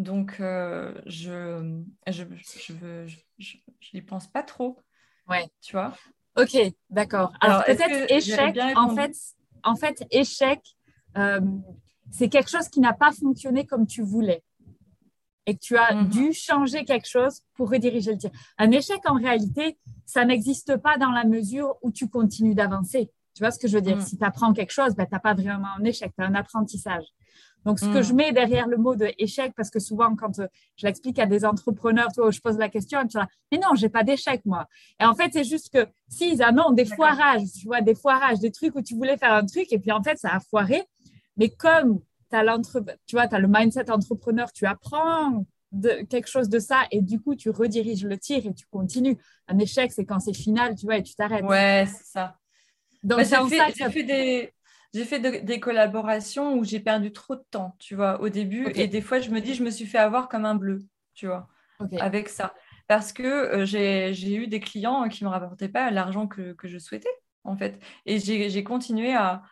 [0.00, 2.24] Donc, je je,
[2.56, 2.72] je,
[3.38, 3.56] je
[3.94, 4.78] n'y pense pas trop.
[5.28, 5.48] Ouais.
[5.60, 5.94] Tu vois?
[6.36, 6.56] Ok,
[6.88, 7.32] d'accord.
[7.40, 9.12] Alors, peut-être échec, en fait,
[9.62, 10.60] en fait, échec,
[11.16, 11.40] euh,
[12.10, 14.42] c'est quelque chose qui n'a pas fonctionné comme tu voulais
[15.46, 16.08] et que tu as mhm.
[16.08, 18.30] dû changer quelque chose pour rediriger le tir.
[18.58, 23.10] Un échec, en réalité, ça n'existe pas dans la mesure où tu continues d'avancer.
[23.34, 23.96] Tu vois ce que je veux dire?
[23.96, 24.02] Mhm.
[24.02, 26.34] Si tu apprends quelque chose, ben, tu n'as pas vraiment un échec, tu as un
[26.34, 27.04] apprentissage.
[27.64, 28.16] Donc, ce que je mm.
[28.16, 30.46] mets derrière le mot de échec, parce que souvent, quand euh,
[30.76, 33.88] je l'explique à des entrepreneurs, toi, je pose la question, tu vois, mais non, j'ai
[33.88, 34.66] pas d'échec, moi.
[34.98, 38.50] Et en fait, c'est juste que s'ils annoncent des foirages, tu vois, des foirages, des
[38.50, 40.82] trucs où tu voulais faire un truc, et puis en fait, ça a foiré.
[41.36, 42.00] Mais comme
[42.30, 42.58] tu as,
[43.06, 47.20] tu vois, as le mindset entrepreneur, tu apprends de, quelque chose de ça, et du
[47.20, 49.18] coup, tu rediriges le tir et tu continues.
[49.48, 51.44] Un échec, c'est quand c'est final, tu vois, et tu t'arrêtes.
[51.44, 52.36] Ouais, c'est ça.
[53.02, 54.52] Donc, bah, ça fait, ça fait des
[54.92, 58.66] j'ai fait des collaborations où j'ai perdu trop de temps, tu vois, au début.
[58.74, 60.80] Et des fois, je me dis, je me suis fait avoir comme un bleu,
[61.14, 61.48] tu vois,
[61.98, 62.54] avec ça.
[62.88, 66.78] Parce que euh, j'ai eu des clients qui ne me rapportaient pas l'argent que, je
[66.78, 67.14] souhaitais,
[67.44, 67.80] en fait.
[68.04, 69.42] Et j'ai continué à,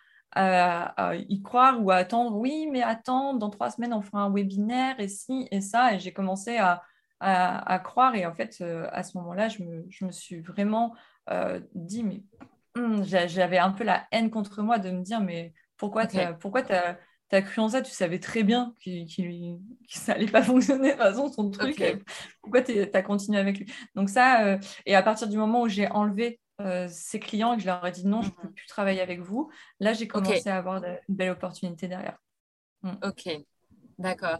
[1.28, 4.98] y croire ou à attendre, oui, mais attends, dans trois semaines, on fera un webinaire
[4.98, 5.94] et ci et ça.
[5.94, 6.82] Et j'ai commencé à,
[7.84, 8.16] croire.
[8.16, 10.96] Et en fait, euh, à ce moment-là, je me, suis vraiment
[11.30, 12.24] euh, dit, mais
[13.04, 16.62] j'avais un peu la haine contre moi de me dire, mais pourquoi tu pourquoi
[17.30, 17.82] as, cru en ça?
[17.82, 18.90] Tu savais très bien que,
[19.88, 21.82] ça n'allait pas fonctionner de toute façon, son truc.
[22.42, 23.72] Pourquoi tu as continué avec lui?
[23.94, 27.56] Donc ça, euh, et à partir du moment où j'ai enlevé euh, ces clients et
[27.56, 28.54] que je leur ai dit non, je ne peux mhm.
[28.54, 32.18] plus travailler avec vous, là, j'ai commencé à avoir de, une belle opportunité derrière.
[32.82, 32.94] Hmm.
[33.04, 33.28] Ok,
[33.98, 34.38] d'accord.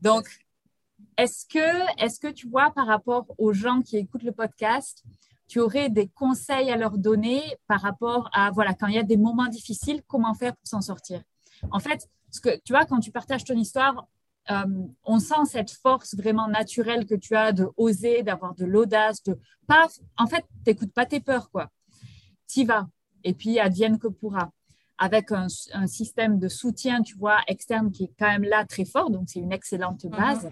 [0.00, 0.26] Donc,
[1.16, 5.04] est-ce que, est que tu vois par rapport aux gens qui écoutent le podcast,
[5.48, 9.04] tu aurais des conseils à leur donner par rapport à, voilà, quand il y a
[9.04, 11.22] des moments difficiles, comment faire pour s'en sortir?
[11.70, 14.08] En fait, ce que, tu vois, quand tu partages ton histoire,
[14.50, 14.64] euh,
[15.04, 19.38] on sent cette force vraiment naturelle que tu as de oser, d'avoir de l'audace, de
[19.66, 21.70] pas, en fait, t'écoutes pas tes peurs, quoi.
[22.54, 22.88] y vas.
[23.24, 24.50] Et puis, advienne que pourra.
[24.98, 25.48] Avec un,
[25.86, 29.40] système de soutien, tu vois, externe qui est quand même là très fort, donc c'est
[29.40, 30.10] une excellente mhm.
[30.10, 30.50] base.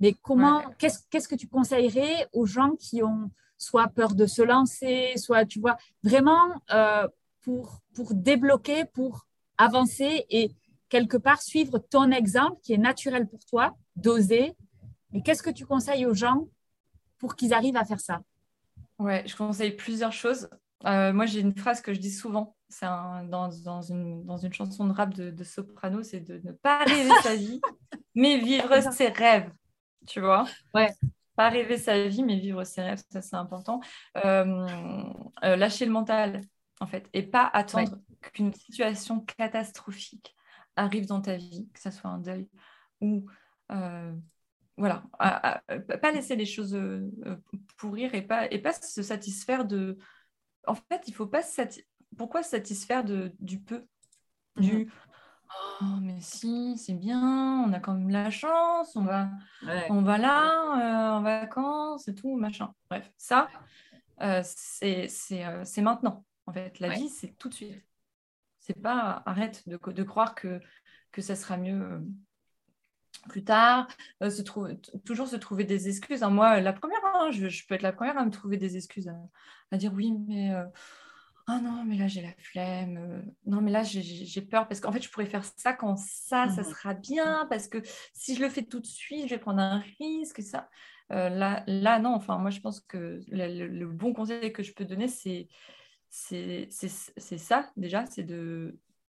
[0.00, 5.12] Mais comment, qu'est-ce que tu conseillerais aux gens qui ont soit peur de se lancer,
[5.16, 7.06] soit, tu vois, vraiment euh,
[7.42, 9.26] pour, pour débloquer, pour
[9.58, 10.50] avancer et
[10.88, 14.54] quelque part suivre ton exemple qui est naturel pour toi, d'oser.
[15.12, 16.48] Mais qu'est-ce que tu conseilles aux gens
[17.18, 18.20] pour qu'ils arrivent à faire ça?
[18.98, 20.48] Ouais, je conseille plusieurs choses.
[20.84, 22.54] Euh, moi, j'ai une phrase que je dis souvent.
[22.68, 26.52] C'est dans, dans, une, dans une chanson de rap de, de soprano, c'est de ne
[26.52, 27.60] pas rêver sa vie,
[28.14, 29.50] mais vivre ses rêves.
[30.06, 30.46] Tu vois?
[30.74, 30.92] Ouais
[31.36, 33.80] pas rêver sa vie, mais vivre ses rêves, ça c'est important.
[34.24, 34.64] Euh,
[35.44, 36.40] euh, lâcher le mental,
[36.80, 37.98] en fait, et pas attendre
[38.32, 40.34] qu'une situation catastrophique
[40.74, 42.48] arrive dans ta vie, que ce soit un deuil
[43.00, 43.26] ou
[43.70, 44.12] euh,
[44.78, 45.04] voilà,
[46.02, 46.78] pas laisser les choses
[47.76, 49.96] pourrir et pas, et pas se satisfaire de.
[50.66, 51.62] En fait, il faut pas se
[52.16, 53.86] Pourquoi se satisfaire de, du peu
[54.56, 54.90] Du mhm.
[55.82, 59.30] Oh, mais si, c'est bien, on a quand même la chance, on va,
[59.90, 62.72] on va là en vacances et tout, machin.
[62.90, 63.48] Bref, ça,
[64.42, 65.42] c'est
[65.78, 66.24] maintenant.
[66.46, 67.82] En fait, la vie, c'est tout de suite.
[68.60, 70.60] C'est pas arrête de, de croire que,
[71.12, 72.02] que ça sera mieux
[73.28, 73.88] plus tard,
[74.22, 74.42] euh, se
[75.04, 76.22] toujours se trouver des excuses.
[76.22, 79.10] Hein, moi, la première, hein, je, peux être la première à me trouver des excuses,
[79.70, 80.64] à, dire oui, mais euh,
[81.48, 84.90] ah non, mais là j'ai la flemme, euh, non, mais là j'ai peur parce qu'en
[84.90, 87.78] fait je pourrais faire ça quand ça, ça mmh sera bien, parce que
[88.12, 90.68] si je le fais tout de suite, je vais prendre un risque, ça.
[91.10, 95.06] là, là, non, enfin, moi je pense que le bon conseil que je peux donner,
[95.08, 95.48] c'est
[96.08, 98.78] ça déjà, c'est de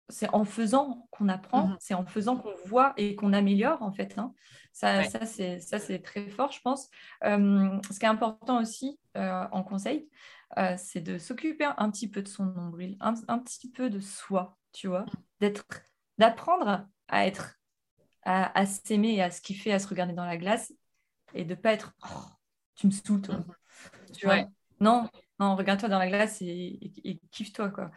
[0.10, 3.92] c'est en faisant qu'on apprend, mmh c'est en faisant qu'on voit et qu'on améliore en
[3.92, 4.18] fait.
[4.18, 4.34] Hein.
[4.74, 6.90] Ça, ça c'est très fort, je pense.
[7.24, 10.10] ce qui est important aussi en conseil,
[10.78, 14.88] c'est de s'occuper un petit peu de son nombril, un, petit peu de soi, tu
[14.88, 15.06] vois,
[15.40, 15.66] d'être,
[16.18, 17.60] d'apprendre à être,
[18.24, 20.74] à, s'aimer et à se kiffer, à se regarder dans la glace
[21.34, 22.24] et de pas être, oh,
[22.76, 23.36] tu me saoules, toi.
[23.36, 23.54] Mmh
[24.14, 24.46] tu vois?
[24.80, 25.10] Non,
[25.40, 27.92] non, regarde-toi dans la glace et, kiffe-toi, quoi.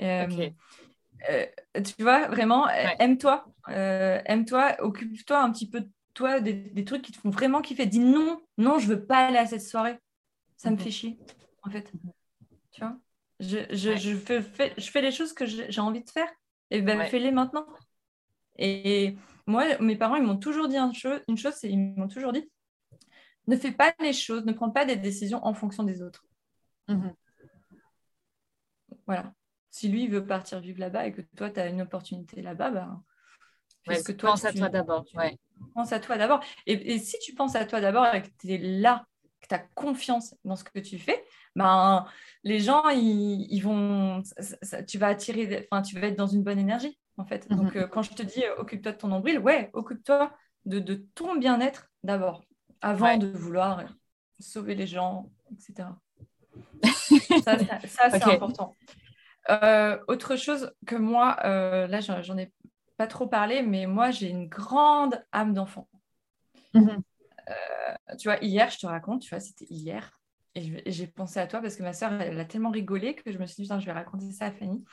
[0.00, 0.50] Euh,
[1.74, 3.44] tu vois, vraiment, euh, aime-toi.
[3.68, 7.86] Euh, aime-toi, occupe-toi un petit peu de toi, des, trucs qui te font vraiment kiffer.
[7.86, 9.98] Dis non, non, je veux pas aller à cette soirée.
[10.56, 10.82] Ça me mhm.
[10.82, 11.18] fait chier,
[11.64, 11.92] en fait.
[12.72, 12.98] Tu vois?
[13.40, 16.28] Je, je, je, fais, je fais les choses que j'ai envie de faire.
[16.70, 17.66] Et ben, fais-les maintenant.
[18.56, 19.16] Et
[19.46, 22.48] moi, mes parents, ils m'ont toujours dit une chose, une chose ils m'ont toujours dit
[23.46, 26.24] ne fais pas les choses, ne prends pas des décisions en fonction des autres.
[26.88, 27.14] Mhm.
[29.06, 29.34] Voilà
[29.74, 34.02] si lui veut partir vivre là-bas et que toi, tu as une opportunité là-bas, bah,
[34.06, 35.04] que toi, pense à toi d'abord.
[35.74, 36.44] Pense à toi d'abord.
[36.66, 39.04] Et, si tu penses à toi d'abord et que tu es là,
[39.44, 42.06] que tu as confiance dans ce que tu fais, ben,
[42.42, 44.22] les gens, ils, vont,
[44.88, 47.48] tu vas attirer, enfin, tu vas être dans une bonne énergie, en fait.
[47.50, 47.56] Mhm.
[47.56, 50.32] Donc, euh, quand je te dis euh, occupe-toi de ton nombril, ouais, occupe-toi
[50.66, 52.44] de, ton bien-être d'abord,
[52.80, 53.84] avant de vouloir
[54.40, 55.88] sauver les gens, etc.
[57.44, 58.76] ça, ça, c'est important.
[59.50, 62.52] Euh, autre chose que moi, là, j'en ai
[62.96, 65.88] pas trop parlé, mais moi, j'ai une grande âme d'enfant.
[66.72, 67.02] Mhm.
[67.48, 70.18] Euh, tu vois, hier, je te raconte, tu vois, c'était hier.
[70.56, 73.38] Et j'ai pensé à toi parce que ma soeur, elle, a tellement rigolé que je
[73.38, 74.84] me suis dit, je vais raconter ça à Fanny.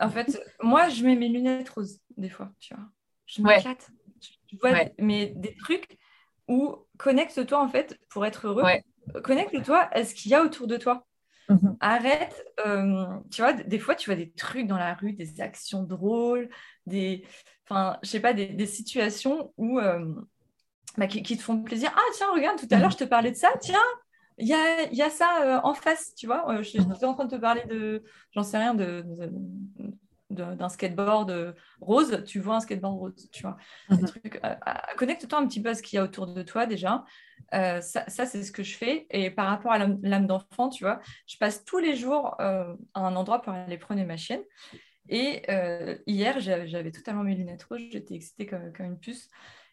[0.00, 2.84] en fait, moi, je mets mes lunettes roses des fois, tu vois.
[3.26, 3.90] Je m'éclate.
[4.46, 5.98] Tu vois, mais des trucs
[6.48, 8.64] où connecte-toi, en fait, pour être heureux.
[9.22, 11.06] Connecte-toi à ce qu'il y a autour de toi.
[11.50, 11.76] Mhm.
[11.80, 15.82] Arrête, euh, tu vois, des fois, tu vois des trucs dans la rue, des actions
[15.82, 16.48] drôles,
[16.86, 17.26] des,
[17.68, 20.14] enfin, je sais pas, des, situations où, euh,
[20.98, 21.92] bah, qui, te font plaisir.
[21.96, 22.92] Ah, tiens, regarde, tout à l'heure, mhm.
[22.92, 23.50] je te parlais de ça.
[23.60, 23.78] Tiens,
[24.38, 26.44] il y a, y a, ça euh, en face, tu vois.
[26.58, 26.96] je suis mhm.
[27.02, 28.02] en train de te parler de,
[28.32, 29.04] j'en sais rien, de,
[30.30, 33.56] d'un skateboard rose, tu vois un skateboard rose, tu vois.
[34.96, 37.04] Connecte-toi un petit peu à ce qu'il y a autour de toi déjà.
[37.54, 39.06] Euh, ça, c'est ce que je fais.
[39.10, 43.00] Et par rapport à l'âme d'enfant, tu vois, je passe tous les jours euh, à
[43.00, 44.42] un endroit pour aller prendre ma chienne.
[45.08, 49.28] Et euh, hier, j'avais totalement mes lunettes rouges, j'étais excitée comme, une puce.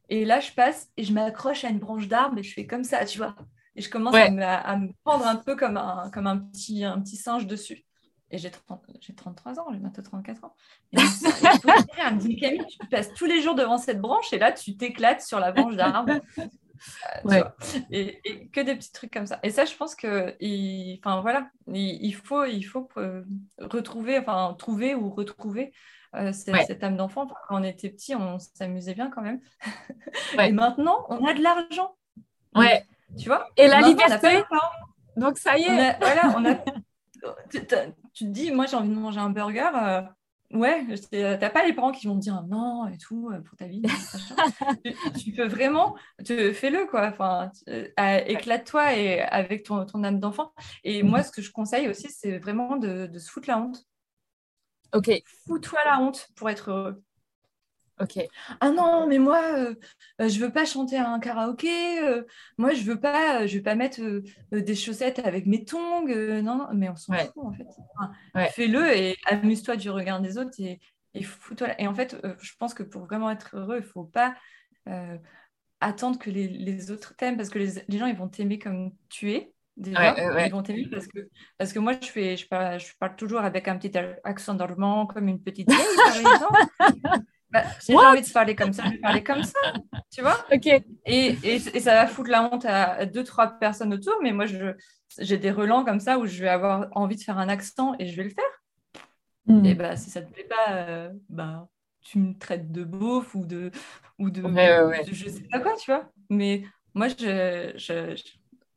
[0.09, 2.83] Et là, je passe et je m'accroche à une branche d'arbre et je fais comme
[2.83, 3.35] ça, tu vois.
[3.75, 7.17] Et je commence à, me, prendre un peu comme un, comme un, petit, un petit
[7.17, 7.85] singe dessus.
[8.29, 10.55] Et j'ai 33 ans, j'ai bientôt 34 ans.
[10.91, 14.51] Et elle me dit, Camille, tu passes tous les jours devant cette branche et là,
[14.51, 16.13] tu t'éclates sur la branche d'arbre.
[17.25, 17.43] Euh,
[17.89, 19.39] et, que des petits trucs comme ça.
[19.43, 20.35] Et ça, je pense que,
[20.99, 22.87] enfin voilà, il, faut, il faut
[23.57, 25.73] retrouver, enfin trouver ou retrouver
[26.17, 27.27] euh, cette, âme d'enfant.
[27.47, 29.39] Quand on était petit, on s'amusait bien quand même.
[30.39, 31.95] et maintenant, on a de l'argent.
[32.55, 32.85] Ouais.
[33.17, 34.43] Tu vois Et la liberté.
[35.15, 35.97] Donc ça y est.
[35.99, 36.55] voilà, on a.
[37.49, 39.69] tu, te dis, moi j'ai envie de manger un burger.
[39.75, 40.01] Euh,
[40.53, 43.65] Ouais, t'as pas les parents qui vont te dire non et tout euh, pour ta
[43.65, 43.81] vie.
[45.19, 47.07] tu, peux vraiment, fais-le quoi.
[47.07, 47.85] Enfin, euh,
[48.25, 50.53] éclate-toi et avec ton, ton âme d'enfant.
[50.85, 53.85] Et moi, ce que je conseille aussi, c'est vraiment de, de, se foutre la honte.
[54.93, 55.11] Ok.
[55.45, 57.03] Fous-toi la honte pour être heureux.
[57.99, 58.19] Ok.
[58.59, 59.73] Ah non, mais moi, euh,
[60.21, 61.99] euh, je veux pas chanter à un karaoké.
[61.99, 62.23] Euh,
[62.57, 64.01] moi, je veux pas, je veux pas mettre
[64.51, 66.07] des chaussettes avec mes tongs.
[66.43, 68.51] non, mais on s'en fout en fait.
[68.51, 70.79] Fais-le et amuse-toi du regard des autres et,
[71.15, 71.69] et fous-toi.
[71.81, 74.35] Et en fait, je pense que pour vraiment être heureux, il faut pas
[75.79, 79.53] attendre que les, autres t'aiment parce que les, gens ils vont t'aimer comme tu es.
[79.77, 83.15] Déjà, ils vont t'aimer parce que, parce que moi, je, fais, je, parle, je parle
[83.15, 87.25] toujours avec un petit accent normand, comme une petite vieille, par exemple.
[87.51, 89.59] Bah, j'ai envie de parler comme ça, je vais parler comme ça.
[90.11, 90.65] Tu vois Ok.
[90.65, 94.45] Et, et, et, ça va foutre la honte à deux, trois personnes autour, mais moi,
[95.19, 98.07] j'ai des relents comme ça où je vais avoir envie de faire un accent et
[98.07, 99.03] je vais le faire.
[99.45, 99.65] Mm.
[99.65, 101.69] Et bah, si ça te plaît pas, euh, bah,
[102.01, 103.71] tu me traites de beauf ou de.
[104.19, 104.41] Ou de,
[105.11, 106.09] je sais pas quoi, tu vois.
[106.29, 106.63] Mais
[106.93, 108.23] moi, je, je, je,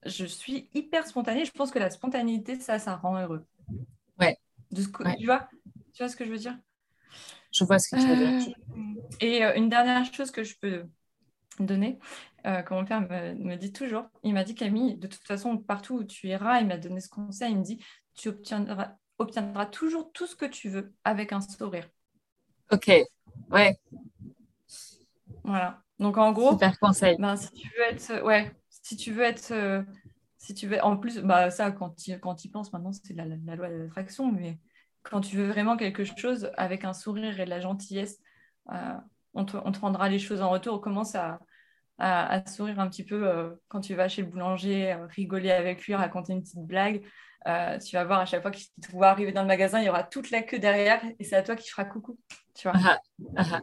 [0.08, 1.44] suis hyper spontanée.
[1.44, 3.44] Je pense que la spontanéité, ça, ça rend heureux.
[4.18, 4.38] Ouais.
[4.70, 5.48] De ce Tu, vois
[5.92, 6.56] tu vois ce que je veux dire?
[7.52, 8.54] Je vois ce que tu veux dire.
[8.76, 10.84] Euh, et euh, une dernière chose que je peux
[11.58, 11.98] donner,
[12.46, 15.58] euh, que mon père me, me, dit toujours, il m'a dit Camille, de toute façon,
[15.58, 19.66] partout où tu iras, il m'a donné ce conseil, il me dit, tu obtiendras, obtiendras
[19.66, 21.88] toujours tout ce que tu veux avec un sourire.
[22.70, 22.90] Ok,
[23.50, 23.80] ouais.
[25.42, 25.82] Voilà.
[25.98, 27.16] Donc en gros, super conseil.
[27.18, 28.54] Ben, si tu veux être, ouais,
[28.90, 29.84] si tu veux être, euh,
[30.38, 33.24] si tu veux, en plus, bah ça quand tu quand tu penses maintenant, c'est la,
[33.24, 34.58] la, loi de l'attraction, mais
[35.04, 38.18] quand tu veux vraiment quelque chose avec un sourire et de la gentillesse,
[38.72, 38.94] euh,
[39.32, 40.74] on, te, on, te, rendra les choses en retour.
[40.74, 41.38] On commence à,
[41.98, 45.94] à, sourire un petit peu euh, quand tu vas chez le boulanger, rigoler avec lui,
[45.94, 47.02] raconter une petite blague.
[47.44, 49.88] tu vas voir à chaque fois qu'il te voit arriver dans le magasin, il y
[49.88, 52.18] aura toute la queue derrière et c'est à toi qui fera coucou.
[52.56, 52.76] Tu vois.
[52.84, 53.00] Ah,
[53.36, 53.60] ah, ah.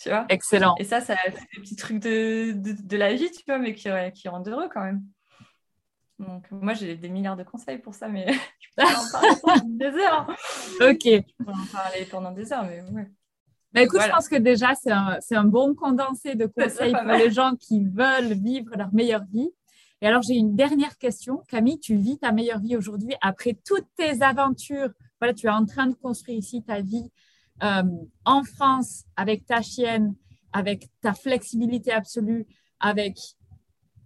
[0.00, 0.74] Tu vois Excellent.
[0.78, 3.88] Et ça, ça c'est des petits trucs de, de, la vie, tu vois, mais qui,
[4.14, 5.02] qui rendent heureux quand même.
[6.18, 8.26] Donc, moi, j'ai des milliards de conseils pour ça, mais
[8.60, 10.26] je peux en parler pendant des heures.
[10.80, 11.04] Ok.
[11.04, 13.10] Je peux en parler pendant des heures, mais ouais.
[13.72, 17.30] Bah, écoute, je pense que déjà, c'est un, un, bon condensé de conseils pour les
[17.30, 19.50] gens qui veulent vivre leur meilleure vie.
[20.00, 21.42] Et alors, j'ai une dernière question.
[21.48, 24.90] Camille, tu vis ta meilleure vie aujourd'hui après toutes tes aventures?
[25.20, 27.10] Voilà, tu es en train de construire ici ta vie
[27.62, 27.82] euh,
[28.24, 30.14] en France avec ta chienne,
[30.52, 32.46] avec ta flexibilité absolue,
[32.78, 33.18] avec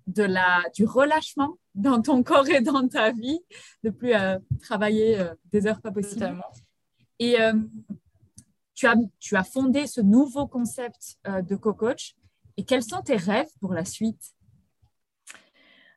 [0.07, 3.41] de la, du relâchement dans ton corps et dans ta vie,
[3.85, 6.43] de plus euh, travailler euh, des heures pas possibles.
[7.19, 7.37] Et
[8.75, 12.17] tu, as, tu as fondé ce nouveau concept de co-coach.
[12.57, 14.33] Et quels sont tes rêves pour la suite?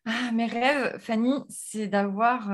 [0.06, 2.48] Ah, Mes rêves, Fanny, c'est d'avoir...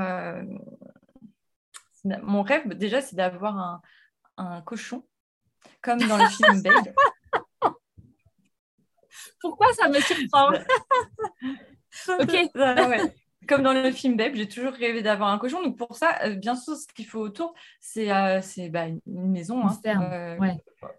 [2.05, 3.81] Mon rêve, déjà, c'est d'avoir un,
[4.47, 5.05] un cochon,
[5.81, 6.93] comme dans le film Babe.
[9.39, 10.51] Pourquoi ça me surprend?
[12.07, 12.31] Ok.
[13.47, 15.61] Comme dans le film Babe, j'ai toujours rêvé d'avoir un cochon.
[15.61, 18.39] Donc pour ça, euh, bien sûr, ce qu'il faut autour, c'est euh,
[18.69, 19.61] bah, une maison.
[19.61, 19.79] Une hein.
[19.83, 20.09] ferme.
[20.09, 20.37] Euh,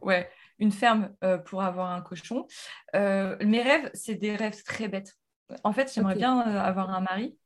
[0.02, 0.30] ouais.
[0.58, 1.14] une ferme
[1.46, 2.46] pour avoir un cochon.
[2.92, 5.16] mes rêves, c'est des rêves très bêtes.
[5.64, 7.41] En fait, j'aimerais bien avoir un mari euh,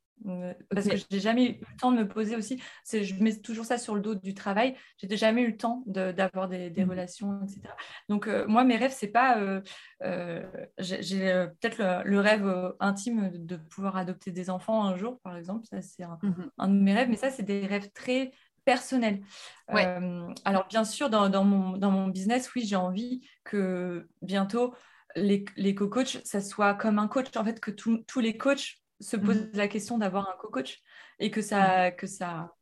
[0.71, 2.61] parce que que j'ai jamais eu le temps de me poser aussi.
[2.91, 4.75] Je mets toujours ça sur le dos du travail.
[4.99, 6.91] J'ai jamais eu le temps d'avoir des, des, mmh.
[6.91, 7.61] relations, etc.
[8.09, 9.39] Donc euh, moi, mes rêves, c'est pas.
[9.39, 10.43] Euh,
[10.79, 15.67] j'ai peut-être le, rêve intime de, pouvoir adopter des enfants un jour, par exemple.
[15.67, 17.09] Ça, c'est un, mmh un, de mes rêves.
[17.09, 18.33] Mais ça, c'est des rêves très
[18.65, 19.23] personnels.
[19.69, 24.75] alors bien sûr, dans, dans, mon, dans mon business, oui, j'ai envie que bientôt
[25.15, 27.29] les, les co-coachs, ça soit comme un coach.
[27.37, 29.51] En fait, que tous les coachs se pose mmh.
[29.55, 30.83] la question d'avoir un co-coach
[31.19, 31.97] et que ça, mmh.
[31.97, 32.53] que ça,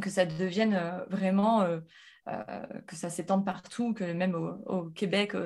[0.00, 1.80] que ça devienne euh, vraiment, euh,
[2.28, 5.36] euh, que ça s'étende partout, que même au, Québec,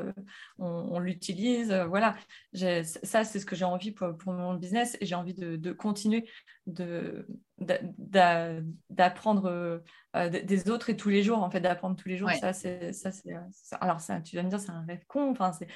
[0.58, 1.72] on, l'utilise.
[1.88, 2.16] voilà,
[2.54, 5.72] ça, c'est ce que j'ai envie pour, pour, mon business et j'ai envie de, de
[5.72, 6.26] continuer
[6.66, 7.26] de,
[8.88, 9.82] d'apprendre
[10.16, 12.30] euh, des autres et tous les jours, en fait, d'apprendre tous les jours.
[12.32, 13.32] Ça, c'est, ça, c'est,
[13.80, 15.30] alors, ça, tu vas me dire, c'est un rêve con.
[15.30, 15.68] Enfin, c'est,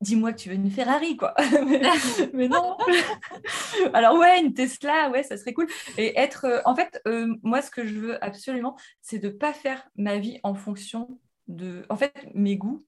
[0.00, 1.34] dis-moi que tu veux une Ferrari, quoi.
[2.32, 2.76] mais, non.
[3.92, 5.66] alors, ouais, une Tesla, ouais, ça serait cool.
[5.98, 9.52] Et être, euh, en fait, euh, moi, ce que je veux absolument, c'est de pas
[9.52, 12.86] faire ma vie en fonction de, en fait, mes goûts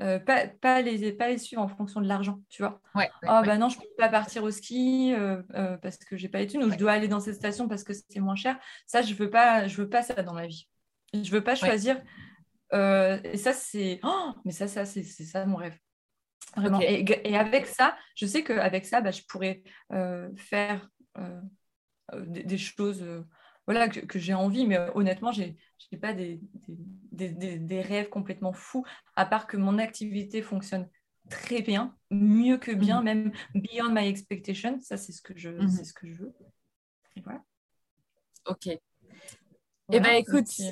[0.00, 2.80] euh, pas, pas, les, pas les suivre en fonction de l'argent, tu vois.
[2.94, 6.28] Ouais, oh, bah non, je peux pas partir au ski euh, euh, parce que j'ai
[6.28, 8.58] pas les thunes, ou je dois aller dans cette station parce que c'est moins cher.
[8.86, 10.68] Ça, je veux pas, je veux pas ça dans ma vie.
[11.14, 11.96] Je veux pas choisir.
[12.72, 14.00] et ça, c'est.
[14.02, 15.78] Oh, mais ça, ça c'est ça mon rêve.
[16.56, 16.80] Vraiment.
[16.82, 19.62] Et, et, avec ça, je sais qu'avec ça, bah, je pourrais
[20.36, 20.90] faire
[22.14, 23.02] des, des, choses
[23.66, 26.40] voilà, que, j'ai envie, mais honnêtement, je n'ai pas des,
[27.10, 28.84] des, rêves complètement fous,
[29.16, 30.88] à part que mon activité fonctionne
[31.30, 33.04] très bien, mieux que bien, mhm.
[33.04, 34.80] même beyond my expectation.
[34.80, 35.68] Ça, c'est ce que je, mhm.
[35.68, 36.34] ce que je veux.
[37.16, 37.42] Et voilà.
[38.46, 38.68] Ok.
[38.68, 38.80] eh
[39.88, 40.70] bien, écoute, euh,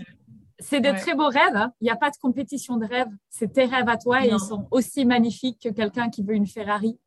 [0.60, 1.56] c'est de très beaux rêves.
[1.56, 1.72] Hein.
[1.80, 3.10] Il n'y a pas de compétition de rêves.
[3.28, 6.46] C'est tes rêves à toi et ils sont aussi magnifiques que quelqu'un qui veut une
[6.46, 7.00] Ferrari.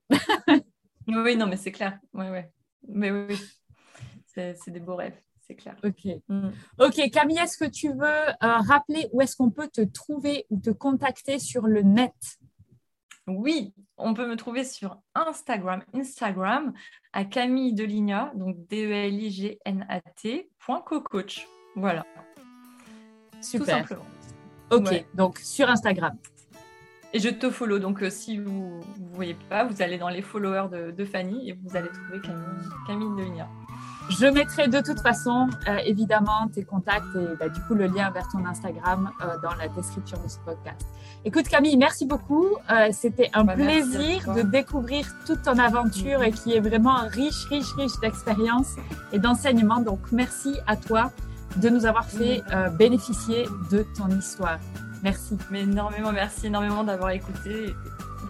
[1.07, 1.97] oui, non, mais c'est clair.
[2.14, 2.51] Ouais, ouais.
[2.89, 3.39] Mais oui,
[4.26, 5.18] c'est des beaux rêves
[5.48, 5.76] c'est clair.
[5.84, 6.06] Ok.
[6.28, 6.49] Mm.
[6.80, 10.60] Ok, Camille, est-ce que tu veux euh, rappeler où est-ce qu'on peut te trouver ou
[10.60, 12.14] te contacter sur le net?
[13.28, 16.74] Oui, on peut me trouver sur Instagram, Instagram
[17.11, 20.49] à Camille Deligna, donc D-E-L-I-G-N-A-T,
[21.76, 22.06] Voilà.
[23.41, 23.65] Super.
[23.65, 24.06] Tout simplement.
[24.72, 26.18] Ok, donc sur Instagram.
[27.14, 27.80] Et je te follow.
[27.80, 31.76] Donc, si vous ne voyez pas, vous allez dans les followers de, Fanny et vous
[31.76, 33.48] allez trouver Camille, Camille Delia.
[34.09, 38.09] Je mettrai de toute façon, euh, évidemment, tes contacts et bah, du coup le lien
[38.11, 40.88] vers ton Instagram euh, dans la description de ce podcast.
[41.25, 42.45] Écoute Camille, merci beaucoup.
[42.71, 47.45] Euh, c'était un bah, plaisir de découvrir toute ton aventure et qui est vraiment riche,
[47.49, 48.75] riche, riche d'expérience
[49.11, 49.81] et d'enseignement.
[49.81, 51.11] Donc merci à toi
[51.57, 52.43] de nous avoir fait
[52.77, 54.59] bénéficier de ton histoire.
[55.03, 55.38] Merci.
[55.49, 57.73] Mais énormément, merci énormément d'avoir écouté.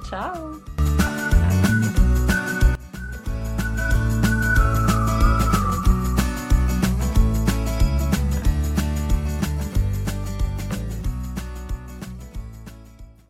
[0.09, 0.76] Ciao